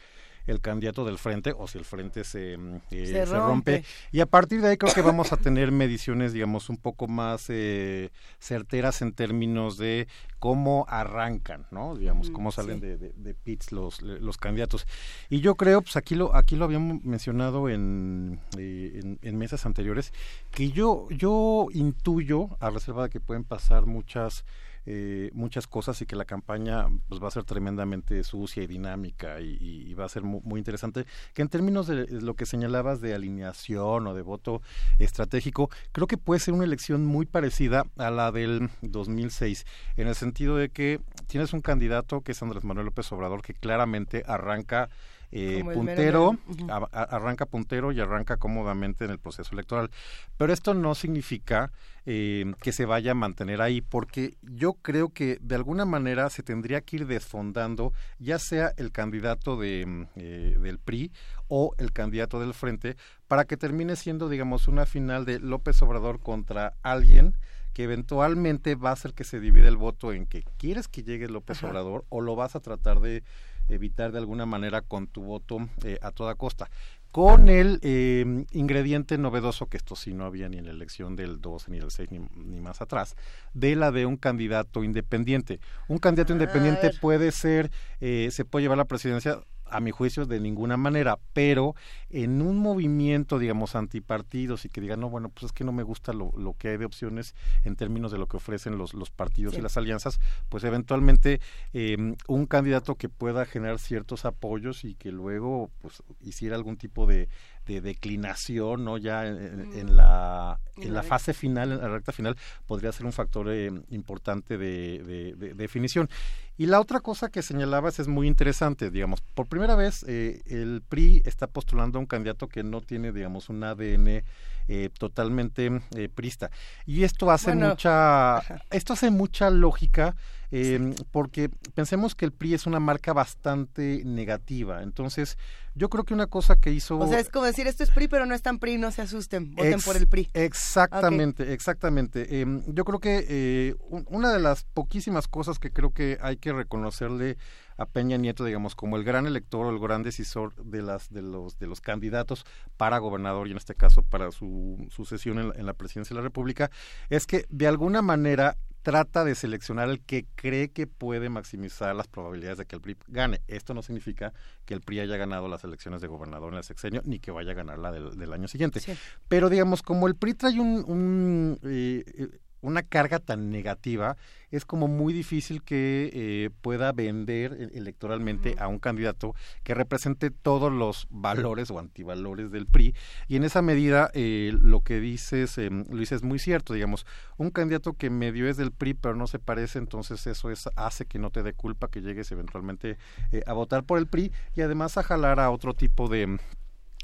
[0.47, 3.77] el candidato del frente o si el frente se, mm, eh, Se se rompe.
[3.77, 3.85] rompe.
[4.12, 7.47] Y a partir de ahí creo que vamos a tener mediciones, digamos, un poco más
[7.48, 10.09] eh, certeras en términos de
[10.39, 11.97] cómo arrancan, ¿no?
[11.97, 12.86] Digamos, cómo salen sí.
[12.86, 14.86] de, de, de pits los, los candidatos.
[15.28, 19.66] Y yo creo, pues aquí lo, aquí lo habíamos mencionado en, eh, en, en mesas
[19.66, 20.12] anteriores,
[20.51, 24.44] que yo, yo intuyo, a reserva de que pueden pasar muchas
[24.86, 29.40] eh, muchas cosas y que la campaña pues va a ser tremendamente sucia y dinámica
[29.40, 31.04] y, va a ser mu- muy, interesante
[31.34, 34.62] que en términos de lo que señalabas de alineación o de voto
[34.98, 40.14] estratégico creo que puede ser una elección muy parecida a la del 2006 en el
[40.14, 44.88] sentido de que tienes un candidato que es Andrés Manuel López Obrador que claramente arranca
[45.32, 46.36] eh, puntero,
[46.68, 49.90] a- a- arranca puntero y arranca cómodamente en el proceso electoral.
[50.36, 51.72] Pero esto no significa
[52.08, 56.44] eh, que se vaya a mantener ahí, porque yo creo que de alguna manera se
[56.44, 61.10] tendría que ir desfondando, ya sea el candidato de, mm, eh, del PRI
[61.48, 62.96] o el candidato del Frente,
[63.26, 67.34] para que termine siendo, digamos, una final de López Obrador contra alguien
[67.72, 71.28] que eventualmente va a hacer que se divide el voto en que quieres que llegue
[71.28, 71.66] López Ajá.
[71.68, 73.22] Obrador o lo vas a tratar de
[73.68, 76.70] evitar de alguna manera con tu voto eh, a toda costa.
[77.12, 81.40] Con el eh, ingrediente novedoso, que esto sí no había ni en la elección del
[81.40, 83.16] 12, ni del 6, ni, ni más atrás,
[83.55, 85.60] de la de un candidato independiente.
[85.88, 87.70] Un candidato independiente puede ser,
[88.01, 91.74] eh, se puede llevar la presidencia, a mi juicio, de ninguna manera, pero
[92.10, 95.82] en un movimiento, digamos, antipartidos y que digan, no, bueno, pues es que no me
[95.82, 97.34] gusta lo, lo que hay de opciones
[97.64, 99.60] en términos de lo que ofrecen los, los partidos Sí.
[99.60, 101.40] y las alianzas, pues eventualmente
[101.72, 101.97] eh,
[102.28, 107.28] un candidato que pueda generar ciertos apoyos y que luego pues hiciera algún tipo de,
[107.66, 108.97] de declinación, ¿no?
[108.98, 112.36] Ya en, la, en la fase final, en la recta final,
[112.66, 116.09] podría ser un factor eh, importante de, de- de- de definición.
[116.56, 120.82] Y la otra cosa que señalabas es muy interesante, digamos, por primera vez eh, el
[120.88, 124.22] PRI está postulando a un candidato que no tiene, digamos, un ADN
[124.68, 126.51] eh, totalmente eh, prista.
[126.84, 128.38] Y esto hace Bueno, mucha,
[128.70, 130.16] esto hace mucha lógica
[130.52, 134.82] eh, porque pensemos que el PRI es una marca bastante negativa.
[134.82, 135.38] Entonces,
[135.74, 138.06] yo creo que una cosa que hizo O sea, es como decir, esto es PRI,
[138.09, 140.30] pero no es tan PRI, no se asusten, voten Ex- por el PRI.
[140.34, 142.40] Exactamente, exactamente.
[142.40, 146.36] Em, yo creo que eh, un- una de las poquísimas cosas que creo que hay
[146.36, 147.36] que reconocerle
[147.76, 151.22] a Peña Nieto, digamos, como el gran elector o el gran decisor de las de
[151.22, 152.44] los de los candidatos
[152.76, 156.20] para gobernador y en este caso para su sucesión en la, en la presidencia de
[156.20, 156.70] la República,
[157.10, 162.06] es que de alguna manera trata de seleccionar el que cree que puede maximizar las
[162.06, 163.40] probabilidades de que el PRI gane.
[163.48, 164.32] Esto no significa
[164.64, 167.50] que el PRI haya ganado las elecciones de gobernador en el sexenio ni que vaya
[167.50, 168.80] a ganar la del, del año siguiente.
[169.26, 172.28] Pero digamos, como el PRI trae un, un, eh, eh,
[172.60, 174.16] una carga tan negativa,
[174.50, 180.30] es como muy difícil que eh, pueda vender e- electoralmente a un candidato que represente
[180.30, 182.94] todos los valores o antivalores del PRI.
[183.28, 186.74] Y en esa medida, eh, lo que dices, eh, Luis, es muy cierto.
[186.74, 187.06] Digamos,
[187.36, 191.06] un candidato que medio es del PRI, pero no se parece, entonces eso es, hace
[191.06, 192.98] que no te dé culpa que llegues eventualmente
[193.32, 196.38] eh, a votar por el PRI y además a jalar a otro tipo de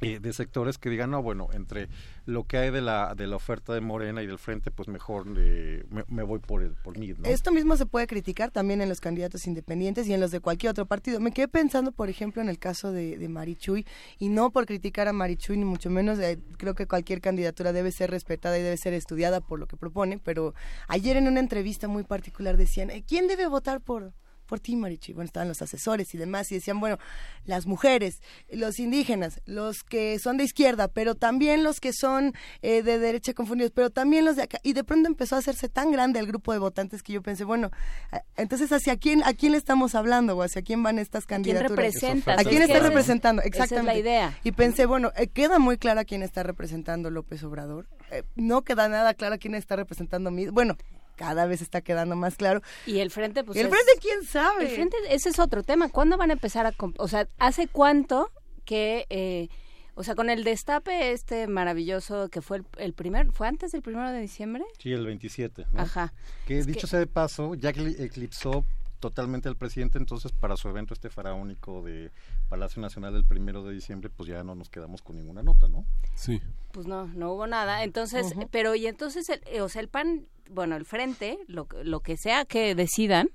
[0.02, 1.88] eh, de sectores que digan, no, bueno, entre
[2.26, 5.26] lo que hay de la, de la oferta de Morena y del Frente, pues mejor
[5.36, 7.28] eh, me, me voy por el por mí, ¿no?
[7.28, 10.70] Esto mismo se puede criticar también en los candidatos independientes y en los de cualquier
[10.70, 11.20] otro partido.
[11.20, 13.86] Me quedé pensando, por ejemplo, en el caso de, de Marichuy,
[14.18, 17.92] y no por criticar a Marichuy, ni mucho menos, eh, creo que cualquier candidatura debe
[17.92, 20.54] ser respetada y debe ser estudiada por lo que propone, pero
[20.88, 24.12] ayer en una entrevista muy particular decían, eh, ¿quién debe votar por,
[24.46, 25.14] por ti, Marichuy?
[25.14, 26.98] Bueno, estaban los asesores y demás, y decían, bueno,
[27.44, 28.20] las mujeres,
[28.50, 33.32] los indígenas, los que son de izquierda, pero también los que son eh, de derecha
[33.34, 34.58] confundidos, pero también los de acá.
[34.62, 37.44] Y de pronto empezó a hacerse tan grande el grupo de votantes que yo pensé,
[37.44, 37.70] bueno,
[38.10, 41.42] a- entonces hacia quién, a quién le estamos hablando o hacia quién van estas quién
[41.42, 41.96] candidaturas.
[41.96, 43.42] ¿A quién Es que está representando?
[43.42, 44.00] esa es la Exactamente.
[44.00, 44.38] idea.
[44.44, 47.88] Y pensé, bueno, eh, queda muy clara quién está representando López Obrador.
[48.10, 50.46] Eh, no queda nada claro quién está representando a mí.
[50.48, 50.76] Bueno,
[51.16, 52.60] cada vez está quedando más claro.
[52.86, 53.56] Y el frente, pues.
[53.56, 54.64] ¿Y el es- frente quién sabe?
[54.64, 55.88] El frente, ese es otro tema.
[55.88, 56.72] ¿Cuándo van a empezar a.?
[56.98, 58.30] O sea, ¿hace cuánto
[58.64, 59.06] que...
[59.10, 59.48] Eh,
[59.94, 63.82] o sea, con el destape este maravilloso que fue el, el primer, ¿fue antes del
[63.82, 64.64] primero de diciembre?
[64.78, 65.66] Sí, el 27.
[65.70, 65.80] ¿no?
[65.82, 66.14] Ajá.
[66.46, 68.64] Que Es dicho que- sea de paso, ya que eclipsó
[69.00, 72.10] totalmente al presidente, entonces para su evento este faraónico de
[72.52, 75.86] Palacio Nacional el primero de diciembre, pues ya no nos quedamos con ninguna nota, ¿no?
[76.14, 76.42] Sí.
[76.70, 77.82] Pues no, no hubo nada.
[77.82, 82.00] Entonces, pero y entonces, el, eh, o sea, el PAN, bueno, el frente, lo, lo
[82.00, 83.30] que sea que decidan,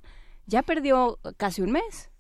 [0.45, 2.11] ya perdió casi un mes.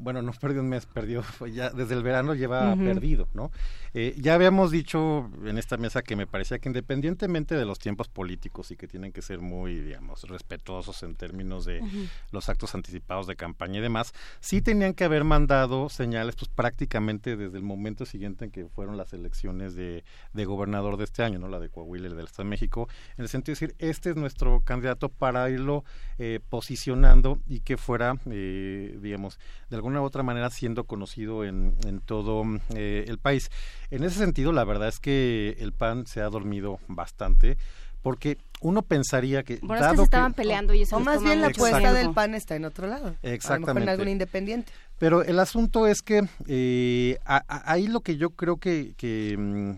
[0.00, 1.22] Bueno, no perdió un mes, perdió,
[1.52, 3.50] ya desde el verano lleva perdido, ¿no?
[3.92, 8.08] Eh, ya habíamos dicho en esta mesa que me parecía que independientemente de los tiempos
[8.08, 11.82] políticos y que tienen que ser muy, digamos, respetuosos en términos de
[12.30, 17.36] los actos anticipados de campaña y demás, sí tenían que haber mandado señales, pues prácticamente
[17.36, 21.38] desde el momento siguiente en que fueron las elecciones de, de gobernador de este año,
[21.38, 21.48] ¿no?
[21.48, 24.10] La de Coahuila y la del Estado de México, en el sentido de decir, este
[24.10, 25.84] es nuestro candidato para irlo
[26.18, 31.74] eh, posicionando y que fuera, eh, digamos, de alguna u otra manera siendo conocido en,
[31.86, 32.44] en todo
[32.74, 33.50] eh, el país.
[33.90, 37.56] En ese sentido, la verdad es que el PAN se ha dormido bastante
[38.02, 41.22] porque uno pensaría que Bueno, es que dado se estaban peleando y eso O más
[41.22, 41.98] bien la apuesta Exacto.
[41.98, 43.06] del PAN está en otro lado.
[43.06, 43.90] A lo mejor en Exactamente.
[43.90, 44.72] algún independiente.
[44.98, 49.36] Pero el asunto es que eh, a- a- ahí lo que yo creo que, que,
[49.38, 49.72] mm,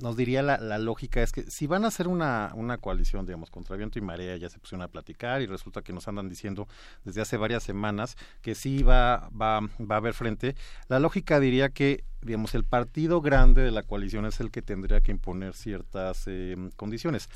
[0.00, 3.50] nos diría la, la lógica es que si van a hacer una, una coalición, digamos,
[3.50, 6.68] contra viento y marea, ya se pusieron a platicar y resulta que nos andan diciendo
[7.04, 10.56] desde hace varias semanas que sí va, va, va a haber frente,
[10.88, 15.00] la lógica diría que, digamos, el partido grande de la coalición es el que tendría
[15.00, 17.28] que imponer ciertas eh, condiciones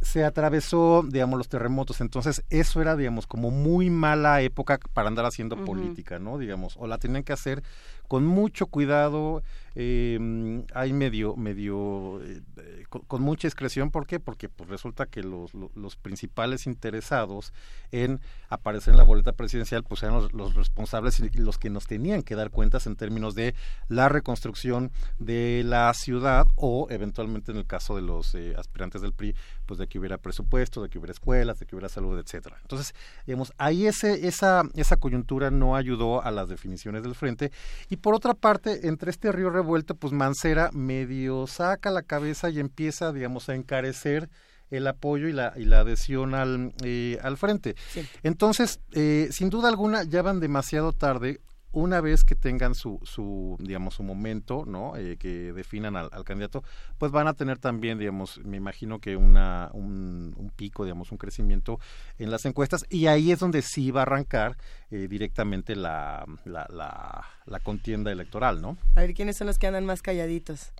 [0.00, 2.00] se atravesó, digamos, los terremotos.
[2.00, 6.38] Entonces, eso era, digamos, como muy mala época para andar haciendo política, ¿no?
[6.38, 7.62] Digamos, o la tenían que hacer
[8.06, 9.42] con mucho cuidado,
[9.80, 13.92] eh, hay medio, medio, eh, eh, con, mucha discreción.
[13.92, 14.18] ¿Por qué?
[14.18, 17.52] Porque pues resulta que los, lo- los principales interesados
[17.92, 21.86] en aparecer en la boleta presidencial, pues eran los, los responsables y los que nos
[21.86, 23.54] tenían que dar cuentas en términos de
[23.88, 24.90] la reconstrucción
[25.20, 29.78] de la ciudad o eventualmente en el caso de los eh, aspirantes del PRI, pues
[29.78, 32.58] de que hubiera presupuesto, de que hubiera escuelas, de que hubiera salud, etcétera.
[32.62, 32.96] Entonces,
[33.28, 37.52] digamos, ahí ese, esa, esa coyuntura no ayudó a las definiciones del frente.
[37.90, 42.58] Y por otra parte, entre este río revuelto, pues Mancera medio saca la cabeza y
[42.60, 44.28] empieza, digamos, a encarecer
[44.70, 47.74] el apoyo y la, y la adhesión al, eh, al frente.
[48.22, 51.40] Entonces, eh, sin duda alguna, ya van demasiado tarde.
[51.70, 54.96] Una vez que tengan su, su digamos, su momento, ¿no?
[54.96, 56.64] Eh, que definan al, candidato,
[56.98, 61.18] pues van a tener también, digamos, me imagino que una, un, un pico, digamos, un
[61.18, 61.78] crecimiento
[62.18, 64.56] en las encuestas y ahí es donde sí va a arrancar
[64.90, 68.78] eh, directamente la, la, la, la contienda electoral, ¿no?
[68.96, 70.72] A ver, ¿quiénes son los que andan más calladitos?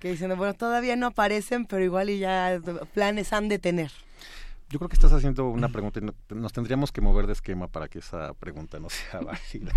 [0.00, 2.60] Que dicen, bueno, todavía no aparecen, pero igual y ya
[2.94, 3.90] planes han de tener.
[4.70, 7.68] Yo creo que estás haciendo una pregunta y no- nos tendríamos que mover de esquema
[7.68, 9.72] para que esa pregunta no sea válida.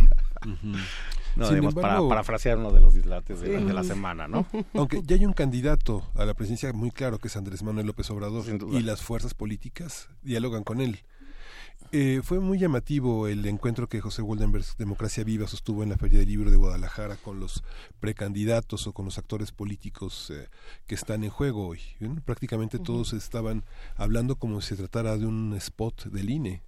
[1.35, 3.63] No, digamos, embargo- para parafrasear uno de los dislates de, Sí.
[3.65, 4.45] de la semana, ¿no?
[4.73, 8.09] Aunque ya hay un candidato a la presidencia muy claro que es Andrés Manuel López
[8.11, 10.99] Obrador y las fuerzas políticas dialogan con él.
[11.93, 16.19] Eh, fue muy llamativo el encuentro que José Goldenberg, Democracia Viva, sostuvo en la Feria
[16.19, 17.65] del Libro de Guadalajara con los
[17.99, 20.47] precandidatos o con los actores políticos eh,
[20.87, 21.81] que están en juego hoy.
[22.23, 23.65] Prácticamente todos estaban
[23.97, 26.61] hablando como si se tratara de un spot del INE.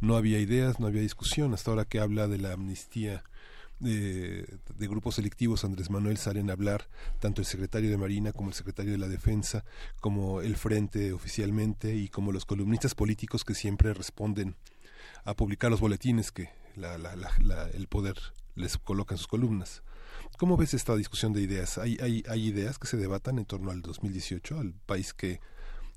[0.00, 1.52] No había ideas, no había discusión.
[1.52, 3.24] Hasta ahora que habla de la amnistía
[3.82, 4.46] de,
[4.76, 6.88] de grupos selectivos, Andrés Manuel salen a hablar
[7.20, 9.64] tanto el secretario de Marina como el secretario de la Defensa,
[10.00, 14.56] como el Frente oficialmente y como los columnistas políticos que siempre responden
[15.24, 18.16] a publicar los boletines que la- la- la- la- el poder
[18.54, 19.82] les coloca en sus columnas.
[20.38, 21.78] ¿Cómo ves esta discusión de ideas?
[21.78, 25.40] ¿Hay, hay, hay ideas que se debatan en torno al 2018, al país que,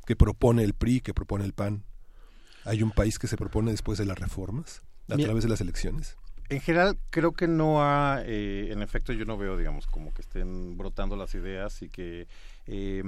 [0.06, 1.84] que propone el PRI, que propone el PAN?
[2.66, 5.62] ¿Hay un país que se propone después de las reformas, a Mira, través de las
[5.62, 6.18] elecciones?
[6.48, 10.22] En general, creo que no ha, eh, en efecto, yo no veo, digamos, como que
[10.22, 12.28] estén brotando las ideas y que
[12.68, 13.04] eh,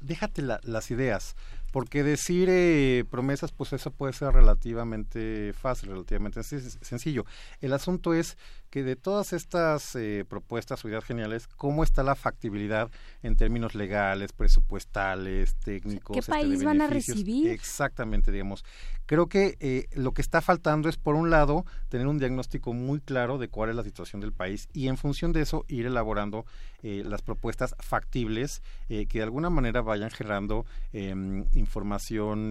[0.00, 1.34] déjate la- las ideas,
[1.72, 7.24] porque decir eh, promesas, pues eso puede ser relativamente fácil, relativamente sen- sencillo.
[7.60, 8.36] El asunto es
[8.70, 12.90] que de todas estas eh, propuestas o ideas geniales, ¿cómo está la factibilidad
[13.22, 16.14] en términos legales, presupuestales, técnicos?
[16.14, 17.50] ¿Qué este, país van a recibir?
[17.50, 18.64] Exactamente, digamos.
[19.06, 23.00] Creo que eh, lo que está faltando es, por un lado, tener un diagnóstico muy
[23.00, 26.44] claro de cuál es la situación del país y en función de eso ir elaborando
[26.82, 32.50] eh, las propuestas factibles eh, que de alguna manera vayan generando em, información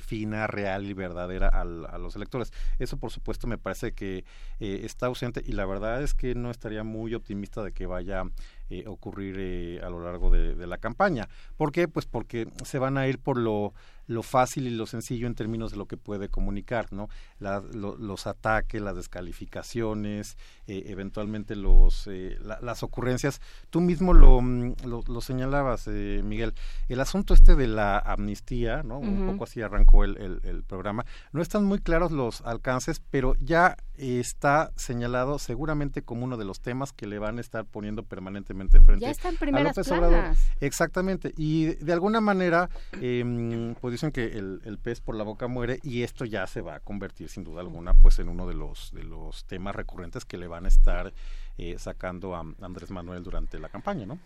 [0.00, 2.52] fina, real y verdadera al- a los electores.
[2.78, 4.24] Eso, por supuesto, me parece que
[4.58, 8.24] está ausente y la verdad es que no estaría muy optimista de que vaya
[8.68, 11.28] eh, ocurrir eh, a lo largo de, de, la campaña.
[11.56, 11.88] ¿Por qué?
[11.88, 13.74] Pues porque se van a ir por lo,
[14.10, 17.08] lo fácil y lo sencillo en términos de lo que puede comunicar, ¿no?
[17.38, 20.36] La, lo, los ataques, las descalificaciones,
[20.66, 23.40] eh, eventualmente los, eh, la, las ocurrencias.
[23.70, 26.54] Tú mismo lo, mm, lo, lo señalabas, eh, Miguel.
[26.88, 28.98] El asunto este de la amnistía, ¿no?
[28.98, 29.20] Uh -huh.
[29.20, 31.06] Un poco así arrancó el, el, el, programa.
[31.32, 36.60] No están muy claros los alcances, pero ya está señalado seguramente como uno de los
[36.60, 39.88] temas que le van a estar poniendo permanentemente frente ya está en primeras a López
[39.88, 40.08] planas.
[40.08, 40.36] Obrador.
[40.60, 41.32] Exactamente.
[41.36, 42.70] Y de alguna manera,
[43.00, 46.60] eh, pues dicen que el, el, pez por la boca muere y esto ya se
[46.60, 50.24] va a convertir sin duda alguna pues en uno de los de los temas recurrentes
[50.24, 51.12] que le van a estar
[51.58, 54.18] eh, sacando a Andrés Manuel durante la campaña, ¿no?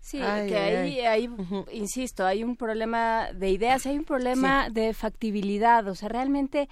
[0.00, 1.30] Sí, ay, que ahí, ahí
[1.72, 4.74] insisto, hay un problema de ideas, hay un problema sí.
[4.74, 6.68] de factibilidad, o sea, realmente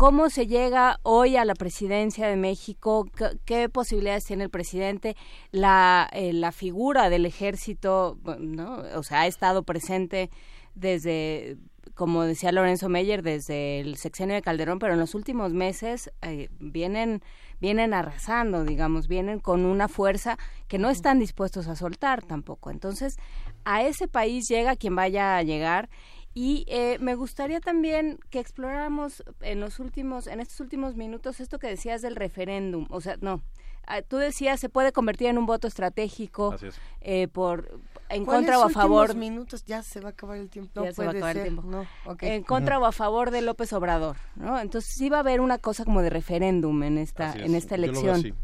[0.00, 5.14] cómo se llega hoy a la presidencia de México, qué, qué posibilidades tiene el presidente,
[5.50, 8.82] la, eh, la figura del ejército, ¿no?
[8.94, 10.30] O sea, ha estado presente
[10.74, 11.58] desde,
[11.94, 16.48] como decía Lorenzo Meyer, desde el sexenio de Calderón, pero en los últimos meses eh,
[16.58, 17.20] vienen
[17.60, 22.70] vienen arrasando, digamos, vienen con una fuerza que no están dispuestos a soltar tampoco.
[22.70, 23.18] Entonces,
[23.64, 25.90] a ese país llega quien vaya a llegar
[26.32, 31.58] y eh, me gustaría también que exploráramos en los últimos, en estos últimos minutos esto
[31.58, 32.86] que decías del referéndum.
[32.90, 33.42] O sea, no,
[33.86, 36.54] ah, tú decías se puede convertir en un voto estratégico
[37.00, 40.70] eh, por en contra o a favor minutos ya se va a acabar el tiempo.
[40.76, 41.46] No ya se va a acabar ser.
[41.46, 41.68] el tiempo.
[41.68, 42.30] No, okay.
[42.30, 42.84] en contra uh -huh.
[42.84, 46.00] o a favor de López Obrador no entonces sí va a haber una cosa como
[46.00, 48.36] de referéndum en esta en esta elección.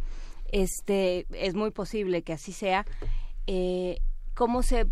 [0.51, 2.85] este es muy posible que así sea.
[3.47, 4.01] Eh,
[4.35, 4.87] cómo se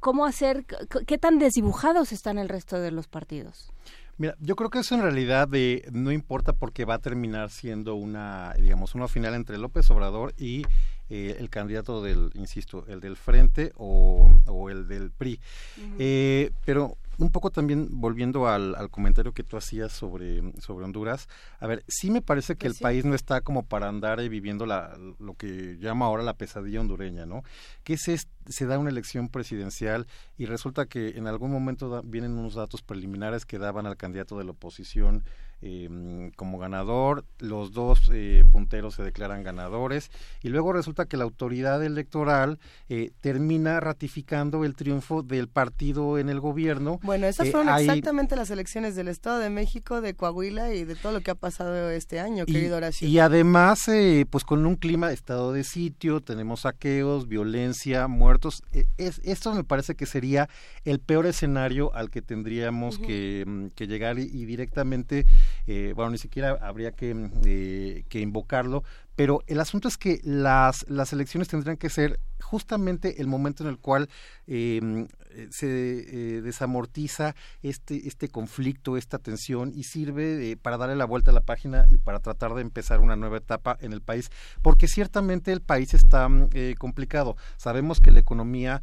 [0.00, 0.64] cómo hacer
[1.06, 3.72] qué tan desdibujados están el resto de los partidos
[4.18, 7.94] Mira, yo creo que eso en realidad de, no importa porque va a terminar siendo
[7.94, 10.64] una, digamos, una final entre López Obrador y
[11.08, 15.38] eh, el candidato del, insisto, el del Frente o, o el del PRI.
[15.38, 15.96] Uh -huh.
[16.00, 21.28] eh, pero un poco también volviendo al, al, comentario que tú hacías sobre, sobre Honduras,
[21.58, 22.82] a ver, sí me parece que el sí.
[22.82, 27.26] país no está como para andar viviendo la, lo que llama ahora la pesadilla hondureña,
[27.26, 27.42] ¿no?
[27.82, 28.16] Que se,
[28.46, 32.82] se da una elección presidencial y resulta que en algún momento da, vienen unos datos
[32.82, 35.24] preliminares que daban al candidato de la oposición
[35.60, 40.10] eh, como ganador, los dos eh, punteros se declaran ganadores
[40.42, 42.58] y luego resulta que la autoridad electoral
[42.88, 47.00] eh, termina ratificando el triunfo del partido en el gobierno.
[47.02, 47.86] Bueno, esas fueron hay...
[47.86, 51.34] exactamente las elecciones del Estado de México, de Coahuila y de todo lo que ha
[51.34, 53.08] pasado este año, y, querido Horacio.
[53.08, 58.62] Y además, eh, pues con un clima de estado de sitio, tenemos saqueos, violencia, muertos.
[58.96, 60.48] Es, esto me parece que sería
[60.84, 63.06] el peor escenario al que tendríamos uh -huh.
[63.06, 65.26] que, mm, que, llegar y, y directamente
[65.66, 67.14] eh, bueno, ni siquiera habría que,
[67.44, 68.84] eh, que invocarlo,
[69.18, 73.68] pero el asunto es que las, las elecciones tendrían que ser justamente el momento en
[73.68, 74.08] el cual
[74.46, 75.08] eh,
[75.50, 81.30] se eh, desamortiza este, este conflicto, esta tensión y sirve eh, para darle la vuelta
[81.30, 84.30] a la página y para tratar de empezar una nueva etapa en el país,
[84.62, 87.36] porque ciertamente el país está eh, complicado.
[87.56, 88.82] Sabemos que la economía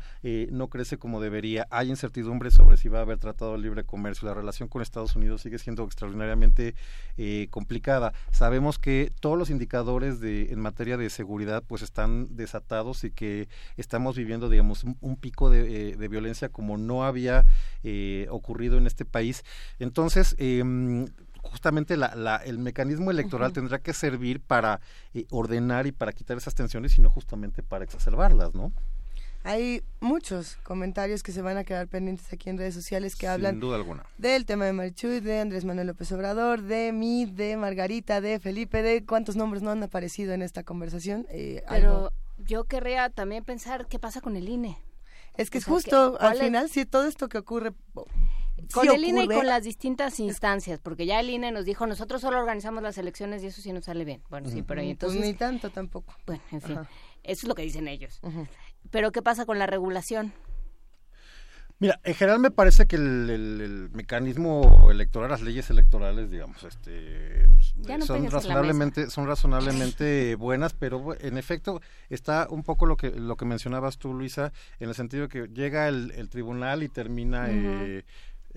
[0.52, 4.28] no crece como debería, hay incertidumbre sobre si va a haber tratado de libre comercio,
[4.28, 6.76] la relación con Estados Unidos sigue siendo extraordinariamente
[7.50, 8.14] complicada.
[8.32, 13.48] Sabemos que todos los indicadores de, en materia de seguridad pues están desatados y que
[13.78, 17.46] estamos viviendo, digamos, un, un pico de, de violencia como no había
[17.84, 19.44] eh, ocurrido en este país.
[19.80, 20.64] Entonces, eh,
[21.42, 23.56] justamente la, la, el mecanismo electoral uh -huh.
[23.56, 24.80] tendrá que servir para
[25.14, 28.72] eh, ordenar y para quitar esas tensiones y no justamente para exacerbarlas, ¿no?
[29.46, 33.30] Hay muchos comentarios que se van a quedar pendientes aquí en redes sociales que Sin
[33.30, 34.04] hablan duda alguna.
[34.18, 38.82] del tema de Marichuy, de Andrés Manuel López Obrador, de mí, de Margarita, de Felipe,
[38.82, 41.28] de cuántos nombres no han aparecido en esta conversación.
[41.30, 42.12] Eh, Pero algo...
[42.38, 44.78] yo querría también pensar qué pasa con el INE.
[45.38, 47.72] Es que o sea, justo que, al final, sí, todo esto que ocurre...
[47.94, 49.08] Con sí el ocurre.
[49.10, 52.82] INE y con las distintas instancias, porque ya el INE nos dijo, nosotros solo organizamos
[52.82, 54.24] las elecciones y eso sí nos sale bien.
[54.30, 55.20] Bueno, sí, pero entonces...
[55.20, 56.16] Pues ni tanto tampoco.
[56.26, 56.90] Bueno, en fin, Ajá.
[57.22, 58.18] eso es lo que dicen ellos.
[58.24, 58.48] Uh -huh.
[58.92, 60.34] Pero ¿qué pasa con la regulación?
[61.78, 66.64] Mira, en general me parece que el, el, el, mecanismo electoral, las leyes electorales, digamos,
[66.64, 73.12] este, no son razonablemente, son razonablemente buenas, pero en efecto está un poco lo que
[73.12, 76.88] lo que mencionabas tú, Luisa, en el sentido de que llega el, el tribunal y
[76.88, 77.86] termina uh -huh.
[77.86, 78.06] eh,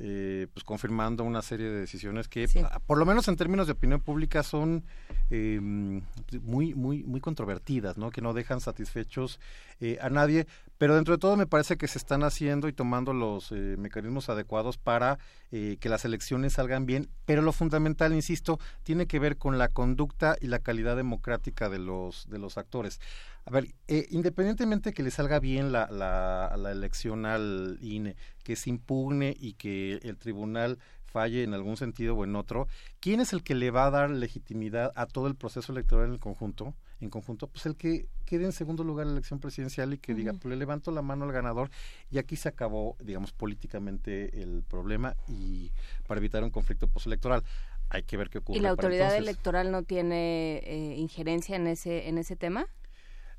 [0.00, 2.60] eh, pues confirmando una serie de decisiones que sí.
[2.86, 4.84] por lo menos en términos de opinión pública son
[5.28, 9.40] eh, muy muy muy controvertidas no que no dejan satisfechos
[9.80, 10.46] eh, a nadie
[10.78, 14.28] Pero dentro de todo me parece que se están haciendo y tomando los eh, mecanismos
[14.28, 15.18] adecuados para
[15.50, 19.68] eh, que las elecciones salgan bien, pero lo fundamental, insisto, tiene que ver con la
[19.68, 23.00] conducta y la calidad democrática de los, de los actores.
[23.44, 28.14] A ver, eh, independientemente que le salga bien la, la, la elección al INE,
[28.44, 32.68] que se impugne y que el tribunal falle en algún sentido o en otro,
[33.00, 36.12] ¿quién es el que le va a dar legitimidad a todo el proceso electoral en
[36.12, 36.74] el conjunto?
[37.00, 40.14] En conjunto, pues el que quede en segundo lugar en la elección presidencial y que
[40.14, 41.70] diga, pues le levanto la mano al ganador
[42.10, 45.70] y aquí se acabó, digamos, políticamente el problema y
[46.06, 47.44] para evitar un conflicto postelectoral.
[47.90, 48.58] Hay que ver qué ocurre.
[48.58, 52.66] ¿Y la autoridad electoral no tiene eh, injerencia en ese, en ese tema?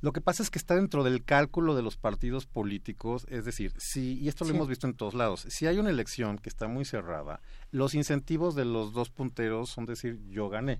[0.01, 3.73] Lo que pasa es que está dentro del cálculo de los partidos políticos, es decir,
[3.77, 4.55] si, y esto lo Sí.
[4.55, 7.41] hemos visto en todos lados, si hay una elección que está muy cerrada,
[7.71, 10.79] los incentivos de los dos punteros son decir, yo gané.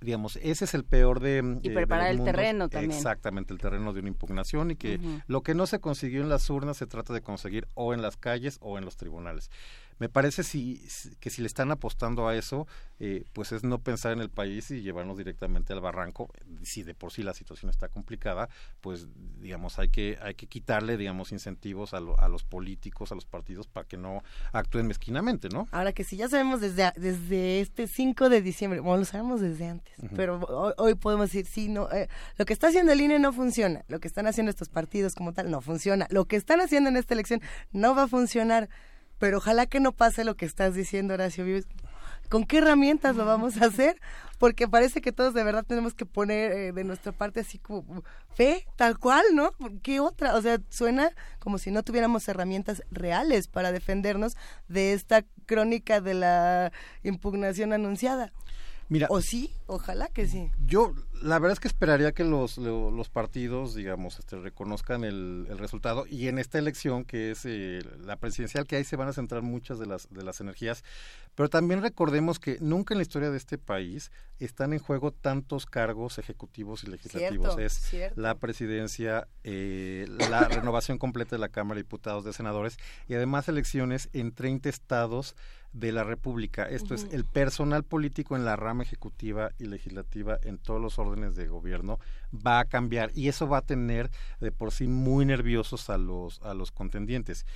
[0.00, 1.42] Digamos, ese es el peor de...
[1.42, 2.34] mm, Y eh, de preparar el mundos.
[2.34, 2.90] terreno también.
[2.92, 6.48] Exactamente, el terreno de una impugnación y que lo que no se consiguió en las
[6.50, 9.50] urnas se trata de conseguir o en las calles o en los tribunales.
[9.98, 10.86] Me parece si,
[11.20, 12.66] que si le están apostando a eso,
[13.00, 16.28] eh, pues es no pensar en el país y llevarnos directamente al barranco.
[16.62, 18.48] Si de por sí la situación está complicada,
[18.80, 19.06] pues
[19.40, 23.24] digamos hay que hay que quitarle digamos incentivos a, lo- a los políticos, a los
[23.24, 25.66] partidos para que no actúen mezquinamente, ¿no?
[25.72, 29.66] Ahora que sí, ya sabemos desde, desde este 5 de diciembre, bueno, lo sabemos desde
[29.68, 32.08] antes, pero hoy, hoy podemos decir, sí, no, eh,
[32.38, 35.32] lo que está haciendo el INE no funciona, lo que están haciendo estos partidos como
[35.32, 37.40] tal no funciona, lo que están haciendo en esta elección
[37.72, 38.68] no va a funcionar,
[39.18, 41.66] pero ojalá que no pase lo que estás diciendo, Horacio Vives.
[42.28, 44.00] ¿Con qué herramientas lo vamos a hacer?
[44.38, 48.02] Porque parece que todos de verdad tenemos que poner eh, de nuestra parte así como
[48.34, 49.52] fe, tal cual, ¿no?
[49.82, 50.34] ¿Qué otra?
[50.34, 54.36] O sea, suena como si no tuviéramos herramientas reales para defendernos
[54.68, 56.72] de esta crónica de la
[57.04, 58.32] impugnación anunciada.
[58.88, 60.50] Mira, o sí, ojalá que sí.
[60.64, 65.46] Yo, la verdad es que esperaría que los, lo- los partidos, digamos, este, reconozcan el,
[65.50, 69.08] el resultado y en esta elección, que es eh, la presidencial, que ahí se van
[69.08, 70.84] a centrar muchas de las, de las energías,
[71.34, 75.66] pero también recordemos que nunca en la historia de este país están en juego tantos
[75.66, 77.54] cargos ejecutivos y legislativos.
[77.54, 78.20] Cierto, es cierto.
[78.20, 82.76] la presidencia, eh, la renovación completa de la Cámara de Diputados, de Senadores
[83.08, 85.36] y además elecciones en 30 estados
[85.72, 86.66] de la República.
[86.66, 91.05] Esto es el personal político en la rama ejecutiva y legislativa en todos los órdenes
[91.14, 91.98] de gobierno
[92.34, 94.10] va a cambiar y eso va a tener
[94.40, 97.46] de por sí muy nerviosos a los a los contendientes.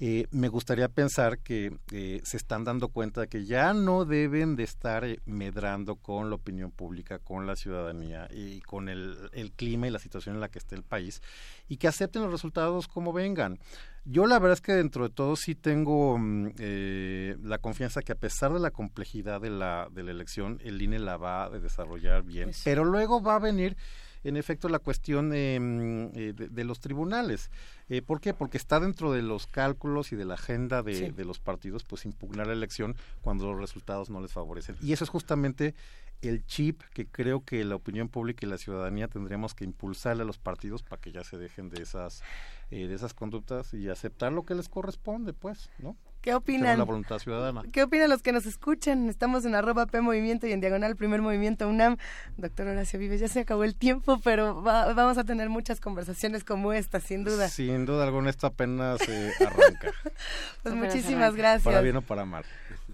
[0.00, 4.56] Eh, me gustaría pensar que eh, se están dando cuenta de que ya no deben
[4.56, 9.52] de estar eh, medrando con la opinión pública, con la ciudadanía y con el, el
[9.52, 11.22] clima y la situación en la que está el país
[11.68, 13.58] y que acepten los resultados como vengan.
[14.06, 18.12] Yo la verdad es que dentro de todo sí tengo mm, eh, la confianza que
[18.12, 21.50] a pesar de la complejidad de la, de la elección, el INE la va a
[21.50, 22.48] desarrollar bien.
[22.48, 22.62] Pues sí.
[22.64, 23.76] Pero luego va a venir,
[24.24, 27.50] en efecto, la cuestión eh, mm, eh, de, de los tribunales.
[27.88, 28.34] Eh, ¿Por qué?
[28.34, 31.10] Porque está dentro de los cálculos y de la agenda de, Sí.
[31.10, 34.76] de los partidos, pues impugnar la elección cuando los resultados no les favorecen.
[34.82, 35.74] Y eso es justamente
[36.22, 40.26] el chip que creo que la opinión pública y la ciudadanía tendríamos que impulsarle a
[40.26, 42.22] los partidos para que ya se dejen de esas
[42.70, 45.96] eh, de esas conductas y aceptar lo que les corresponde, pues, ¿no?
[46.24, 46.78] ¿Qué opinan?
[46.78, 47.62] la voluntad ciudadana.
[47.70, 49.10] ¿Qué opinan los que nos escuchan?
[49.10, 51.98] Estamos en arroba P Movimiento y en diagonal Primer Movimiento UNAM.
[52.38, 56.42] Doctor Horacio Vives, ya se acabó el tiempo, pero va- vamos a tener muchas conversaciones
[56.42, 57.50] como esta, sin duda.
[57.50, 59.90] Sin duda alguna esto apenas eh, arranca.
[60.62, 61.62] Pues muchísimas gracias.
[61.64, 62.42] Para bien o para mal.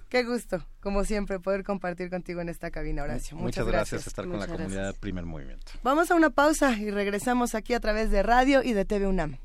[0.09, 3.37] Qué gusto, como siempre, poder compartir contigo en esta cabina, Horacio.
[3.37, 4.95] Muchas, Muchas, gracias, estar con la comunidad gracias.
[4.95, 5.71] de Primer Movimiento.
[5.85, 9.39] Vamos a una pausa y regresamos aquí a través de radio y de TV UNAM.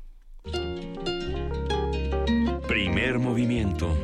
[2.76, 3.96] Primer movimiento.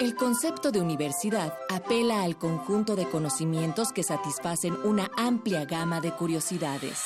[0.00, 6.12] El concepto de universidad apela al conjunto de conocimientos que satisfacen una amplia gama de
[6.12, 6.98] curiosidades.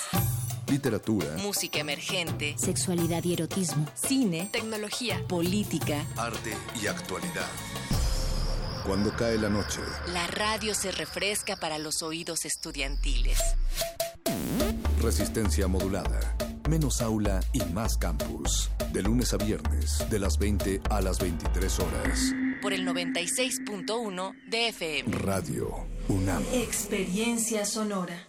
[0.68, 3.86] Literatura, Música emergente, Sexualidad y erotismo.
[3.94, 6.04] cine, tecnología, política.
[6.16, 7.48] arte y actualidad.
[8.84, 9.80] Cuando cae la noche,
[10.12, 13.38] La radio se refresca para los oídos estudiantiles.
[15.00, 16.36] resistencia modulada.
[16.68, 18.70] Menos aula y más campus.
[18.92, 22.32] De lunes a viernes, de las 20 a las 23 horas.
[22.60, 25.18] Por el 96.1 de FM.
[25.18, 26.42] Radio UNAM.
[26.52, 28.28] Experiencia sonora.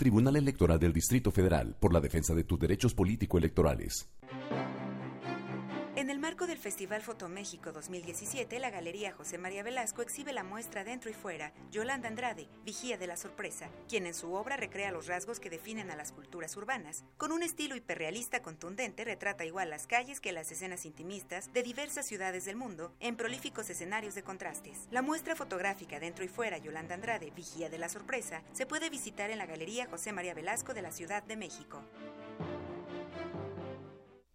[0.00, 4.08] Tribunal Electoral del Distrito Federal por la defensa de tus derechos político-electorales.
[6.00, 10.82] En el marco del Festival Fotoméxico 2017, la Galería José María Velasco exhibe la muestra
[10.82, 15.08] Dentro y Fuera, Yolanda Andrade, Vigía de la Sorpresa, quien en su obra recrea los
[15.08, 17.04] rasgos que definen a las culturas urbanas.
[17.18, 22.06] Con un estilo hiperrealista contundente, retrata igual las calles que las escenas intimistas de diversas
[22.06, 24.88] ciudades del mundo en prolíficos escenarios de contrastes.
[24.90, 29.28] La muestra fotográfica Dentro y Fuera, Yolanda Andrade, Vigía de la Sorpresa, se puede visitar
[29.28, 31.82] en la Galería José María Velasco de la Ciudad de México.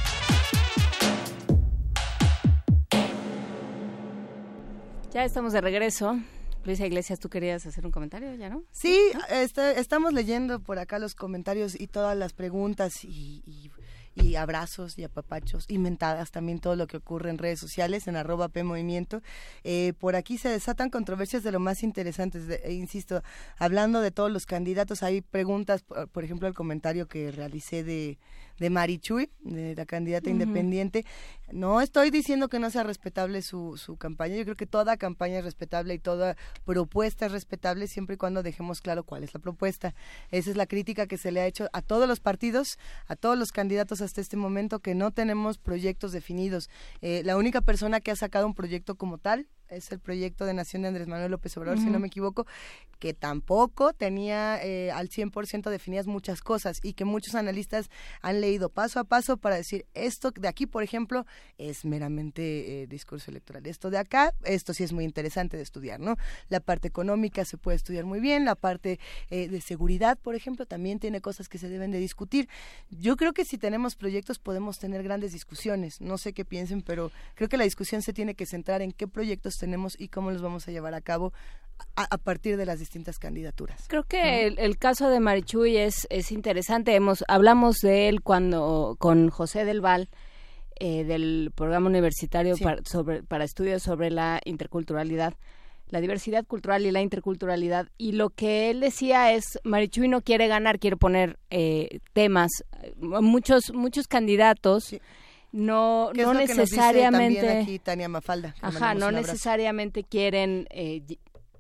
[5.17, 6.19] Ya estamos de regreso.
[6.67, 8.35] Luisa Iglesias, ¿tú querías hacer un comentario?
[8.35, 8.65] ¿Ya no?
[8.71, 13.71] Sí, este, estamos leyendo por acá los comentarios y todas las preguntas y, y-
[14.15, 18.17] y abrazos y apapachos y mentadas, también todo lo que ocurre en redes sociales, en
[18.17, 19.23] arroba P Movimiento.
[19.65, 23.23] Eh, por aquí se desatan controversias de lo más interesantes, de- e insisto,
[23.59, 28.19] hablando de todos los candidatos, hay preguntas, por, por ejemplo, el comentario que realicé de,
[28.59, 31.05] de Marichuy, de la candidata independiente.
[31.53, 35.39] No estoy diciendo que no sea respetable su, su campaña, yo creo que toda campaña
[35.39, 39.41] es respetable y toda propuesta es respetable siempre y cuando dejemos claro cuál es la
[39.41, 39.95] propuesta.
[40.31, 43.39] Esa es la crítica que se le ha hecho a todos los partidos, a todos
[43.39, 46.69] los candidatos hasta este momento, que no tenemos proyectos definidos.
[47.01, 50.55] Eh, la única persona que ha sacado un proyecto como tal es el proyecto de
[50.55, 52.47] Nación de Andrés Manuel López Obrador, si no me equivoco,
[52.99, 57.91] que tampoco tenía eh, al 100% definidas muchas cosas y que muchos analistas
[58.23, 61.27] han leído paso a paso para decir esto de aquí, por ejemplo,
[61.59, 63.67] es meramente eh, discurso electoral.
[63.67, 66.17] Esto de acá, esto sí es muy interesante de estudiar, ¿no?
[66.49, 68.99] La parte económica se puede estudiar muy bien, la parte
[69.31, 72.49] eh, de seguridad, por ejemplo, también tiene cosas que se deben de discutir.
[72.91, 76.01] Yo creo que si tenemos proyectos podemos tener grandes discusiones.
[76.01, 79.07] No sé qué piensen, pero creo que la discusión se tiene que centrar en qué
[79.07, 81.33] proyectos tenemos y cómo los vamos a llevar a cabo
[81.97, 83.85] a, a partir de las distintas candidaturas.
[83.89, 86.95] Creo que el, el caso de Marichuy es, es interesante.
[86.95, 90.09] Hemos, hablamos de él cuando con José del Val
[90.79, 92.65] eh, del programa universitario Sí.
[92.65, 95.35] para, sobre, para estudios sobre la interculturalidad,
[95.89, 97.89] la diversidad cultural y la interculturalidad.
[97.97, 102.51] Y lo que él decía es, Marichuy no quiere ganar, quiere poner eh, temas.
[102.99, 104.95] Muchos, muchos candidatos
[105.57, 107.41] no, ¿Qué es no que necesariamente...
[107.41, 108.53] también aquí Tania Mafalda.
[108.53, 111.19] que le Ajá, no necesariamente quieren eh, ll-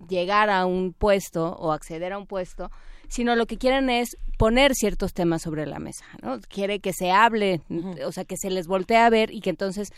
[0.09, 2.70] llegar a un puesto o acceder a un puesto,
[3.09, 6.39] sino lo que quieren es poner ciertos temas sobre la mesa, ¿no?
[6.48, 7.62] Quiere que se hable,
[8.05, 9.90] o sea, que se les voltee a ver y que entonces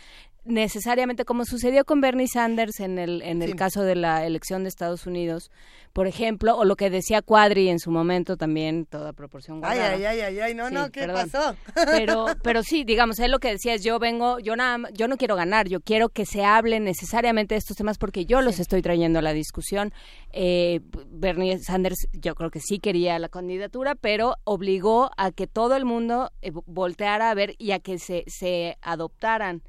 [0.48, 3.56] necesariamente, como sucedió con Bernie Sanders en el, en el Sí.
[3.56, 5.50] caso de la elección de Estados Unidos,
[5.92, 9.94] por ejemplo, o lo que decía Cuadri en su momento también, toda proporción Ay, guardada.
[9.96, 11.30] ay, ay, ay, ay, no, Sí, no, ¿qué perdón.
[11.30, 11.56] pasó?
[11.86, 15.16] Pero, pero sí, digamos, él lo que decía es, yo vengo, yo nada, yo no
[15.16, 18.82] quiero ganar, yo quiero que se hable necesariamente de estos temas porque yo los estoy
[18.82, 19.92] trayendo a la discusión.
[20.32, 20.80] Eh,
[21.10, 25.84] Bernie Sanders, yo creo que sí quería la candidatura, pero obligó a que todo el
[25.84, 29.62] mundo eh, volteara a ver y a que se, se adoptaran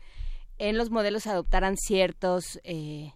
[0.60, 3.14] en los modelos se adoptaran ciertos, eh,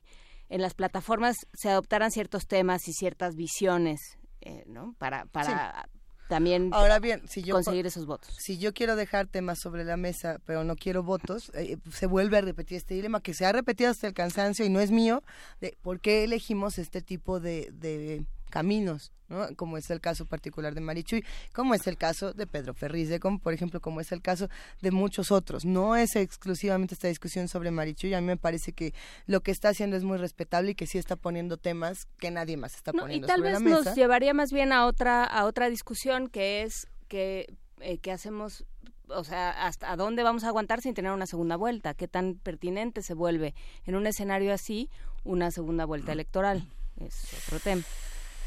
[0.50, 4.00] en las plataformas se adoptaran ciertos temas y ciertas visiones,
[4.42, 4.96] eh, ¿no?
[4.98, 5.88] Para, para
[6.30, 8.36] también Ahora bien, si yo conseguir esos votos.
[8.40, 12.38] Si yo quiero dejar temas sobre la mesa, pero no quiero votos, eh, se vuelve
[12.38, 15.22] a repetir este dilema que se ha repetido hasta el cansancio y no es mío,
[15.60, 19.48] de por qué elegimos este tipo de, de caminos, ¿no?
[19.56, 23.20] como es el caso particular de Marichuy, como es el caso de Pedro Ferriz de
[23.20, 24.48] como por ejemplo como es el caso
[24.80, 25.66] de muchos otros.
[25.66, 28.94] No es exclusivamente esta discusión sobre Marichuy, a mí me parece que
[29.26, 32.56] lo que está haciendo es muy respetable y que sí está poniendo temas que nadie
[32.58, 33.84] más está No, y poniendo tal sobre vez la mesa.
[33.86, 38.66] nos llevaría más bien a otra a otra discusión que es que eh, que hacemos
[39.08, 43.02] o sea, hasta dónde vamos a aguantar sin tener una segunda vuelta, qué tan pertinente
[43.02, 43.56] se vuelve
[43.86, 44.90] en un escenario así
[45.24, 46.66] una segunda vuelta electoral.
[47.00, 47.16] Es
[47.48, 47.84] otro tema.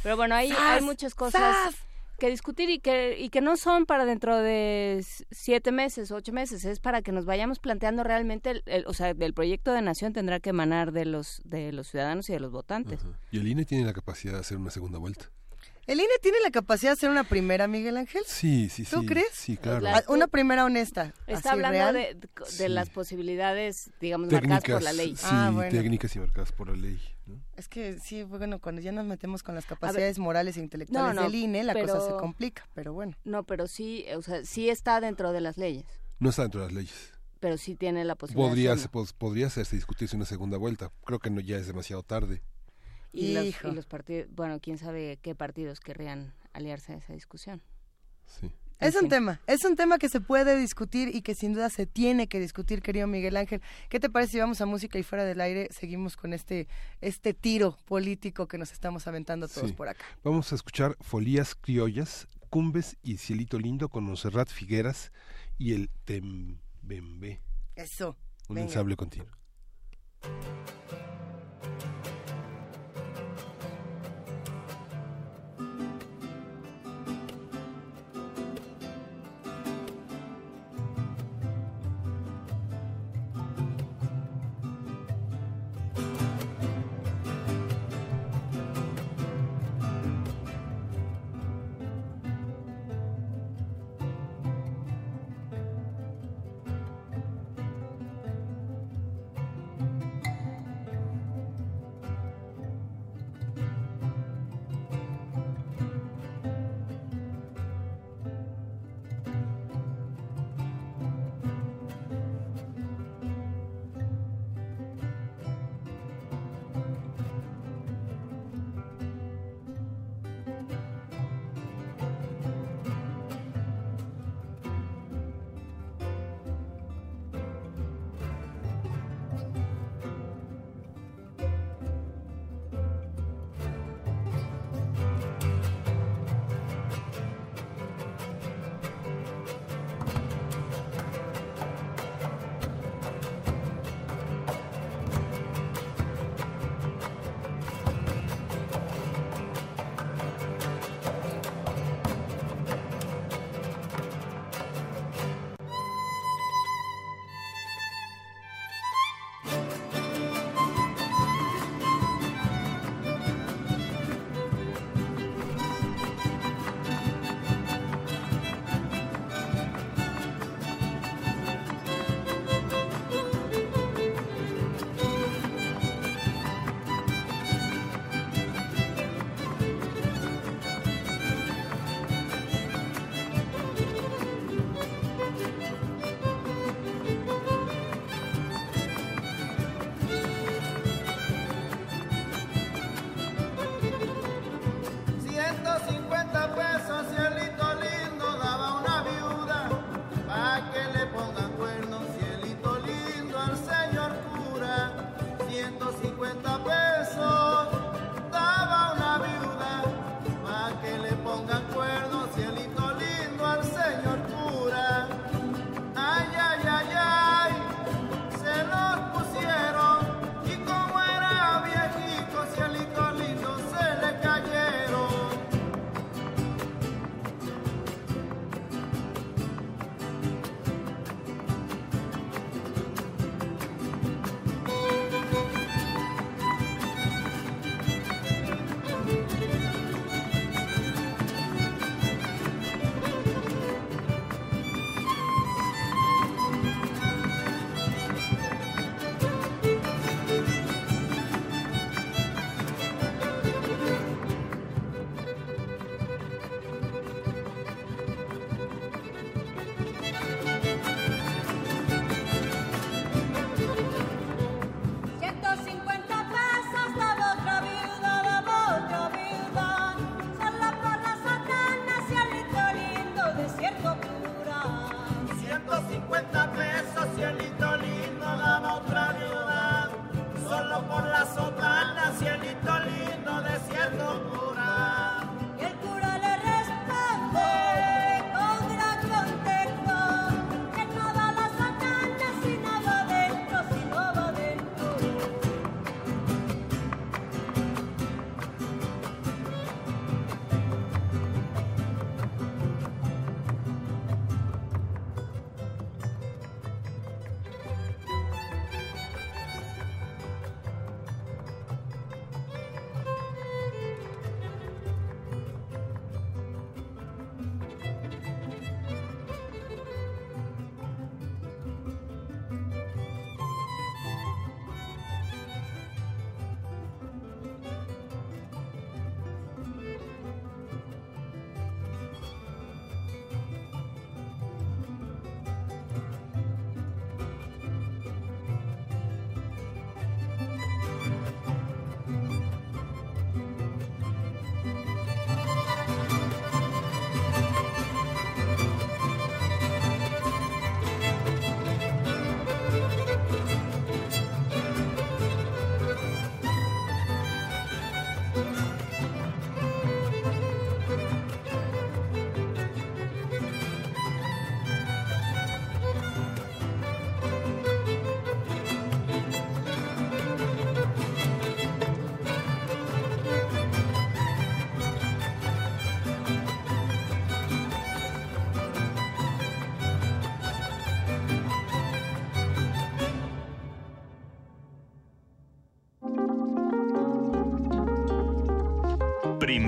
[0.06, 1.42] Pero bueno, hay, hay muchas cosas
[1.72, 1.74] ¡Sas!
[2.20, 6.64] que discutir y que, y que no son para dentro de siete meses, ocho meses,
[6.64, 10.12] es para que nos vayamos planteando realmente, el, el- o sea, el proyecto de nación
[10.12, 13.00] tendrá que emanar de los, de los ciudadanos y de los votantes.
[13.32, 15.26] Y el INE tiene la capacidad de hacer una segunda vuelta.
[15.86, 18.22] ¿El INE tiene la capacidad de hacer una primera, Miguel Ángel?
[18.26, 18.90] Sí, sí, sí.
[18.90, 19.28] ¿Tú crees?
[19.32, 19.80] Sí, claro.
[19.80, 21.14] La- Ah, Una primera honesta.
[21.28, 21.94] Está así, hablando real.
[21.94, 22.68] de, de- de Sí.
[22.68, 25.14] las posibilidades, digamos, marcadas por la ley.
[25.16, 25.70] Sí, Ah, bueno.
[25.70, 27.00] técnicas y marcadas por la ley.
[27.26, 27.40] ¿no?
[27.56, 31.22] Es que sí, bueno, cuando ya nos metemos con las capacidades morales e intelectuales No,
[31.22, 33.16] no, del INE, la cosa se complica, pero bueno.
[33.24, 35.84] No, pero sí, o sea, sí está dentro de las leyes,
[36.18, 37.12] No está dentro de las leyes.
[37.40, 38.48] pero sí tiene la posibilidad.
[38.48, 38.92] Podría, de se- hacerlo.
[38.92, 40.90] pos- podría hacerse discutirse una segunda vuelta.
[41.04, 42.42] Creo que no ya es demasiado tarde.
[43.16, 43.68] Y los, Hijo.
[43.68, 47.62] y los partidos, bueno, quién sabe qué partidos querrían aliarse a esa discusión.
[48.26, 48.50] Sí.
[48.78, 51.86] Es un tema, es un tema que se puede discutir y que sin duda se
[51.86, 53.62] tiene que discutir, querido Miguel Ángel.
[53.88, 56.68] ¿Qué te parece si vamos a música y fuera del aire seguimos con este,
[57.00, 59.74] este tiro político que nos estamos aventando todos Sí.
[59.74, 60.04] por acá?
[60.22, 65.10] Vamos a escuchar Folías Criollas, Cumbes y Cielito Lindo con Monserrat Figueras
[65.56, 67.40] y el Tembembe.
[67.76, 68.14] Eso.
[68.50, 68.68] Un venga.
[68.68, 69.30] ensamble continuo.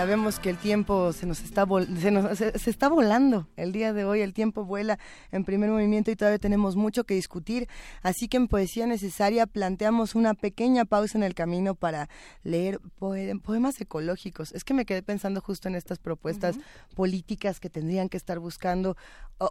[0.00, 3.46] Sabemos que el tiempo se nos está vol- se, nos- se- se está volando.
[3.56, 4.98] El día de hoy el tiempo vuela
[5.30, 7.68] en primer movimiento y todavía tenemos mucho que discutir.
[8.00, 12.08] Así que en poesía necesaria planteamos una pequeña pausa en el camino para
[12.44, 14.52] leer poe- poemas ecológicos.
[14.52, 16.56] Es que me quedé pensando justo en estas propuestas
[16.94, 18.96] políticas que tendrían que estar buscando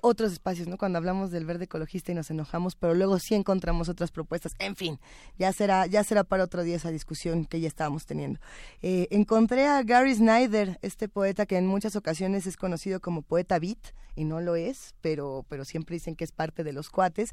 [0.01, 3.87] otros espacios no cuando hablamos del verde ecologista y nos enojamos pero luego sí encontramos
[3.87, 4.53] otras propuestas.
[4.57, 4.99] En fin
[5.37, 8.39] ya será ya será para otro día esa discusión que ya estábamos teniendo.
[8.81, 10.38] Eh, encontré a Gary Snyder,
[10.81, 14.95] este poeta que en muchas ocasiones es conocido como poeta beat, y no lo es,
[14.99, 17.31] pero, pero siempre dicen que es parte de los cuates.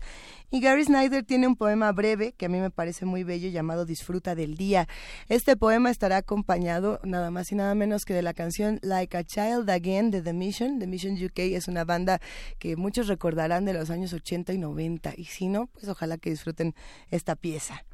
[0.50, 3.84] Y Gary Snyder tiene un poema breve que a mí me parece muy bello llamado
[3.84, 4.86] Disfruta del Día.
[5.28, 9.24] Este poema estará acompañado nada más y nada menos que de la canción Like a
[9.24, 10.78] Child Again de The Mission.
[10.78, 12.20] The Mission UK es una banda
[12.60, 16.30] que muchos recordarán de los años 80 y 90, y si no, pues ojalá que
[16.30, 16.74] disfruten
[17.10, 17.84] esta pieza.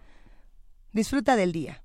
[0.93, 1.83] Disfruta del día.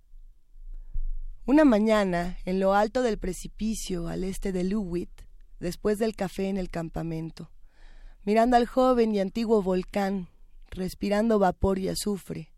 [1.47, 5.21] Una mañana, en lo alto del precipicio al este de Lewitt,
[5.61, 7.53] después del café en el campamento,
[8.25, 10.27] mirando al joven y antiguo volcán,
[10.71, 12.53] respirando vapor y azufre,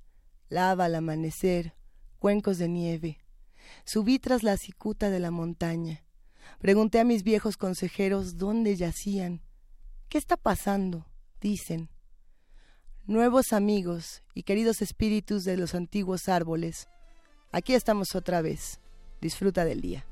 [0.50, 1.76] lava al amanecer,
[2.18, 3.20] cuencos de nieve,
[3.86, 6.04] subí tras la cicuta de la montaña.
[6.58, 9.44] Pregunté a mis viejos consejeros dónde yacían.
[10.10, 11.06] ¿Qué está pasando?
[11.40, 11.90] dicen.
[13.06, 16.88] Nuevos amigos y queridos espíritus de los antiguos árboles,
[17.52, 18.80] Aquí estamos otra vez.
[19.22, 20.06] Disfruta del día.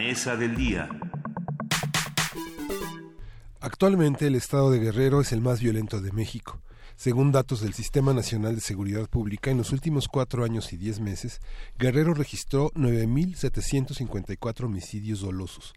[0.00, 0.88] Mesa del día.
[3.60, 6.58] Actualmente el estado de Guerrero es el más violento de México.
[6.96, 11.00] Según datos del Sistema Nacional de Seguridad Pública, en los últimos cuatro años y diez
[11.00, 11.42] meses,
[11.78, 15.74] Guerrero registró 9.754 homicidios dolosos.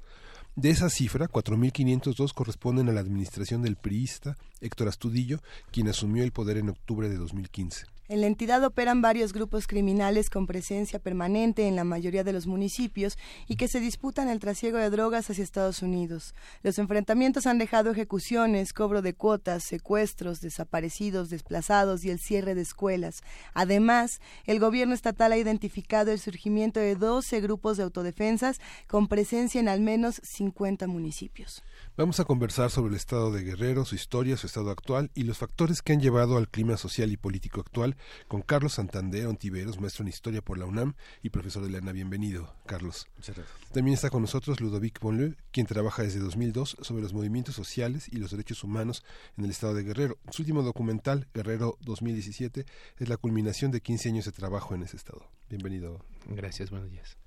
[0.56, 6.32] De esa cifra, 4.502 corresponden a la administración del priista Héctor Astudillo, quien asumió el
[6.32, 7.93] poder en octubre de 2015.
[8.10, 12.48] En la entidad operan varios grupos criminales con presencia permanente en la mayoría de los
[12.48, 13.18] municipios
[13.48, 16.36] y que se disputan el trasiego de drogas hacia Estados Unidos.
[16.64, 22.62] Los enfrentamientos han dejado ejecuciones, cobro de cuotas, secuestros, desaparecidos, desplazados y el cierre de
[22.62, 23.24] escuelas.
[23.54, 29.62] Además, el gobierno estatal ha identificado el surgimiento de 12 grupos de autodefensas con presencia
[29.62, 31.64] en al menos 50 municipios.
[31.95, 35.38] Vamos a conversar sobre el estado de Guerrero, su historia, su estado actual y los
[35.38, 37.98] factores que han llevado al clima social y político actual
[38.28, 41.91] con Carlos Santander Ontiveros, maestro en historia por la UNAM y profesor de Lana.
[41.91, 43.06] Bienvenido, Carlos.
[43.15, 43.72] Muchas gracias.
[43.72, 48.18] También está con nosotros Ludovic Bonleu, quien trabaja desde 2002 sobre los movimientos sociales y
[48.18, 49.06] los derechos humanos
[49.38, 50.18] en el estado de Guerrero.
[50.32, 52.65] Su último documental, Guerrero 2017,
[52.98, 55.30] es la culminación de 15 años de trabajo en ese estado.
[55.47, 56.04] Bienvenido.
[56.26, 57.18] Gracias, buenos días.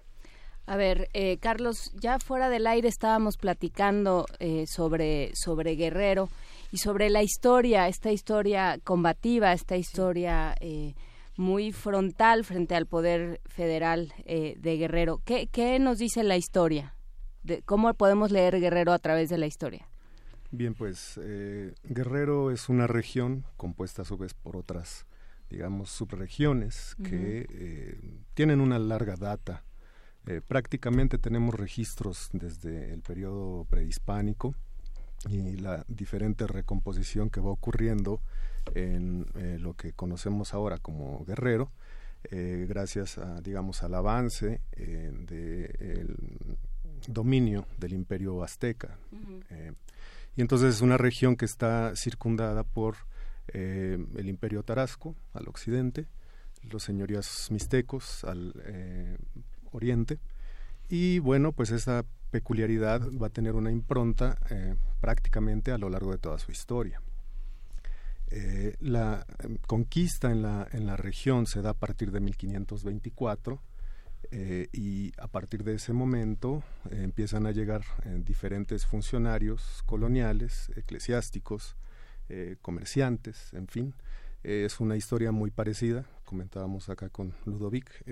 [0.66, 6.28] A ver, eh, Carlos, ya fuera del aire estábamos platicando eh, sobre, sobre Guerrero
[6.72, 10.94] y sobre la historia, esta historia combativa, esta historia eh,
[11.36, 15.20] muy frontal frente al poder federal eh, de Guerrero.
[15.24, 16.94] ¿Qué, ¿Qué nos dice la historia?
[17.42, 19.88] De, ¿Cómo podemos leer Guerrero a través de la historia?
[20.50, 25.06] Bien, pues eh, Guerrero es una región compuesta a su vez por otras,
[25.50, 27.98] digamos, subregiones que eh,
[28.34, 29.64] tienen una larga data.
[30.26, 34.56] Eh, prácticamente tenemos registros desde el periodo prehispánico
[35.28, 38.20] y la diferente recomposición que va ocurriendo
[38.74, 41.70] en eh, lo que conocemos ahora como Guerrero,
[42.24, 46.16] eh, gracias a, digamos, al avance del
[47.06, 48.98] dominio del imperio azteca.
[50.34, 52.96] Y entonces es una región que está circundada por
[53.46, 56.08] el imperio tarasco al occidente,
[56.62, 58.52] los señorías mixtecos al
[59.76, 60.18] oriente,
[60.88, 66.12] y bueno, pues esa peculiaridad va a tener una impronta eh, prácticamente a lo largo
[66.12, 67.00] de toda su historia.
[68.28, 73.62] Eh, la eh, conquista en la, en la región se da a partir de 1524
[74.32, 77.82] eh, y a partir de ese momento empiezan a llegar
[78.24, 81.76] diferentes funcionarios coloniales, eclesiásticos,
[82.60, 83.94] comerciantes, en fin.
[84.42, 88.02] Es una historia muy parecida, comentábamos acá con Ludovic,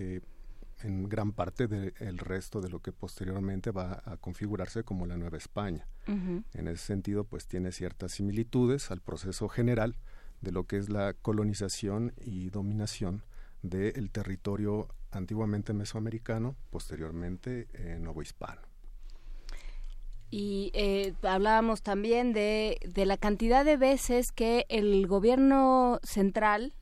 [0.84, 5.38] en gran parte del resto de lo que posteriormente va a configurarse como la Nueva
[5.38, 5.86] España.
[6.06, 9.96] En ese sentido, pues tiene ciertas similitudes al proceso general
[10.42, 13.22] de lo que es la colonización y dominación
[13.62, 18.60] del territorio antiguamente mesoamericano, posteriormente eh, novohispano.
[20.30, 26.74] Y eh, hablábamos también de, de la cantidad de veces que el gobierno central,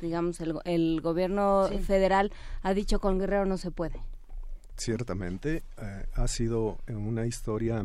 [0.00, 1.78] digamos, el, el gobierno Sí.
[1.78, 2.32] federal
[2.62, 4.00] ha dicho con Guerrero no se puede.
[4.76, 7.84] Ciertamente eh, ha sido una historia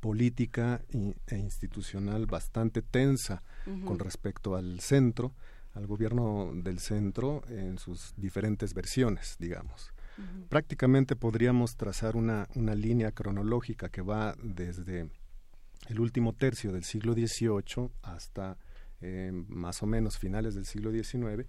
[0.00, 0.80] política
[1.26, 3.42] e institucional bastante tensa
[3.84, 5.32] con respecto al centro,
[5.74, 9.90] al gobierno del centro en sus diferentes versiones, digamos.
[10.48, 15.10] Prácticamente podríamos trazar una, una línea cronológica que va desde
[15.88, 18.56] el último tercio del siglo XVIII hasta
[19.00, 21.46] eh, más o menos finales del siglo XIX,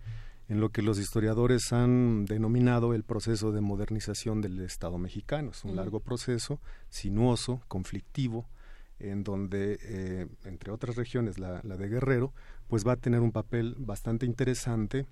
[0.50, 5.52] en lo que los historiadores han denominado el proceso de modernización del Estado mexicano.
[5.52, 6.60] Es un largo proceso,
[6.90, 8.48] sinuoso, conflictivo,
[9.00, 12.34] en donde, eh, entre otras regiones, la, la de Guerrero,
[12.68, 15.06] pues va a tener un papel bastante interesante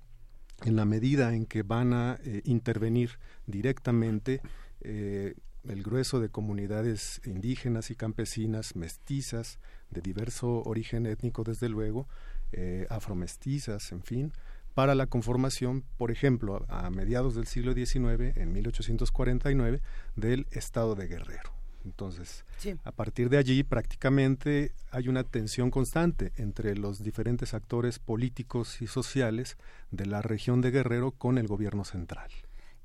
[0.63, 3.11] en la medida en que van a eh, intervenir
[3.45, 4.41] directamente
[4.81, 5.35] eh,
[5.67, 9.59] el grueso de comunidades indígenas y campesinas, mestizas,
[9.91, 12.07] de diverso origen étnico, desde luego,
[12.51, 14.33] eh, afromestizas, en fin,
[14.73, 19.81] para la conformación, por ejemplo, a, a mediados del siglo XIX, en 1849,
[20.15, 21.51] del Estado de Guerrero.
[21.85, 22.75] Entonces, Sí.
[22.83, 28.87] a partir de allí prácticamente hay una tensión constante entre los diferentes actores políticos y
[28.87, 29.57] sociales
[29.91, 32.31] de la región de Guerrero con el gobierno central.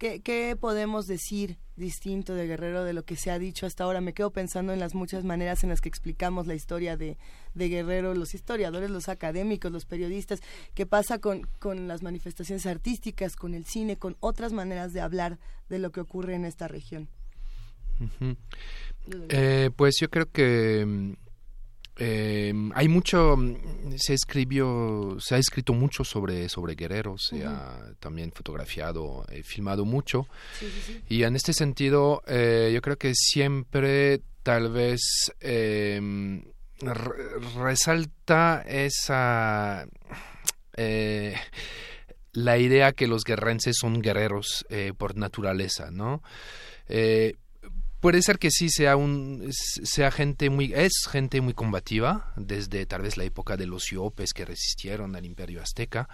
[0.01, 4.01] ¿Qué, qué podemos decir distinto de Guerrero de lo que se ha dicho hasta ahora?
[4.01, 7.19] Me quedo pensando en las muchas maneras en las que explicamos la historia de,
[7.53, 10.41] de Guerrero, los historiadores, los académicos, los periodistas.
[10.73, 15.39] ¿Qué pasa con, con las manifestaciones artísticas, con el cine, con otras maneras de hablar
[15.69, 17.11] de lo que ocurre en esta región?
[19.29, 21.13] Eh, pues yo creo que mm,
[21.97, 27.93] Eh, hay mucho, mm, se escribió, se ha escrito mucho sobre, sobre Guerrero, se ha
[28.01, 30.27] también fotografiado, eh, filmado mucho.
[31.09, 35.01] Y en este sentido, eh, yo creo que siempre tal vez
[36.81, 39.87] re- resalta esa...
[40.77, 41.35] eh,
[42.33, 46.23] la idea que los guerrenses son guerreros eh, por naturaleza, ¿no?
[48.01, 53.03] Puede ser que sí sea un sea gente muy es gente muy combativa desde tal
[53.03, 56.09] vez la época de los Iopes que resistieron al Imperio Azteca,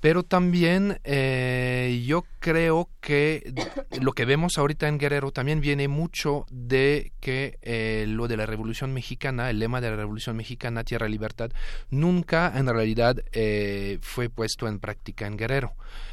[0.00, 3.52] pero también eh, yo creo que
[4.00, 8.46] lo que vemos ahorita en Guerrero también viene mucho de que eh, lo de la
[8.46, 11.50] Revolución Mexicana, el lema de la Revolución Mexicana, Tierra Libertad,
[11.90, 15.72] nunca en realidad eh, fue puesto en práctica en Guerrero.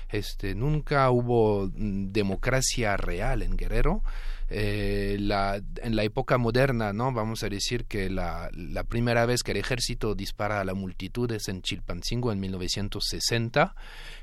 [0.09, 4.01] Este, nunca hubo mm, democracia real en Guerrero.
[4.49, 7.11] Eh, la, en la época moderna, ¿no?
[7.11, 11.31] Vamos a decir que la, la primera vez que el ejército dispara a la multitud
[11.31, 13.75] es en Chilpancingo en 1960.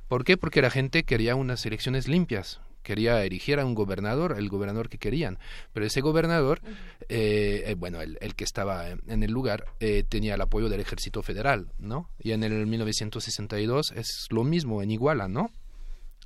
[0.08, 0.36] ¿Por qué?
[0.36, 4.98] Porque la gente quería unas elecciones limpias, quería erigir a un gobernador, el gobernador que
[4.98, 5.38] querían.
[5.72, 6.60] Pero ese gobernador,
[7.08, 10.80] eh, eh, bueno, el, el que estaba en el lugar, eh, tenía el apoyo del
[10.80, 12.08] ejército federal, ¿no?
[12.18, 15.50] Y en el 1962 es lo mismo en Iguala, ¿no?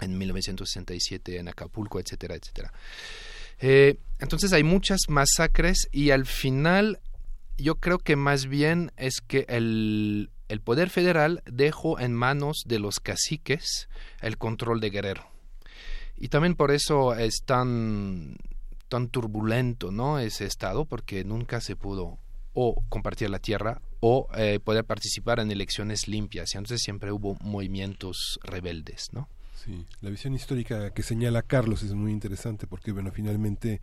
[0.00, 2.72] En 1967 en Acapulco, etcétera, etcétera.
[3.60, 7.00] Eh, entonces hay muchas masacres y al final
[7.58, 12.78] yo creo que más bien es que el, el poder federal dejó en manos de
[12.78, 13.88] los caciques
[14.20, 15.26] el control de Guerrero.
[16.16, 18.36] Y también por eso es tan,
[18.88, 20.18] tan turbulento ¿no?
[20.18, 22.18] ese estado, porque nunca se pudo
[22.54, 26.54] o compartir la tierra o eh, poder participar en elecciones limpias.
[26.54, 29.28] Y entonces siempre hubo movimientos rebeldes, ¿no?
[29.66, 33.80] Sí, la visión histórica que señala Carlos es muy interesante porque, bueno, finalmente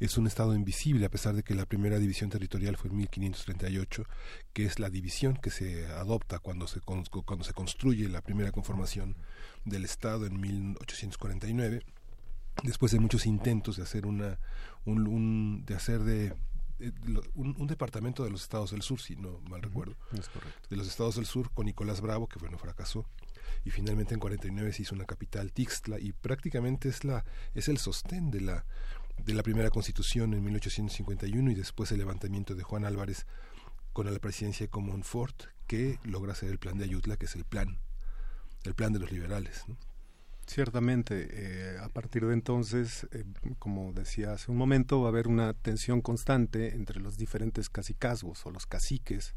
[0.00, 4.04] es un estado invisible, a pesar de que la primera división territorial fue en 1538,
[4.52, 8.50] que es la división que se adopta cuando se, con- cuando se construye la primera
[8.50, 9.16] conformación
[9.64, 11.82] del estado en 1849,
[12.64, 14.38] después de muchos intentos de hacer una,
[14.84, 16.34] un, un- de hacer de
[17.34, 20.68] un, un departamento de los estados del sur, si no mal recuerdo, es correcto.
[20.70, 23.06] de los estados del sur con Nicolás Bravo, que bueno, fracasó
[23.64, 27.24] y finalmente en 49 se hizo una capital Tixtla y prácticamente es la
[27.54, 28.64] es el sostén de la
[29.18, 33.26] de la primera constitución en 1851 y después el levantamiento de Juan Álvarez
[33.92, 37.44] con la presidencia de Comonfort que logra hacer el plan de Ayutla que es el
[37.44, 37.78] plan
[38.64, 39.64] el plan de los liberales.
[40.46, 43.24] Ciertamente, eh, a partir de entonces, eh,
[43.60, 48.44] como decía hace un momento, va a haber una tensión constante entre los diferentes cacicazgos
[48.46, 49.34] o los caciques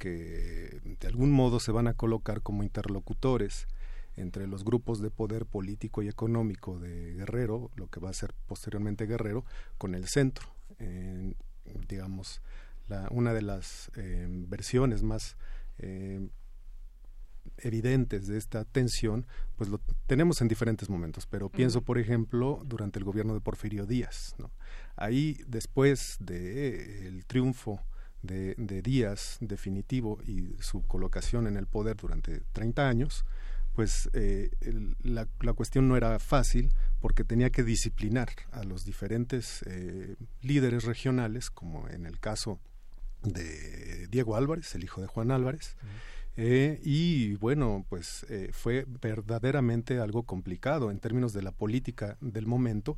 [0.00, 3.68] que de algún modo se van a colocar como interlocutores
[4.16, 8.32] entre los grupos de poder político y económico de Guerrero, lo que va a ser
[8.46, 9.44] posteriormente Guerrero,
[9.76, 10.48] con el centro.
[10.78, 11.34] Eh,
[11.86, 12.40] digamos,
[12.88, 15.36] la, una de las eh, versiones más
[15.78, 16.26] eh,
[17.58, 22.98] evidentes de esta tensión, pues lo tenemos en diferentes momentos, pero pienso, por ejemplo, durante
[22.98, 24.34] el gobierno de Porfirio Díaz.
[24.38, 24.50] ¿no?
[24.96, 27.80] Ahí, después del triunfo
[28.22, 33.24] de, de Díaz definitivo y su colocación en el poder durante 30 años,
[33.74, 38.84] pues eh, el- la, la cuestión no era fácil porque tenía que disciplinar a los
[38.84, 42.58] diferentes eh, líderes regionales, como en el caso
[43.22, 45.76] de Diego Álvarez, el hijo de Juan Álvarez,
[46.36, 52.46] eh, y bueno, pues eh, fue verdaderamente algo complicado en términos de la política del
[52.46, 52.96] momento,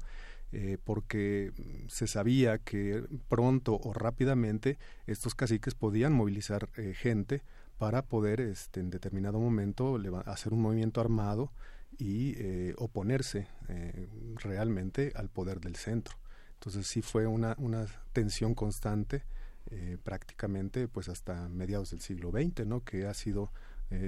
[0.54, 7.42] eh, porque mm, se sabía que pronto o rápidamente estos caciques podían movilizar eh, gente
[7.78, 11.50] para poder este, en determinado momento hacer un movimiento armado
[11.98, 13.48] y eh, oponerse
[14.36, 16.16] realmente al poder del centro.
[16.54, 19.22] Entonces sí fue una, una tensión constante
[20.04, 22.84] prácticamente pues hasta mediados del siglo XX, ¿no?
[22.84, 23.50] que ha sido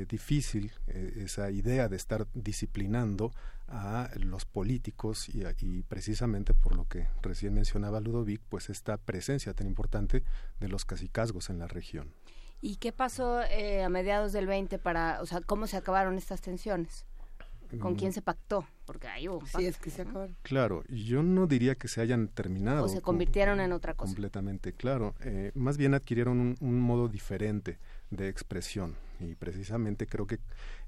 [0.09, 3.33] difícil esa idea de estar disciplinando
[3.69, 8.97] a los políticos y, a- y precisamente por lo que recién mencionaba Ludovic, pues esta
[8.99, 10.23] presencia tan importante
[10.61, 12.13] de los cacicazgos en la región.
[12.61, 16.41] ¿Y qué pasó eh, a mediados del 20 para, o sea, cómo se acabaron estas
[16.41, 17.05] tensiones?
[17.81, 17.97] ¿Con Mm.
[17.97, 18.67] quién se pactó?
[18.85, 20.11] Porque ahí hubo un Sí, pacto, es que se ¿no?
[20.11, 20.37] acabaron.
[20.43, 22.85] Claro, yo no diría que se hayan terminado.
[22.85, 24.11] O se convirtieron en otra cosa.
[24.11, 25.15] Completamente, claro.
[25.21, 27.79] Eh, más bien adquirieron un, un modo diferente
[28.11, 30.39] de expresión y precisamente creo que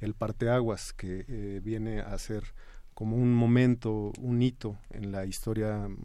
[0.00, 2.44] el parteaguas que eh, viene a ser
[2.94, 5.96] como un momento, un hito en la historia mm,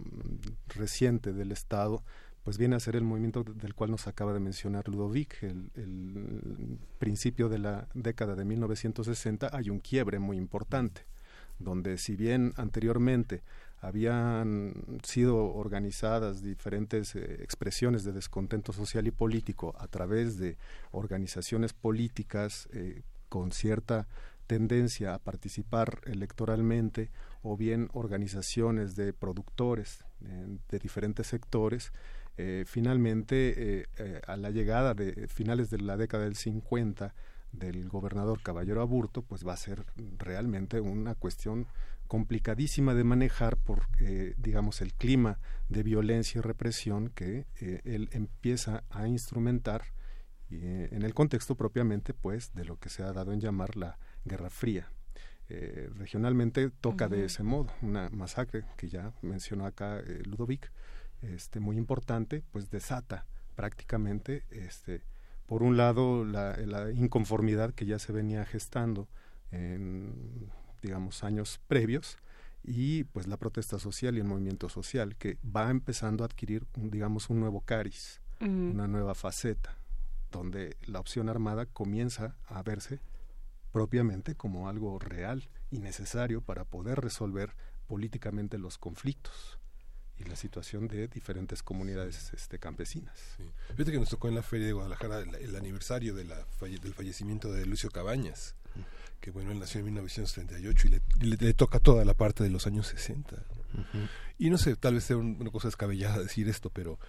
[0.75, 2.03] reciente del Estado,
[2.43, 5.69] pues viene a ser el movimiento de- del cual nos acaba de mencionar Ludovic, el,
[5.75, 11.06] el principio de la década de 1960, hay un quiebre muy importante
[11.59, 13.43] donde si bien anteriormente
[13.82, 20.58] habían sido organizadas diferentes eh, expresiones de descontento social y político a través de
[20.92, 24.08] organizaciones políticas eh, con cierta
[24.45, 27.10] tendencia a participar electoralmente
[27.42, 31.92] o bien organizaciones de productores eh, de diferentes sectores,
[32.66, 33.88] finalmente
[34.26, 37.14] a la llegada de finales de la década del 50
[37.51, 39.85] del gobernador Caballero Aburto, pues va a ser
[40.18, 41.68] realmente una cuestión
[42.12, 48.10] complicadísima de manejar por, eh, digamos, el clima de violencia y represión que eh, él
[48.12, 49.94] empieza a instrumentar
[50.50, 53.98] eh, en el contexto propiamente, pues, de lo que se ha dado en llamar la
[54.26, 54.92] Guerra Fría.
[55.96, 60.70] regionalmente toca de ese modo, una masacre que ya mencionó acá Ludovic,
[61.22, 63.26] este, muy importante, pues desata
[63.56, 65.02] prácticamente, este,
[65.46, 69.08] por un lado, la, la inconformidad que ya se venía gestando
[69.52, 72.18] en digamos, años previos
[72.64, 77.30] y pues la protesta social y el movimiento social que va empezando a adquirir, digamos,
[77.30, 79.77] un nuevo cariz, una nueva faceta,
[80.32, 83.00] donde la opción armada comienza a verse
[83.72, 87.56] propiamente como algo real y necesario para poder resolver
[87.88, 89.60] políticamente los conflictos
[90.18, 93.38] y la situación de diferentes comunidades este, campesinas.
[93.69, 97.51] Fíjate que nos tocó en la Feria de Guadalajara el, aniversario de la del fallecimiento
[97.51, 98.56] de Lucio Cabañas
[99.22, 102.66] que bueno, él nació en 1938 y le, le, toca toda la parte de los
[102.66, 103.38] años 60.
[104.40, 107.00] Y no sé, tal vez sea una cosa descabellada decir esto, pero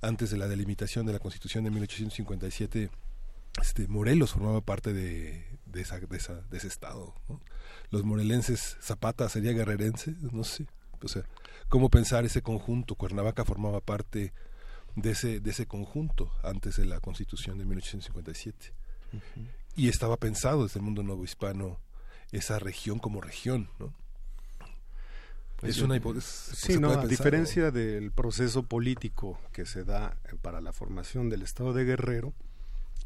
[0.00, 2.90] antes de la delimitación de la Constitución de 1857,
[3.60, 7.14] este, Morelos formaba parte de, de, esa, de, esa, de ese estado.
[7.90, 10.66] Los morelenses, Zapata sería guerrerense, no sé.
[11.02, 11.24] O sea,
[11.68, 12.94] ¿cómo pensar ese conjunto?
[12.94, 14.32] Cuernavaca formaba parte
[14.96, 18.72] de ese, de ese conjunto antes de la Constitución de 1857
[19.78, 21.78] y estaba pensado desde el mundo nuevo hispano
[22.32, 23.94] esa región como región, ¿no?
[25.62, 26.50] Es una hipótesis.
[26.56, 31.72] Sí, no, a diferencia del proceso político que se da para la formación del Estado
[31.72, 32.32] de Guerrero,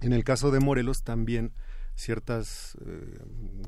[0.00, 1.52] en el caso de Morelos también
[1.94, 3.18] ciertos eh,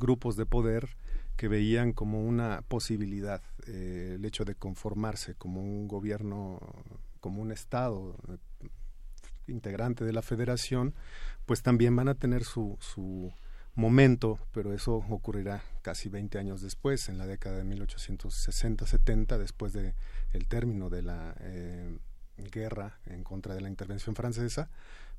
[0.00, 0.96] grupos de poder
[1.36, 6.58] que veían como una posibilidad eh, el hecho de conformarse como un gobierno,
[7.20, 8.68] como un Estado eh,
[9.46, 10.94] integrante de la federación,
[11.46, 13.32] pues también van a tener su, su
[13.74, 19.94] momento, pero eso ocurrirá casi 20 años después, en la década de 1860-70, después de
[20.32, 21.98] el término de la eh,
[22.52, 24.70] guerra en contra de la intervención francesa,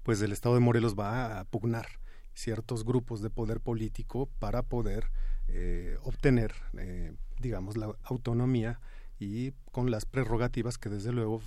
[0.03, 1.87] pues el Estado de Morelos va a pugnar
[2.33, 5.09] ciertos grupos de poder político para poder
[5.47, 8.79] eh, obtener, eh, digamos, la autonomía
[9.19, 11.41] y con las prerrogativas que desde luego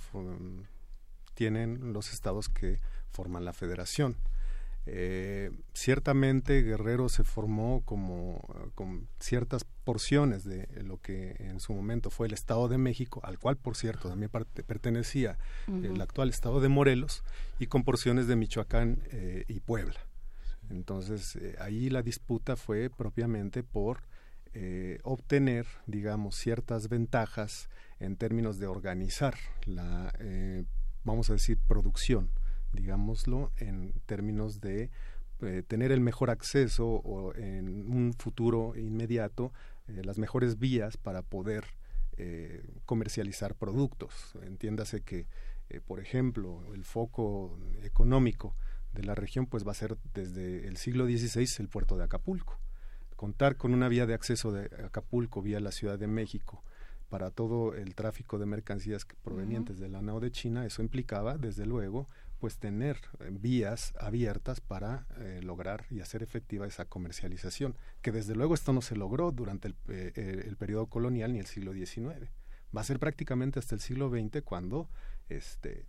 [1.39, 4.17] tienen los estados que forman la federación.
[4.85, 8.41] Eh, ciertamente Guerrero se formó como
[8.75, 13.39] con ciertas porciones de lo que en su momento fue el Estado de México, al
[13.39, 14.29] cual por cierto también
[14.67, 15.37] pertenecía
[15.67, 17.23] el actual Estado de Morelos,
[17.57, 20.01] y con porciones de Michoacán eh, y Puebla.
[20.69, 24.03] Entonces eh, ahí la disputa fue propiamente por
[25.03, 27.69] obtener, digamos, ciertas ventajas
[27.99, 29.35] en términos de organizar
[29.65, 30.11] la,
[31.09, 32.31] vamos a decir, producción
[32.73, 34.89] digámoslo, en términos de
[35.41, 39.53] eh, tener el mejor acceso o en un futuro inmediato
[39.87, 41.65] eh, las mejores vías para poder
[42.17, 44.33] eh, comercializar productos.
[44.43, 45.27] Entiéndase que,
[45.85, 48.55] por ejemplo, el foco económico
[48.93, 52.59] de la región pues va a ser desde el siglo XVI el puerto de Acapulco.
[53.15, 56.63] Contar con una vía de acceso de Acapulco vía la Ciudad de México
[57.09, 61.65] para todo el tráfico de mercancías provenientes de la NAO de China, eso implicaba, desde
[61.65, 62.07] luego,
[62.39, 68.35] pues tener eh, vías abiertas para eh, lograr y hacer efectiva esa comercialización, que desde
[68.35, 72.29] luego esto no se logró durante el, eh, el periodo colonial ni el siglo XIX.
[72.75, 74.87] Va a ser prácticamente hasta el siglo XX cuando
[75.27, 75.85] este,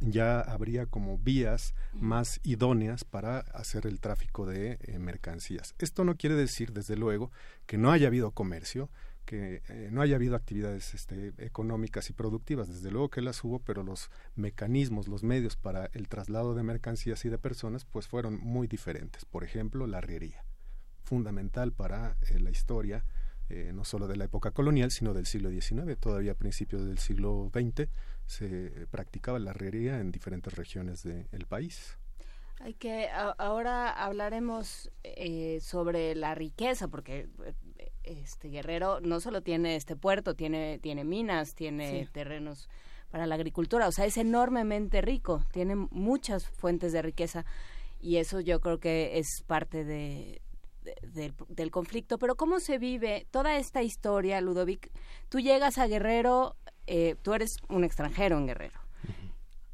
[0.00, 5.74] ya habría como vías más idóneas para hacer el tráfico de mercancías.
[5.78, 7.32] Esto no quiere decir, desde luego,
[7.66, 8.88] que no haya habido comercio,
[9.30, 12.66] que eh, no haya habido actividades este, económicas y productivas.
[12.66, 17.24] Desde luego que las hubo, pero los mecanismos, los medios para el traslado de mercancías
[17.24, 19.24] y de personas, pues fueron muy diferentes.
[19.24, 20.44] Por ejemplo, la arriería,
[21.04, 23.04] fundamental para eh, la historia,
[23.50, 25.96] eh, no solo de la época colonial, sino del siglo XIX.
[25.96, 27.88] Todavía a principios del siglo XX
[28.26, 31.98] se practicaba la arriería en diferentes regiones del país.
[32.58, 34.90] Hay que ahora hablaremos
[35.60, 37.28] sobre la riqueza, porque
[38.04, 42.68] este Guerrero no solo tiene este puerto, tiene, tiene minas, tiene terrenos
[43.10, 47.44] para la agricultura, o sea, es enormemente rico, tiene muchas fuentes de riqueza
[48.00, 50.40] y eso yo creo que es parte de,
[51.02, 54.90] del, del conflicto, pero cómo se vive toda esta historia, Ludovic.
[55.28, 56.56] Tú llegas a Guerrero,
[56.86, 58.80] eh, tú eres un extranjero en Guerrero.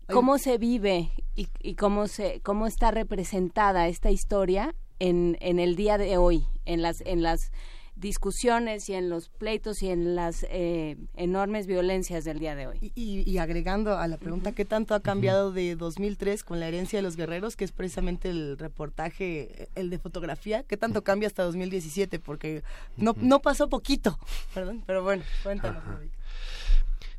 [0.09, 5.75] ¿Cómo se vive y, y cómo se cómo está representada esta historia en, en el
[5.75, 7.51] día de hoy, en las en las
[7.97, 12.93] discusiones y en los pleitos y en las eh, enormes violencias del día de hoy.
[12.95, 16.99] Y, y agregando a la pregunta, ¿qué tanto ha cambiado de 2003 con la herencia
[16.99, 20.63] de los guerreros, que es precisamente el reportaje, el de fotografía?
[20.63, 22.19] ¿Qué tanto cambia hasta 2017?
[22.19, 22.63] Porque
[22.97, 24.19] no, no pasó poquito,
[24.55, 25.83] perdón, pero bueno, cuéntanos.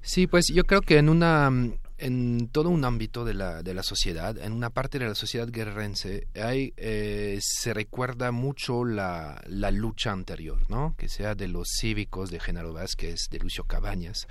[0.01, 1.51] Sí, pues yo creo que en una
[1.98, 5.48] en todo un ámbito de la, de la sociedad, en una parte de la sociedad
[5.50, 10.95] guerrerense, hay, eh, se recuerda mucho la, la, lucha anterior, ¿no?
[10.98, 14.27] Que sea de los cívicos de Genaro Vázquez, de Lucio Cabañas.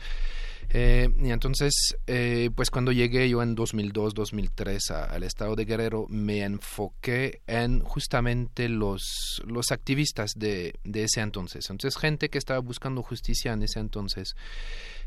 [0.70, 6.42] Eh, y entonces, eh, pues cuando llegué yo en 2002-2003 al estado de Guerrero, me
[6.42, 11.70] enfoqué en justamente los, los activistas de, de ese entonces.
[11.70, 14.34] Entonces, gente que estaba buscando justicia en ese entonces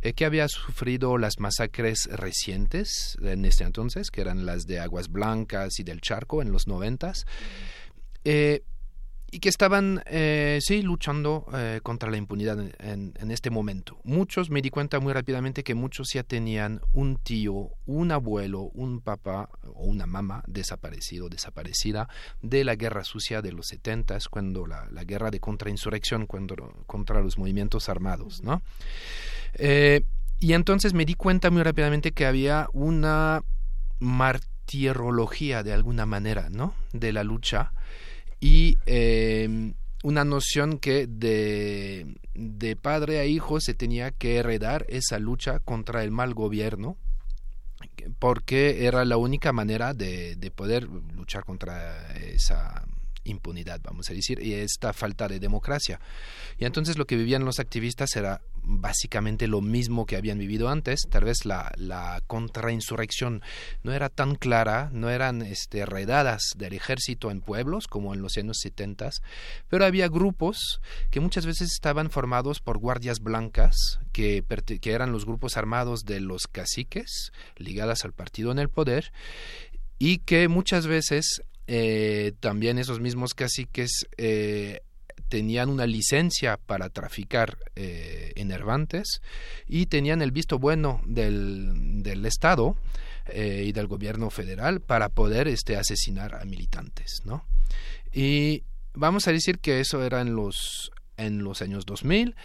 [0.02, 5.10] eh, que había sufrido las masacres recientes en este entonces, que eran las de Aguas
[5.10, 7.26] Blancas y del Charco en los noventas.
[8.24, 8.64] Eh,
[9.32, 13.99] y que estaban, eh, sí, luchando eh, contra la impunidad en, en, este momento.
[14.03, 19.01] Muchos, me di cuenta muy rápidamente que muchos ya tenían un tío, un abuelo, un
[19.01, 22.09] papá o una mamá desaparecido, desaparecida
[22.41, 26.56] de la guerra sucia de los setentas, cuando la, la, guerra de contrainsurrección cuando,
[26.88, 28.61] contra los movimientos armados, ¿no?
[29.53, 30.03] Eh,
[30.40, 33.43] y entonces me di cuenta muy rápidamente que había una
[33.99, 36.74] martirología de alguna manera, ¿no?
[36.93, 37.74] De la lucha
[38.40, 45.19] y eh, una noción que de, de padre a hijo se tenía que heredar esa
[45.19, 46.98] lucha contra el mal gobierno
[48.19, 52.85] porque era la única manera de, de poder luchar contra esa
[53.30, 55.99] impunidad, vamos a decir, y esta falta de democracia.
[56.58, 61.01] Y entonces lo que vivían los activistas era básicamente lo mismo que habían vivido antes,
[61.09, 63.41] tal vez la, la contrainsurrección
[63.83, 68.38] no era tan clara, no eran este, redadas del ejército en pueblos como en los
[68.38, 69.09] años 70,
[69.69, 74.43] pero había grupos que muchas veces estaban formados por guardias blancas, que,
[74.82, 79.11] que eran los grupos armados de los caciques, ligadas al partido en el poder,
[79.98, 81.41] y que muchas veces
[81.72, 84.81] eh, también esos mismos caciques eh,
[85.27, 89.22] tenían una licencia para traficar eh, enervantes
[89.67, 92.75] y tenían el visto bueno del, Estado
[93.27, 97.45] eh, y del gobierno federal para poder este, asesinar a militantes, ¿no?
[98.11, 98.64] Y
[98.95, 102.35] vamos a decir que eso era en los, en los años 2000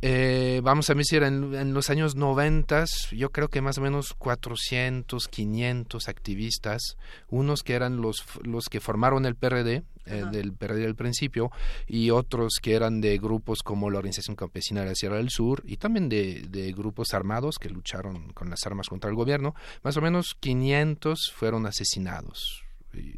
[0.00, 4.14] eh, vamos a decir, en, en, los años 90, yo creo que más o menos
[4.14, 6.96] 400, 500 activistas,
[7.28, 11.50] unos que eran los, los que formaron el PRD, eh, del PRD al principio,
[11.88, 15.64] y otros que eran de grupos como la Organización Campesina de la Sierra del Sur,
[15.66, 19.96] y también de, de grupos armados que lucharon con las armas contra el gobierno, más
[19.96, 22.62] o menos 500 fueron asesinados.
[22.94, 23.14] Y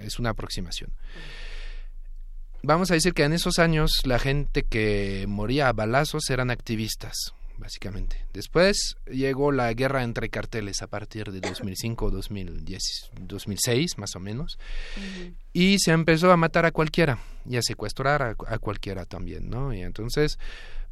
[0.00, 0.90] es una aproximación
[2.66, 7.32] vamos a decir que en esos años la gente que moría a balazos eran activistas,
[7.58, 8.24] básicamente.
[8.32, 14.58] Después llegó la guerra entre carteles a partir de 2005, 2010, 2006 más o menos,
[14.96, 15.34] uh -huh.
[15.52, 19.72] y se empezó a matar a cualquiera y a secuestrar a, a, cualquiera también, ¿no?
[19.72, 20.38] Y entonces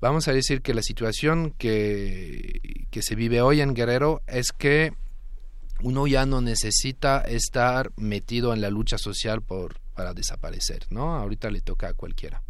[0.01, 4.93] vamos a decir que la situación que, que se vive hoy en Guerrero es que
[5.83, 11.17] uno ya no necesita estar metido en la lucha social por para desaparecer, ¿no?
[11.17, 12.43] Ahorita le toca a cualquiera.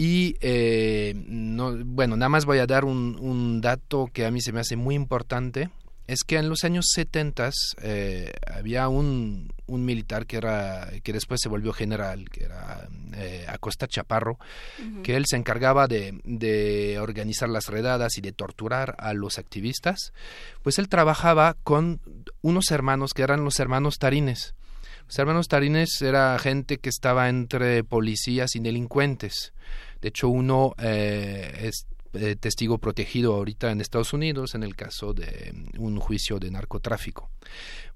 [0.00, 4.40] Y eh, no, bueno, nada más voy a dar un, un, dato que a mí
[4.40, 5.70] se me hace muy importante.
[6.06, 7.50] Es que en los años 70
[7.82, 13.44] eh, había un, un, militar que era que después se volvió general, que era eh,
[13.48, 14.38] Acosta Chaparro,
[14.78, 15.02] uh -huh.
[15.02, 20.12] que él se encargaba de, de, organizar las redadas y de torturar a los activistas.
[20.62, 22.00] Pues él trabajaba con
[22.40, 24.54] unos hermanos que eran los hermanos Tarines.
[25.08, 29.54] Los hermanos Tarines era gente que estaba entre policías y delincuentes.
[30.02, 35.14] De hecho, uno eh, es eh, testigo protegido ahorita en Estados Unidos en el caso
[35.14, 37.30] de un juicio de narcotráfico.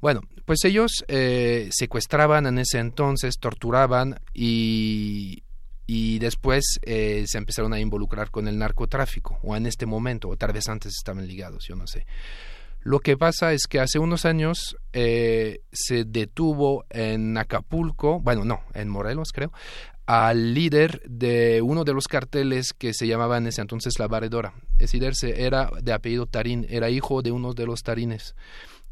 [0.00, 5.42] Bueno, pues ellos eh, secuestraban en ese entonces, torturaban y,
[5.86, 10.54] y después se empezaron a involucrar con el narcotráfico, o en este momento, o tal
[10.54, 12.06] vez antes estaban ligados, yo no sé.
[12.84, 18.62] Lo que pasa es que hace unos años eh, se detuvo en Acapulco, bueno, no,
[18.74, 19.52] en Morelos creo,
[20.06, 24.54] al líder de uno de los carteles que se llamaba en ese entonces La Varedora.
[24.78, 28.34] Ese líder era de apellido Tarín, era hijo de uno de los Tarines.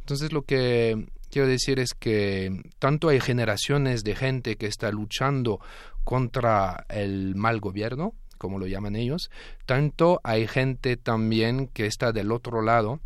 [0.00, 5.60] Entonces lo que quiero decir es que tanto hay generaciones de gente que está luchando
[6.04, 9.30] contra el mal gobierno, como lo llaman ellos,
[9.66, 13.00] tanto hay gente también que está del otro lado,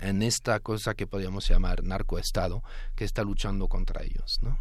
[0.00, 2.62] en esta cosa que podríamos llamar narcoestado,
[2.94, 4.58] que está luchando contra ellos, ¿no?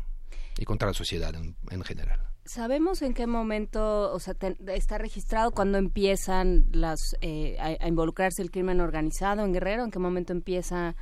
[0.57, 2.29] Y contra la sociedad en, en general.
[2.49, 4.35] ¿Sabemos en qué momento, o sea,
[4.69, 9.83] está registrado cuando empiezan las eh, a, involucrarse el crimen organizado en Guerrero?
[9.83, 10.95] ¿En qué momento empieza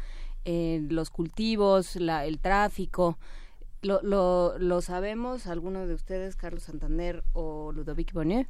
[0.44, 3.18] eh, los cultivos, la, el tráfico?
[3.82, 8.50] ¿Lo, lo, ¿Lo sabemos alguno de ustedes, Carlos Santander o Ludovic Bonnier?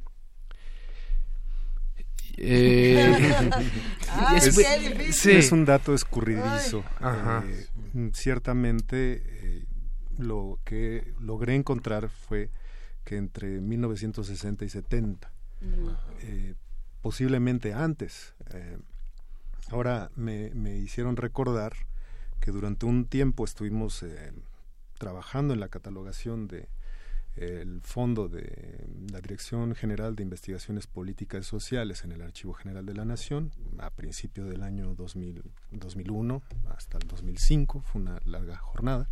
[2.40, 3.52] Eh,
[4.10, 5.12] Ah, es, qué difícil.
[5.12, 5.30] sí.
[5.32, 6.82] es un dato escurridizo.
[6.98, 7.44] Ajá.
[7.46, 9.64] Eh, ciertamente, eh,
[10.16, 12.50] lo que logré encontrar fue
[13.04, 15.30] que entre 1960 y 70,
[16.22, 16.54] eh,
[17.00, 18.78] posiblemente antes, eh,
[19.70, 21.72] ahora me, me hicieron recordar
[22.40, 24.32] que durante un tiempo estuvimos eh,
[24.98, 26.68] trabajando en la catalogación de
[27.40, 32.84] el fondo de la Dirección General de Investigaciones Políticas y Sociales en el Archivo General
[32.84, 36.42] de la Nación a principio del año 2000, 2001
[36.76, 39.08] hasta el 2005, fue una larga jornada,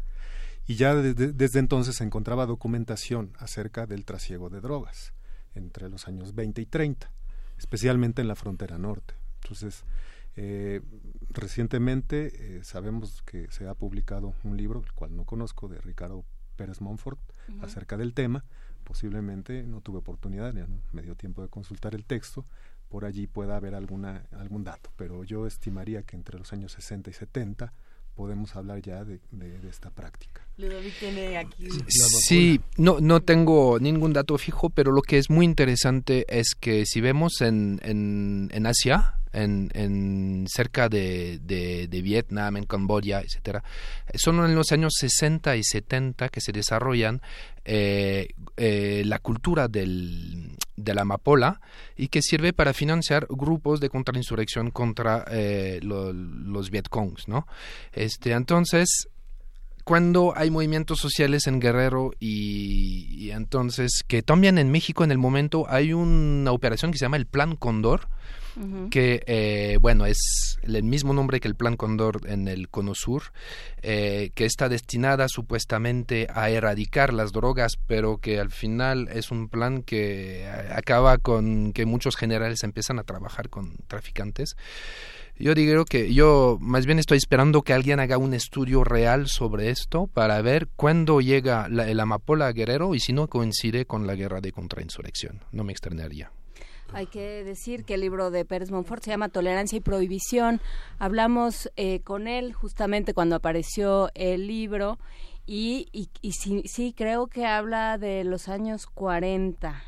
[0.66, 5.12] y ya desde, desde entonces se encontraba documentación acerca del trasiego de drogas
[5.54, 7.10] entre los años 20 y 30,
[7.58, 9.14] especialmente en la frontera norte.
[9.42, 9.84] Entonces,
[10.36, 10.82] eh,
[11.30, 16.24] recientemente eh, sabemos que se ha publicado un libro, el cual no conozco, de Ricardo
[16.56, 17.18] Pérez Monfort,
[17.62, 18.44] acerca del tema.
[18.84, 22.44] Posiblemente no tuve oportunidad, ya no me dio tiempo de consultar el texto.
[22.88, 27.10] Por allí pueda haber alguna, algún dato, pero yo estimaría que entre los años 60
[27.10, 27.72] y 70
[28.16, 30.40] podemos hablar ya de, de- de esta práctica.
[30.56, 31.68] Ludovic tiene aquí.
[31.88, 36.86] Sí, no, no tengo ningún dato fijo, pero lo que es muy interesante es que
[36.86, 43.20] si vemos en, en, en Asia, en, en cerca de, de, de Vietnam, en Camboya,
[43.20, 43.62] etcétera,
[44.14, 47.20] son en los años 60 y 70 que se desarrollan
[47.66, 51.60] eh, eh, la cultura del, de la amapola
[51.96, 57.46] y que sirve para financiar grupos de contrainsurrección contra eh, lo- los Vietcongs, ¿no?
[57.92, 59.08] Este, entonces,
[59.84, 65.18] cuando hay movimientos sociales en Guerrero y, y entonces que también en México en el
[65.18, 67.54] momento hay una operación que se llama el Plan
[68.90, 73.24] Que eh, bueno es el mismo nombre que el Plan Condor en el Cono Sur,
[73.82, 79.48] eh, que está destinada supuestamente a erradicar las drogas, pero que al final es un
[79.48, 84.56] plan que eh, acaba con que muchos generales empiezan a trabajar con traficantes.
[85.38, 89.68] Yo digo que yo más bien estoy esperando que alguien haga un estudio real sobre
[89.68, 94.06] esto para ver cuándo llega la, el amapola a Guerrero y si no coincide con
[94.06, 95.40] la guerra de contrainsurrección.
[95.52, 96.30] No me extrañaría.
[96.92, 100.60] Hay que decir que el libro de Pérez Monfort se llama Tolerancia y Prohibición.
[100.98, 104.98] Hablamos eh, con él justamente cuando apareció el libro
[105.46, 109.82] y, y, y sí, sí, creo que habla de los años 40.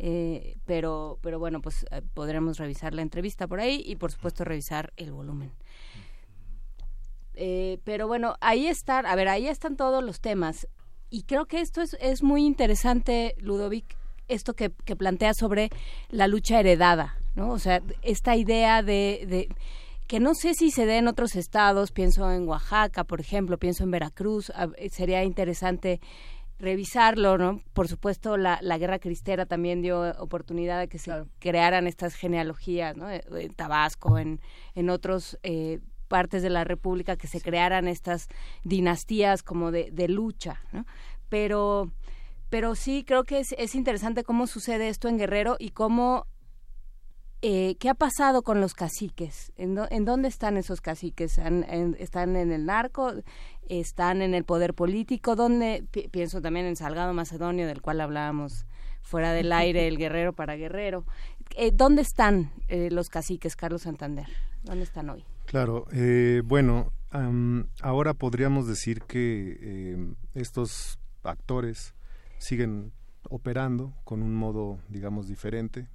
[0.00, 4.44] Eh, pero, pero bueno, pues eh, podremos revisar la entrevista por ahí y por supuesto
[4.44, 5.52] revisar el volumen.
[7.34, 10.68] Eh, pero bueno, ahí están, a ver, ahí están todos los temas.
[11.10, 13.96] Y creo que esto es, es muy interesante, Ludovic,
[14.28, 15.70] esto que, que plantea sobre
[16.10, 17.50] la lucha heredada, ¿no?
[17.50, 19.48] O sea, esta idea de, de
[20.06, 23.84] que no sé si se dé en otros estados, pienso en Oaxaca, por ejemplo, pienso
[23.84, 24.52] en Veracruz,
[24.90, 26.00] sería interesante
[26.58, 27.62] revisarlo, ¿no?
[27.72, 32.96] Por supuesto, la, la guerra cristera también dio oportunidad de que se crearan estas genealogías,
[32.96, 33.08] ¿no?
[33.10, 34.40] Eh, En Tabasco, en,
[34.74, 38.28] en otros eh, partes de la República, que se crearan estas
[38.64, 40.84] dinastías como de, de lucha, ¿no?
[41.28, 41.92] Pero,
[42.50, 46.26] pero sí creo que es, es interesante cómo sucede esto en Guerrero y cómo
[47.40, 49.52] eh, ¿Qué ha pasado con los caciques?
[49.56, 51.38] ¿En, en dónde están esos caciques?
[51.38, 53.12] ¿Han- en- ¿Están en el narco?
[53.68, 55.36] ¿Están en el poder político?
[55.36, 55.84] ¿Dónde?
[55.92, 58.66] Pi- pienso también en Salgado Macedonio, del cual hablábamos
[59.02, 61.04] fuera del aire, el guerrero para guerrero.
[61.54, 64.26] Eh, ¿Dónde están eh, los caciques, Carlos Santander?
[64.64, 65.24] ¿Dónde están hoy?
[65.46, 66.90] Claro, eh, bueno,
[67.82, 71.94] ahora podríamos decir que eh, estos actores
[72.38, 72.92] siguen
[73.28, 75.88] operando con un modo, digamos, diferente.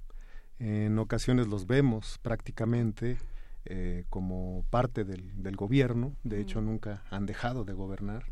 [0.58, 3.18] En ocasiones los vemos prácticamente
[3.64, 8.24] eh, como parte del, del gobierno, de hecho nunca han dejado de gobernar.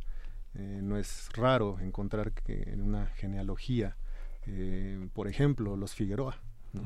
[0.54, 3.96] Eh, no es raro encontrar que en una genealogía,
[4.46, 6.36] eh, por ejemplo, los Figueroa,
[6.72, 6.82] ¿no?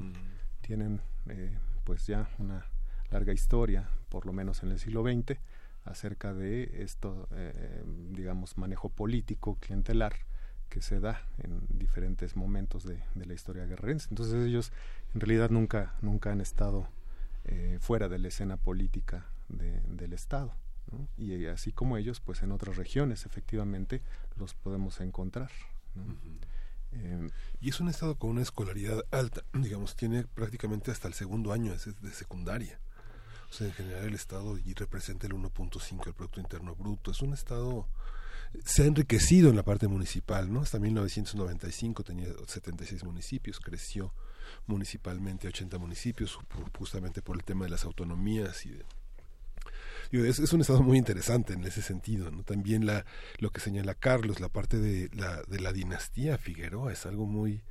[0.61, 2.67] tienen eh, pues ya una
[3.11, 5.39] larga historia, por lo menos en el siglo XX,
[5.85, 10.26] acerca de esto, eh, digamos, manejo político, clientelar,
[10.69, 14.09] que se da en diferentes momentos de, de la historia guerrerense.
[14.11, 14.73] Entonces ellos
[15.15, 16.89] en realidad nunca, nunca han estado
[17.45, 20.53] eh, fuera de la escena política de- del Estado.
[20.91, 21.09] ¿no?
[21.17, 24.03] Y así como ellos, pues en otras regiones efectivamente
[24.37, 25.51] los podemos encontrar.
[25.95, 26.05] ¿no?
[26.93, 27.29] Eh,
[27.61, 31.73] y es un estado con una escolaridad alta, digamos, tiene prácticamente hasta el segundo año
[31.77, 32.79] de, de secundaria.
[33.51, 37.13] O sea, en general el estado y representa el 1.5 del Producto Interno Bruto.
[37.13, 37.87] Es un estado
[38.65, 40.61] se ha enriquecido en la parte municipal, ¿no?
[40.61, 44.13] Hasta 1995 tenía 76 municipios, creció
[44.67, 46.39] municipalmente a 80 municipios,
[46.79, 48.85] justamente por el tema de las autonomías y de,
[50.13, 52.31] es, es, un estado muy interesante en ese sentido.
[52.31, 52.43] ¿no?
[52.43, 53.05] También la,
[53.39, 57.63] lo que señala Carlos, la parte de la, de la dinastía Figueroa es algo muy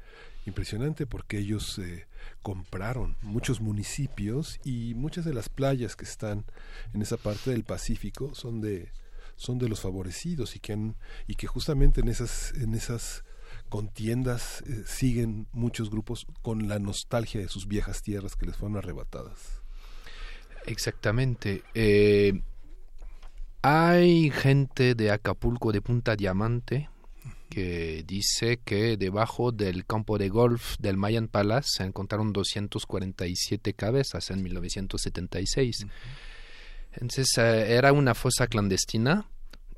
[0.46, 2.08] impresionante porque ellos eh,
[2.42, 6.46] compraron muchos municipios y muchas de las playas que están
[6.94, 8.92] en esa parte del Pacífico son de
[9.36, 10.96] son de los favorecidos y que han,
[11.28, 13.24] y que justamente en esas en esas
[13.70, 18.78] contiendas eh, siguen muchos grupos con la nostalgia de sus viejas tierras que les fueron
[18.78, 19.62] arrebatadas.
[20.66, 21.64] Exactamente.
[21.74, 22.42] Eh,
[23.62, 26.90] hay gente de Acapulco, de Punta Diamante,
[27.50, 34.30] que dice que debajo del campo de golf del Mayan Palace se encontraron 247 cabezas
[34.30, 35.88] en 1976.
[36.96, 39.28] Entonces eh, era una fosa clandestina.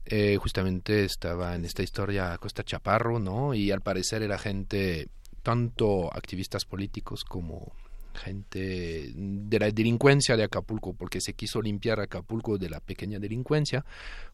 [0.05, 3.53] Eh, justamente estaba en esta historia Costa Chaparro, ¿no?
[3.53, 5.09] Y al parecer era gente,
[5.43, 7.73] tanto activistas políticos como
[8.13, 13.85] gente de la delincuencia de Acapulco, porque se quiso limpiar Acapulco de la pequeña delincuencia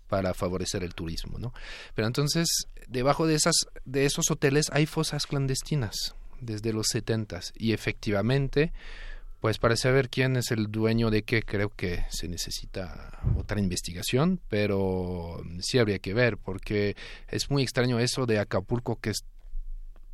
[0.08, 1.54] para favorecer el turismo, ¿no?
[1.96, 2.48] Pero entonces,
[2.88, 3.56] debajo de esas
[3.86, 8.74] de esos hoteles hay fosas clandestinas desde los setentas y efectivamente
[9.44, 14.40] pues para saber quién es el dueño de qué creo que se necesita otra investigación,
[14.48, 16.96] pero sí habría que ver porque
[17.28, 19.26] es muy extraño eso de Acapulco que es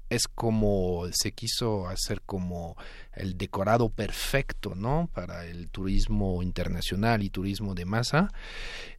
[0.09, 2.75] es como se quiso hacer como
[3.13, 5.09] el decorado perfecto, ¿no?
[5.13, 8.31] Para el turismo internacional y turismo de masa,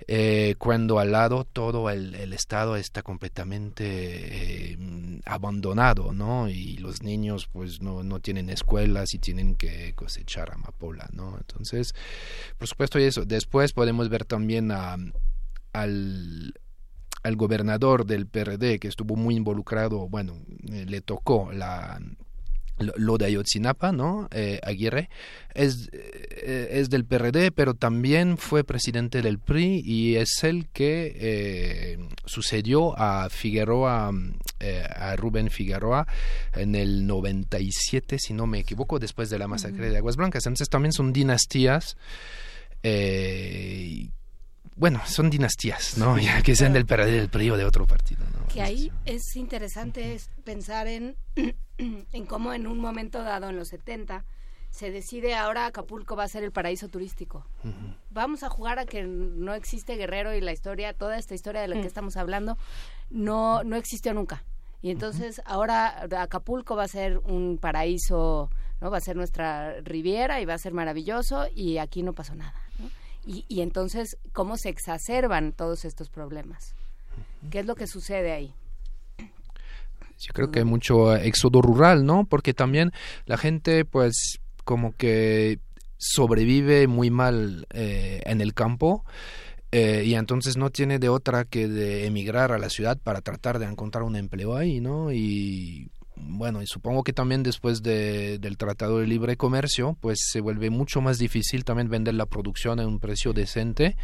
[0.06, 4.78] eh, cuando al lado todo el, estado está completamente eh,
[5.24, 6.48] abandonado, ¿no?
[6.48, 11.36] Y los niños pues no, no tienen escuelas y tienen que cosechar amapola, ¿no?
[11.38, 11.94] Entonces,
[12.58, 13.24] por supuesto, eso.
[13.24, 14.96] Después podemos ver también a,
[15.72, 16.54] al
[17.22, 20.36] al gobernador del PRD, que estuvo muy involucrado, bueno,
[20.70, 22.00] eh, le tocó la
[22.96, 24.26] lo de Ayotzinapa, ¿no?
[24.30, 25.10] Eh, Aguirre,
[25.52, 31.98] es, eh, es del PRD, pero también fue presidente del PRI y es el que
[32.24, 34.10] sucedió a Figueroa,
[34.96, 36.06] a Rubén Figueroa
[36.54, 40.46] en el 97, si no me equivoco, después de la masacre de Aguas Blancas.
[40.46, 41.98] Entonces también son dinastías
[44.80, 46.18] bueno, son dinastías, ¿no?
[46.18, 48.46] Ya que sean del PRD, del PRI o de otro partido, ¿no?
[48.48, 51.16] Que ahí es interesante pensar en,
[51.76, 54.24] en cómo en un momento dado, en los 70,
[54.70, 57.44] se decide ahora Acapulco va a ser el paraíso turístico.
[58.08, 61.68] Vamos a jugar a que no existe Guerrero y la historia, toda esta historia de
[61.68, 61.86] la que mm.
[61.86, 62.56] estamos hablando,
[63.10, 64.44] no, no existió nunca.
[64.80, 68.48] Y entonces ahora Acapulco va a ser un paraíso,
[68.80, 68.90] ¿no?
[68.90, 72.54] Va a ser nuestra riviera y va a ser maravilloso y aquí no pasó nada.
[73.32, 76.74] Y, entonces, ¿cómo se exacerban todos estos problemas?
[77.48, 78.52] ¿Qué es lo que sucede ahí?
[80.18, 82.24] Yo creo que hay mucho éxodo rural, ¿no?
[82.24, 82.90] Porque también
[83.26, 85.60] la gente, pues, como que
[85.96, 89.04] sobrevive muy mal eh, en el campo
[89.70, 93.60] eh, y entonces no tiene de otra que de emigrar a la ciudad para tratar
[93.60, 95.12] de encontrar un empleo ahí, ¿no?
[95.12, 95.90] Y
[96.22, 100.70] bueno, y supongo que también después de, del Tratado de Libre Comercio, pues se vuelve
[100.70, 103.96] mucho más difícil también vender la producción a un precio decente.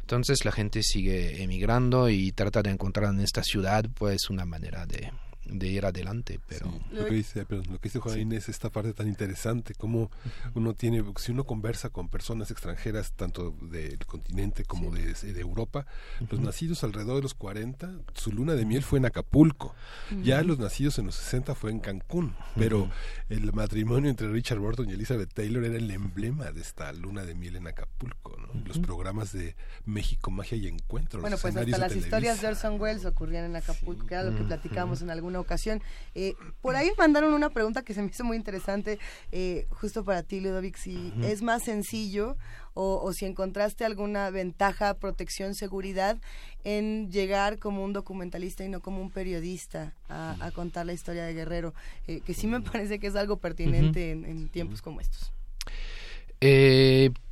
[0.00, 4.86] Entonces la gente sigue emigrando y trata de encontrar en esta ciudad pues una manera
[4.86, 5.10] de,
[5.52, 6.72] de ir adelante, pero...
[6.90, 10.10] Lo que dice, lo que dice Juan Inés, esta parte tan interesante, como
[10.54, 15.86] uno tiene, si uno conversa con personas extranjeras, tanto del continente como de, de, Europa,
[16.30, 19.74] los nacidos alrededor de los 40, su luna de miel fue en Acapulco,
[20.22, 22.90] ya los nacidos en los 60 fue en Cancún, pero
[23.28, 27.34] el matrimonio entre Richard Burton y Elizabeth Taylor era el emblema de esta luna de
[27.34, 31.20] miel en Acapulco, los programas de México, Magia y Encuentro.
[31.20, 34.44] Bueno, pues hasta las historias de Orson Welles ocurrían en Acapulco, que era lo que
[34.44, 35.82] platicamos en alguna ocasión.
[36.14, 38.98] Eh, por ahí mandaron una pregunta que se me hizo muy interesante,
[39.30, 42.36] eh, justo para ti, Ludovic, si es más sencillo
[42.74, 46.18] o, si encontraste alguna ventaja, protección, seguridad
[46.64, 51.34] en llegar como un documentalista y no como un periodista a, contar la historia de
[51.34, 51.74] Guerrero,
[52.06, 55.32] eh, que sí me parece que es algo pertinente en, tiempos como estos.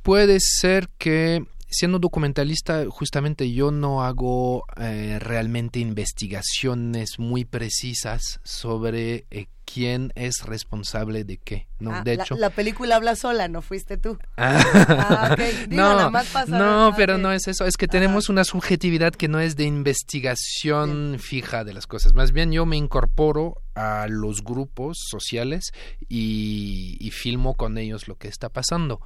[0.03, 9.25] puede ser que siendo documentalista, justamente yo no hago eh, realmente investigaciones muy precisas sobre
[9.31, 11.67] eh, quién es responsable de qué.
[11.79, 12.35] No, Ah, de hecho.
[12.35, 14.17] la película habla sola, no fuiste tú.
[14.37, 14.61] Ah.
[14.87, 15.39] Ah, ok.
[15.69, 17.65] Digo, nada no, más no, pero no es eso.
[17.65, 22.13] Es que tenemos una subjetividad que no es de investigación fija de las cosas.
[22.13, 25.71] Más bien yo me incorporo a los grupos sociales
[26.09, 29.01] y, y filmo con ellos lo que está pasando.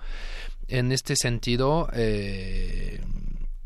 [0.68, 3.02] En este sentido, eh,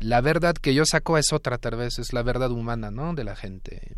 [0.00, 3.14] la verdad que yo saco es otra, tal vez es la verdad humana, ¿no?
[3.14, 3.96] De la gente.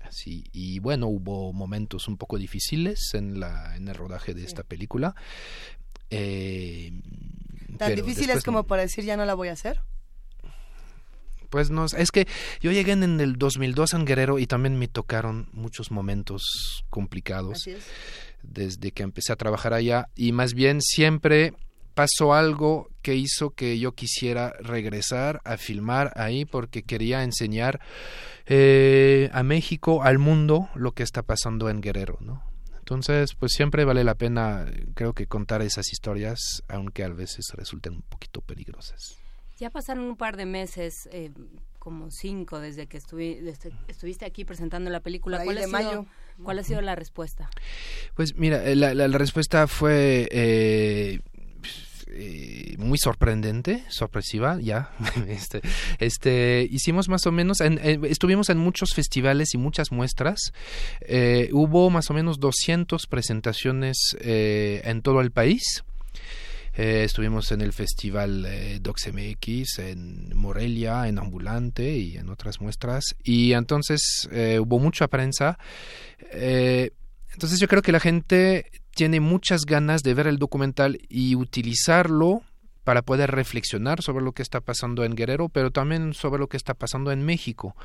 [0.00, 4.62] Así, y bueno, hubo momentos un poco difíciles en, la, en el rodaje de esta
[4.62, 5.14] película.
[6.10, 6.92] Eh,
[7.78, 9.80] Tan pero difícil después es como para decir ya no la voy a hacer.
[11.50, 12.26] Pues no, es que
[12.60, 17.70] yo llegué en el 2002 en Guerrero y también me tocaron muchos momentos complicados Así
[17.70, 17.84] es.
[18.42, 21.54] desde que empecé a trabajar allá y más bien siempre
[21.96, 27.80] pasó algo que hizo que yo quisiera regresar a filmar ahí porque quería enseñar
[28.44, 32.42] eh, a México, al mundo, lo que está pasando en Guerrero, ¿no?
[32.78, 37.94] Entonces, pues siempre vale la pena, creo que contar esas historias, aunque a veces resulten
[37.94, 39.16] un poquito peligrosas.
[39.58, 41.30] Ya pasaron un par de meses, eh,
[41.78, 45.42] como cinco, desde que estuvi- desde- estuviste aquí presentando la película.
[45.42, 46.06] ¿Cuál, de ha sido, mayo.
[46.44, 47.48] ¿Cuál ha sido la respuesta?
[48.14, 51.20] Pues mira, eh, la, la- la respuesta fue eh,
[52.08, 54.90] eh, muy sorprendente, sorpresiva, ya.
[55.28, 55.60] este,
[55.98, 60.52] este, hicimos más o menos, en- estuvimos en muchos festivales y muchas muestras.
[61.00, 65.84] Eh, hubo más o menos 200 presentaciones eh, en todo el país.
[66.74, 73.16] Estuvimos en el festival eh, DocsMX, en Morelia, en Ambulante y en otras muestras.
[73.24, 74.28] Y entonces
[74.60, 75.58] hubo mucha prensa.
[76.30, 82.40] Entonces yo creo que la gente tiene muchas ganas de ver el documental y utilizarlo
[82.82, 86.56] para poder reflexionar sobre lo que está pasando en Guerrero, pero también sobre lo que
[86.56, 87.76] está pasando en México.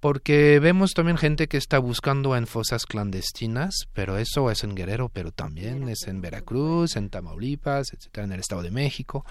[0.00, 5.10] Porque vemos también gente que está buscando en fosas clandestinas, pero eso es en Guerrero,
[5.10, 9.26] pero también es en Veracruz, en Tamaulipas, etcétera, en el Estado de México.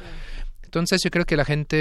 [0.67, 1.77] Entonces yo creo que la gente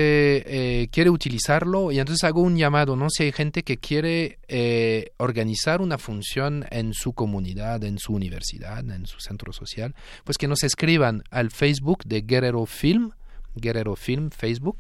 [0.47, 3.11] eh, quiere utilizarlo y entonces hago un llamado, ¿no?
[3.11, 8.89] Si hay gente que quiere eh, organizar una función en su comunidad, en su universidad,
[8.89, 13.11] en su centro social, pues que nos escriban al Facebook de Guerrero Film,
[13.57, 14.79] Guerrero Film Facebook,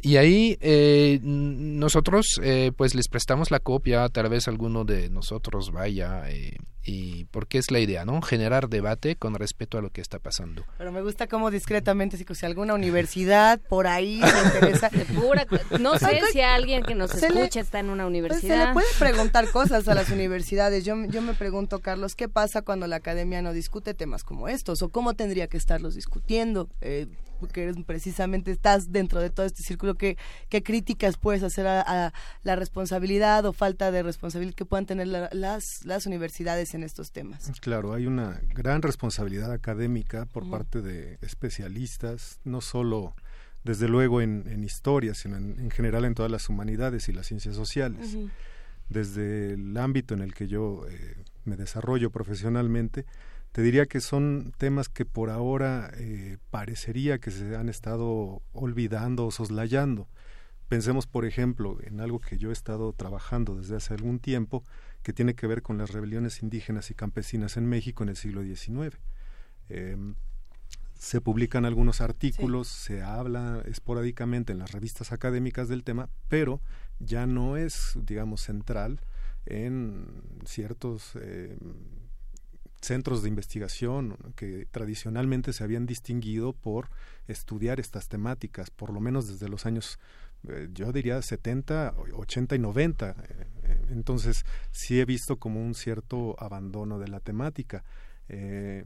[0.00, 5.72] y ahí eh, nosotros eh, pues les prestamos la copia, tal vez alguno de nosotros
[5.72, 6.56] vaya, eh,
[6.90, 8.22] y porque es la idea, ¿no?
[8.22, 10.64] Generar debate con respecto a lo que está pasando.
[10.78, 14.90] Pero me gusta como discretamente, si, si alguna universidad por ahí se interesa.
[15.14, 15.46] Pura-
[15.78, 18.66] no sé si alguien que nos escucha está en una Pues se universidad.
[18.68, 20.84] le puede preguntar cosas a las universidades.
[20.86, 24.80] Yo, yo me pregunto, Carlos, ¿qué pasa cuando la academia no discute temas como estos?
[24.80, 26.68] ¿O cómo tendría que estarlos discutiendo?
[26.80, 27.06] Eh,
[27.38, 29.94] porque eres- precisamente estás dentro de todo este círculo.
[29.96, 30.16] ¿Qué,
[30.48, 35.06] qué críticas puedes hacer a, a la responsabilidad o falta de responsabilidad que puedan tener
[35.08, 37.50] la- las, las universidades en estos temas?
[37.60, 43.14] Claro, hay una gran responsabilidad académica por parte de especialistas, no solo
[43.64, 47.26] desde luego en, en historia, sino en, en general en todas las humanidades y las
[47.26, 48.16] ciencias sociales.
[48.88, 53.04] Desde el ámbito en el que yo eh, me desarrollo profesionalmente,
[53.58, 59.26] te diría que son temas que por ahora eh, parecería que se han estado olvidando
[59.26, 60.06] o soslayando.
[60.68, 64.62] Pensemos, por ejemplo, en algo que yo he estado trabajando desde hace algún tiempo,
[65.02, 68.44] que tiene que ver con las rebeliones indígenas y campesinas en México en el siglo
[68.44, 68.96] XIX.
[69.68, 70.14] Em,
[70.96, 76.60] se publican algunos artículos, se habla esporádicamente en las revistas académicas del tema, pero
[77.00, 79.00] ya no es, digamos, central
[79.46, 80.06] en
[80.44, 81.58] ciertos eh,
[82.80, 86.90] centros de investigación que tradicionalmente se habían distinguido por
[87.26, 89.98] estudiar estas temáticas, por lo menos desde los años,
[90.48, 93.10] eh, yo diría 70, 80 y 90.
[93.10, 93.14] eh,
[93.64, 97.84] eh, entonces, sí he visto como un cierto abandono de la temática.
[98.28, 98.84] Eh,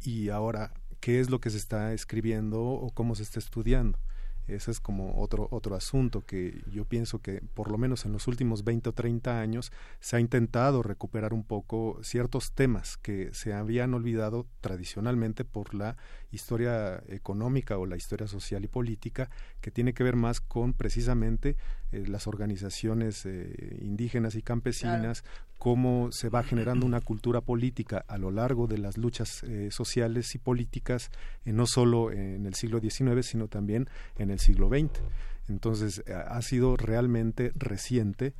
[0.00, 3.98] y ahora, ¿qué es lo que se está escribiendo o cómo se está estudiando?
[4.46, 8.26] Ese es como otro, otro asunto que yo pienso que por lo menos en los
[8.26, 13.52] últimos 20 o 30 años se ha intentado recuperar un poco ciertos temas que se
[13.52, 15.96] habían olvidado tradicionalmente por la
[16.32, 19.30] historia económica o la historia social y política
[19.60, 21.56] que tiene que ver más con precisamente
[21.92, 25.24] eh, las organizaciones eh, indígenas y campesinas,
[25.62, 30.34] cómo se va generando una cultura política a lo largo de las luchas eh, sociales
[30.34, 31.12] y políticas,
[31.44, 33.88] eh, no solo en el siglo XIX, sino también
[34.18, 35.00] en el siglo XX.
[35.48, 38.34] Entonces, eh, ha sido realmente reciente,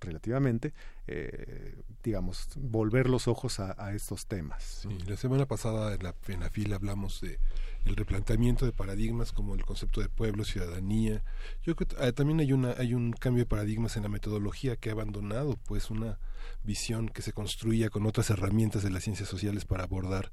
[0.00, 0.72] relativamente,
[1.06, 4.86] eh, digamos, volver los ojos a, estos temas.
[5.06, 7.38] La semana pasada en la, en la fila hablamos de
[7.84, 11.24] el replanteamiento de paradigmas como el concepto de pueblo, ciudadanía.
[11.64, 14.76] Yo creo que eh, también hay una hay un cambio de paradigmas en la metodología
[14.76, 16.18] que ha abandonado pues una
[16.62, 20.30] visión que se construía con otras herramientas de las ciencias sociales para abordar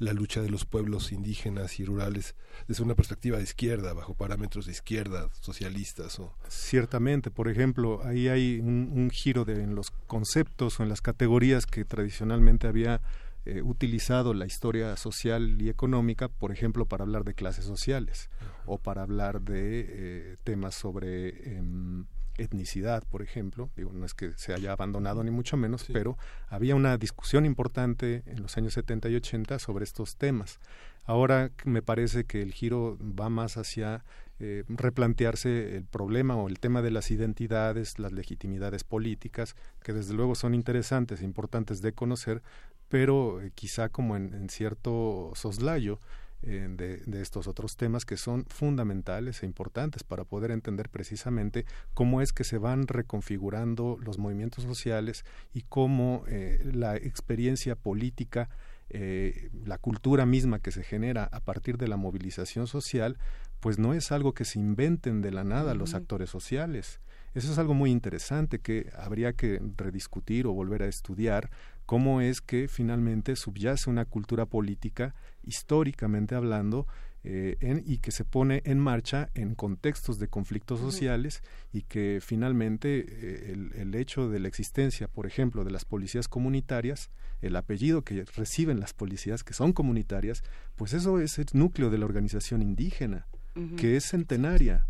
[0.00, 2.34] la lucha de los pueblos indígenas y rurales
[2.66, 8.26] desde una perspectiva de izquierda, bajo parámetros de izquierda, socialistas o Ciertamente, por ejemplo, ahí
[8.28, 13.00] hay un, un giro de, en los conceptos o en las categorías que tradicionalmente había
[13.46, 18.28] eh, utilizado la historia social y económica, por ejemplo, para hablar de clases sociales
[18.66, 22.04] o para hablar de eh, temas sobre em,
[22.42, 23.70] etnicidad, por ejemplo.
[23.76, 26.16] Digo, no es que se haya abandonado ni mucho menos, pero
[26.48, 30.58] había una discusión importante en los años 70 y 80 sobre estos temas.
[31.04, 34.04] Ahora me parece que el giro va más hacia
[34.38, 40.14] eh, replantearse el problema o el tema de las identidades, las legitimidades políticas, que desde
[40.14, 42.42] luego son interesantes e importantes de conocer,
[42.88, 46.00] pero eh, quizá como en, en cierto soslayo
[46.42, 51.66] eh, de, de, estos otros temas que son fundamentales e importantes para poder entender precisamente
[51.94, 58.48] cómo es que se van reconfigurando los movimientos sociales y cómo eh, la experiencia política
[58.92, 63.18] eh, la cultura misma que se genera a partir de la movilización social,
[63.60, 65.78] pues no es algo que se inventen de la nada uh -huh.
[65.78, 67.00] los actores sociales.
[67.32, 71.50] Eso es algo muy interesante que habría que rediscutir o volver a estudiar
[71.86, 76.86] cómo es que finalmente subyace una cultura política, históricamente hablando,
[77.22, 82.20] eh, en, y que se pone en marcha en contextos de conflictos sociales y que
[82.22, 87.10] finalmente eh, el, el, hecho de la existencia, por ejemplo, de las policías comunitarias,
[87.42, 90.42] el apellido que reciben las policías que son comunitarias,
[90.76, 93.76] pues eso es el núcleo de la organización indígena, uh -huh.
[93.76, 94.86] que es centenaria.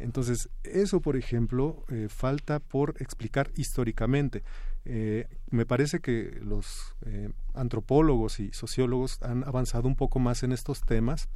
[0.00, 4.42] Entonces, eso, por ejemplo, eh, falta por explicar históricamente.
[4.84, 10.52] Eh, me parece que los eh, antropólogos y sociólogos han avanzado un poco más en
[10.52, 11.28] estos temas,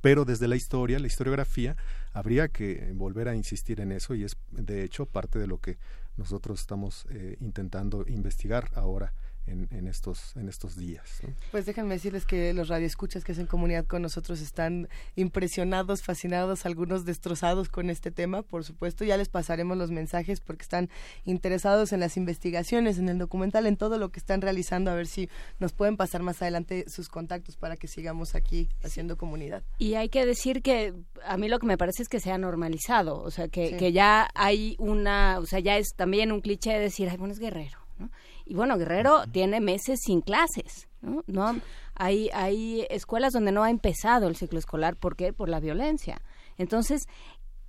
[0.00, 1.76] pero desde la historia, la historiografía,
[2.12, 5.78] habría que volver a insistir en eso y es de hecho parte de lo que
[6.16, 9.12] nosotros estamos eh, intentando investigar ahora
[9.46, 11.20] en, en, estos, en estos días.
[11.22, 11.34] ¿no?
[11.50, 17.04] Pues déjenme decirles que los radioescuchas que hacen comunidad con nosotros están impresionados, fascinados, algunos
[17.04, 19.04] destrozados con este tema, por supuesto.
[19.04, 20.90] Ya les pasaremos los mensajes porque están
[21.24, 25.06] interesados en las investigaciones, en el documental, en todo lo que están realizando, a ver
[25.06, 29.62] si nos pueden pasar más adelante sus contactos para que sigamos aquí haciendo comunidad.
[29.78, 30.94] Y hay que decir que
[31.24, 33.76] a mí lo que me parece es que se ha normalizado, o sea, que, sí.
[33.76, 37.32] que ya hay una, o sea, ya es también un cliché de decir, ay, bueno,
[37.32, 38.10] es guerrero, ¿no?
[38.46, 41.22] Y bueno, Guerrero tiene meses sin clases, ¿no?
[41.26, 41.60] no
[41.96, 45.32] hay, hay escuelas donde no ha empezado el ciclo escolar, ¿por qué?
[45.32, 46.20] Por la violencia.
[46.58, 47.08] Entonces,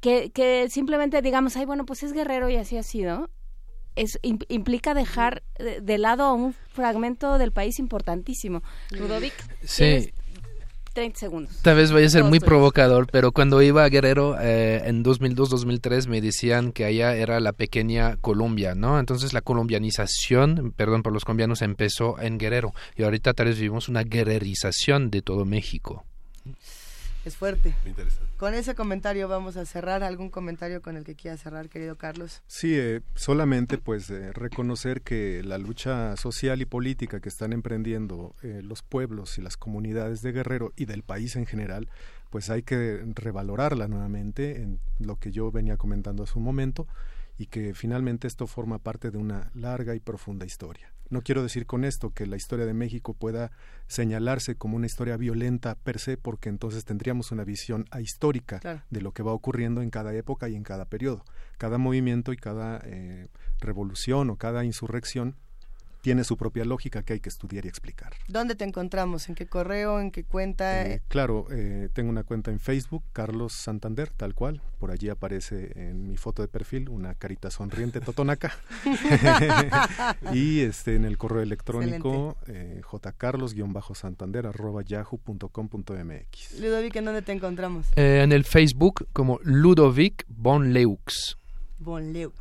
[0.01, 3.29] que, que simplemente digamos, ay, bueno, pues es Guerrero y así ha sido,
[3.95, 8.61] es, implica dejar de, de, lado un fragmento del país importantísimo.
[8.91, 9.33] Ludovic,
[9.63, 10.13] sí.
[10.97, 11.55] 30 segundos.
[11.61, 16.07] Tal vez vaya a ser muy provocador, pero cuando iba a Guerrero eh, en 2002-2003
[16.07, 18.99] me decían que allá era la pequeña Colombia, ¿no?
[18.99, 23.89] Entonces la colombianización, perdón por los colombianos, empezó en Guerrero y ahorita tal vez vivimos
[23.89, 26.03] una guerrerización de todo México.
[27.27, 27.75] Es fuerte.
[27.81, 28.31] Muy interesante.
[28.37, 30.01] Con ese comentario vamos a cerrar.
[30.01, 32.41] ¿Algún comentario con el que quiera cerrar, querido Carlos?
[32.47, 38.33] Sí, eh, solamente pues eh, reconocer que la lucha social y política que están emprendiendo
[38.43, 41.89] eh, los pueblos y las comunidades de Guerrero y del país en general,
[42.29, 46.87] pues hay que revalorarla nuevamente en lo que yo venía comentando hace un momento
[47.37, 50.93] y que finalmente esto forma parte de una larga y profunda historia.
[51.09, 53.51] No quiero decir con esto que la historia de México pueda
[53.87, 58.81] señalarse como una historia violenta per se, porque entonces tendríamos una visión ahistórica claro.
[58.89, 61.23] de lo que va ocurriendo en cada época y en cada periodo.
[61.57, 63.27] Cada movimiento y cada eh,
[63.59, 65.35] revolución o cada insurrección
[66.01, 68.13] tiene su propia lógica que hay que estudiar y explicar.
[68.27, 69.29] ¿Dónde te encontramos?
[69.29, 69.99] ¿En qué correo?
[69.99, 70.85] ¿En qué cuenta?
[70.85, 74.61] Eh, claro, eh, tengo una cuenta en Facebook, Carlos Santander, tal cual.
[74.79, 78.55] Por allí aparece en mi foto de perfil una carita sonriente totonaca.
[80.33, 86.59] y este en el correo electrónico eh, jcarlos-santander arroba yahoo.com.mx.
[86.59, 87.87] Ludovic, ¿en dónde te encontramos?
[87.95, 91.37] Eh, en el Facebook como Ludovic Bonleux.
[91.79, 92.33] Bonleux.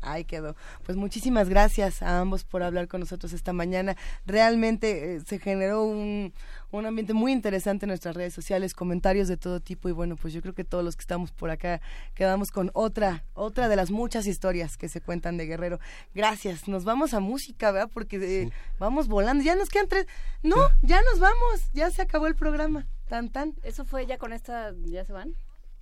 [0.00, 0.56] Ahí quedó.
[0.84, 3.96] Pues muchísimas gracias a ambos por hablar con nosotros esta mañana.
[4.26, 6.32] Realmente eh, se generó un,
[6.70, 10.32] un ambiente muy interesante en nuestras redes sociales, comentarios de todo tipo y bueno, pues
[10.32, 11.80] yo creo que todos los que estamos por acá
[12.14, 15.78] quedamos con otra, otra de las muchas historias que se cuentan de Guerrero.
[16.14, 16.68] Gracias.
[16.68, 17.90] Nos vamos a música, ¿verdad?
[17.92, 18.52] Porque eh, sí.
[18.78, 19.44] vamos volando.
[19.44, 20.06] Ya nos quedan tres.
[20.42, 21.70] No, ya nos vamos.
[21.74, 22.86] Ya se acabó el programa.
[23.08, 23.54] Tan, tan.
[23.62, 24.72] ¿Eso fue ya con esta?
[24.84, 25.34] ¿Ya se van?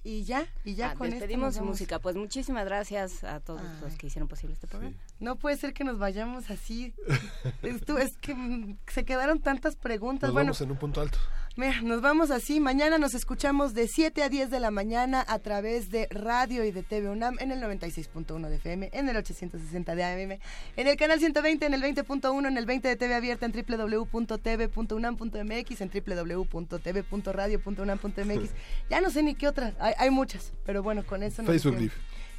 [0.04, 1.70] Y ya, y ya Ah, con esto despedimos nos vamos.
[1.70, 1.98] música.
[1.98, 4.96] Pues muchísimas gracias a todos los que hicieron posible este programa.
[5.18, 6.94] No puede ser que nos vayamos así.
[7.62, 10.28] Esto es que se quedaron tantas preguntas.
[10.28, 11.18] Nos bueno, vamos en un punto alto.
[11.58, 12.60] Mira, nos vamos así.
[12.60, 16.70] Mañana nos escuchamos de 7 a 10 de la mañana a través de radio y
[16.70, 20.38] de TV UNAM en el 96.1 de FM, en el 860 de AM,
[20.76, 25.80] en el canal 120, en el 20.1, en el 20 de TV abierta en www.tv.unam.mx,
[25.80, 28.50] en www.tv.radio.unam.mx.
[28.88, 29.74] Ya no sé ni qué otra.
[29.80, 31.76] Hay, hay muchas, pero bueno, con eso nos Facebook.
[31.76, 31.94] Live.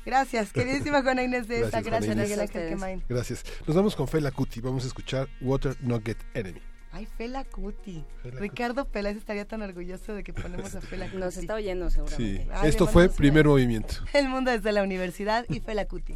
[0.06, 1.82] Gracias, querísima Juana Inés de esta.
[1.82, 2.40] Gracias, Miguel.
[2.40, 3.04] Ángel.
[3.10, 3.44] Gracias.
[3.68, 4.62] Nos vamos con Fela Kuti.
[4.62, 6.69] Vamos a escuchar Water Nugget Enemy.
[6.92, 8.04] Ay, Fela Cuti.
[8.24, 11.18] Fela Ricardo Peláez estaría tan orgulloso de que ponemos a Fela Cuti.
[11.18, 12.44] Nos está oyendo seguramente.
[12.44, 12.50] Sí.
[12.52, 13.96] Ay, Esto fue Primer Movimiento.
[14.14, 16.16] El mundo desde la universidad y Fela Cuti.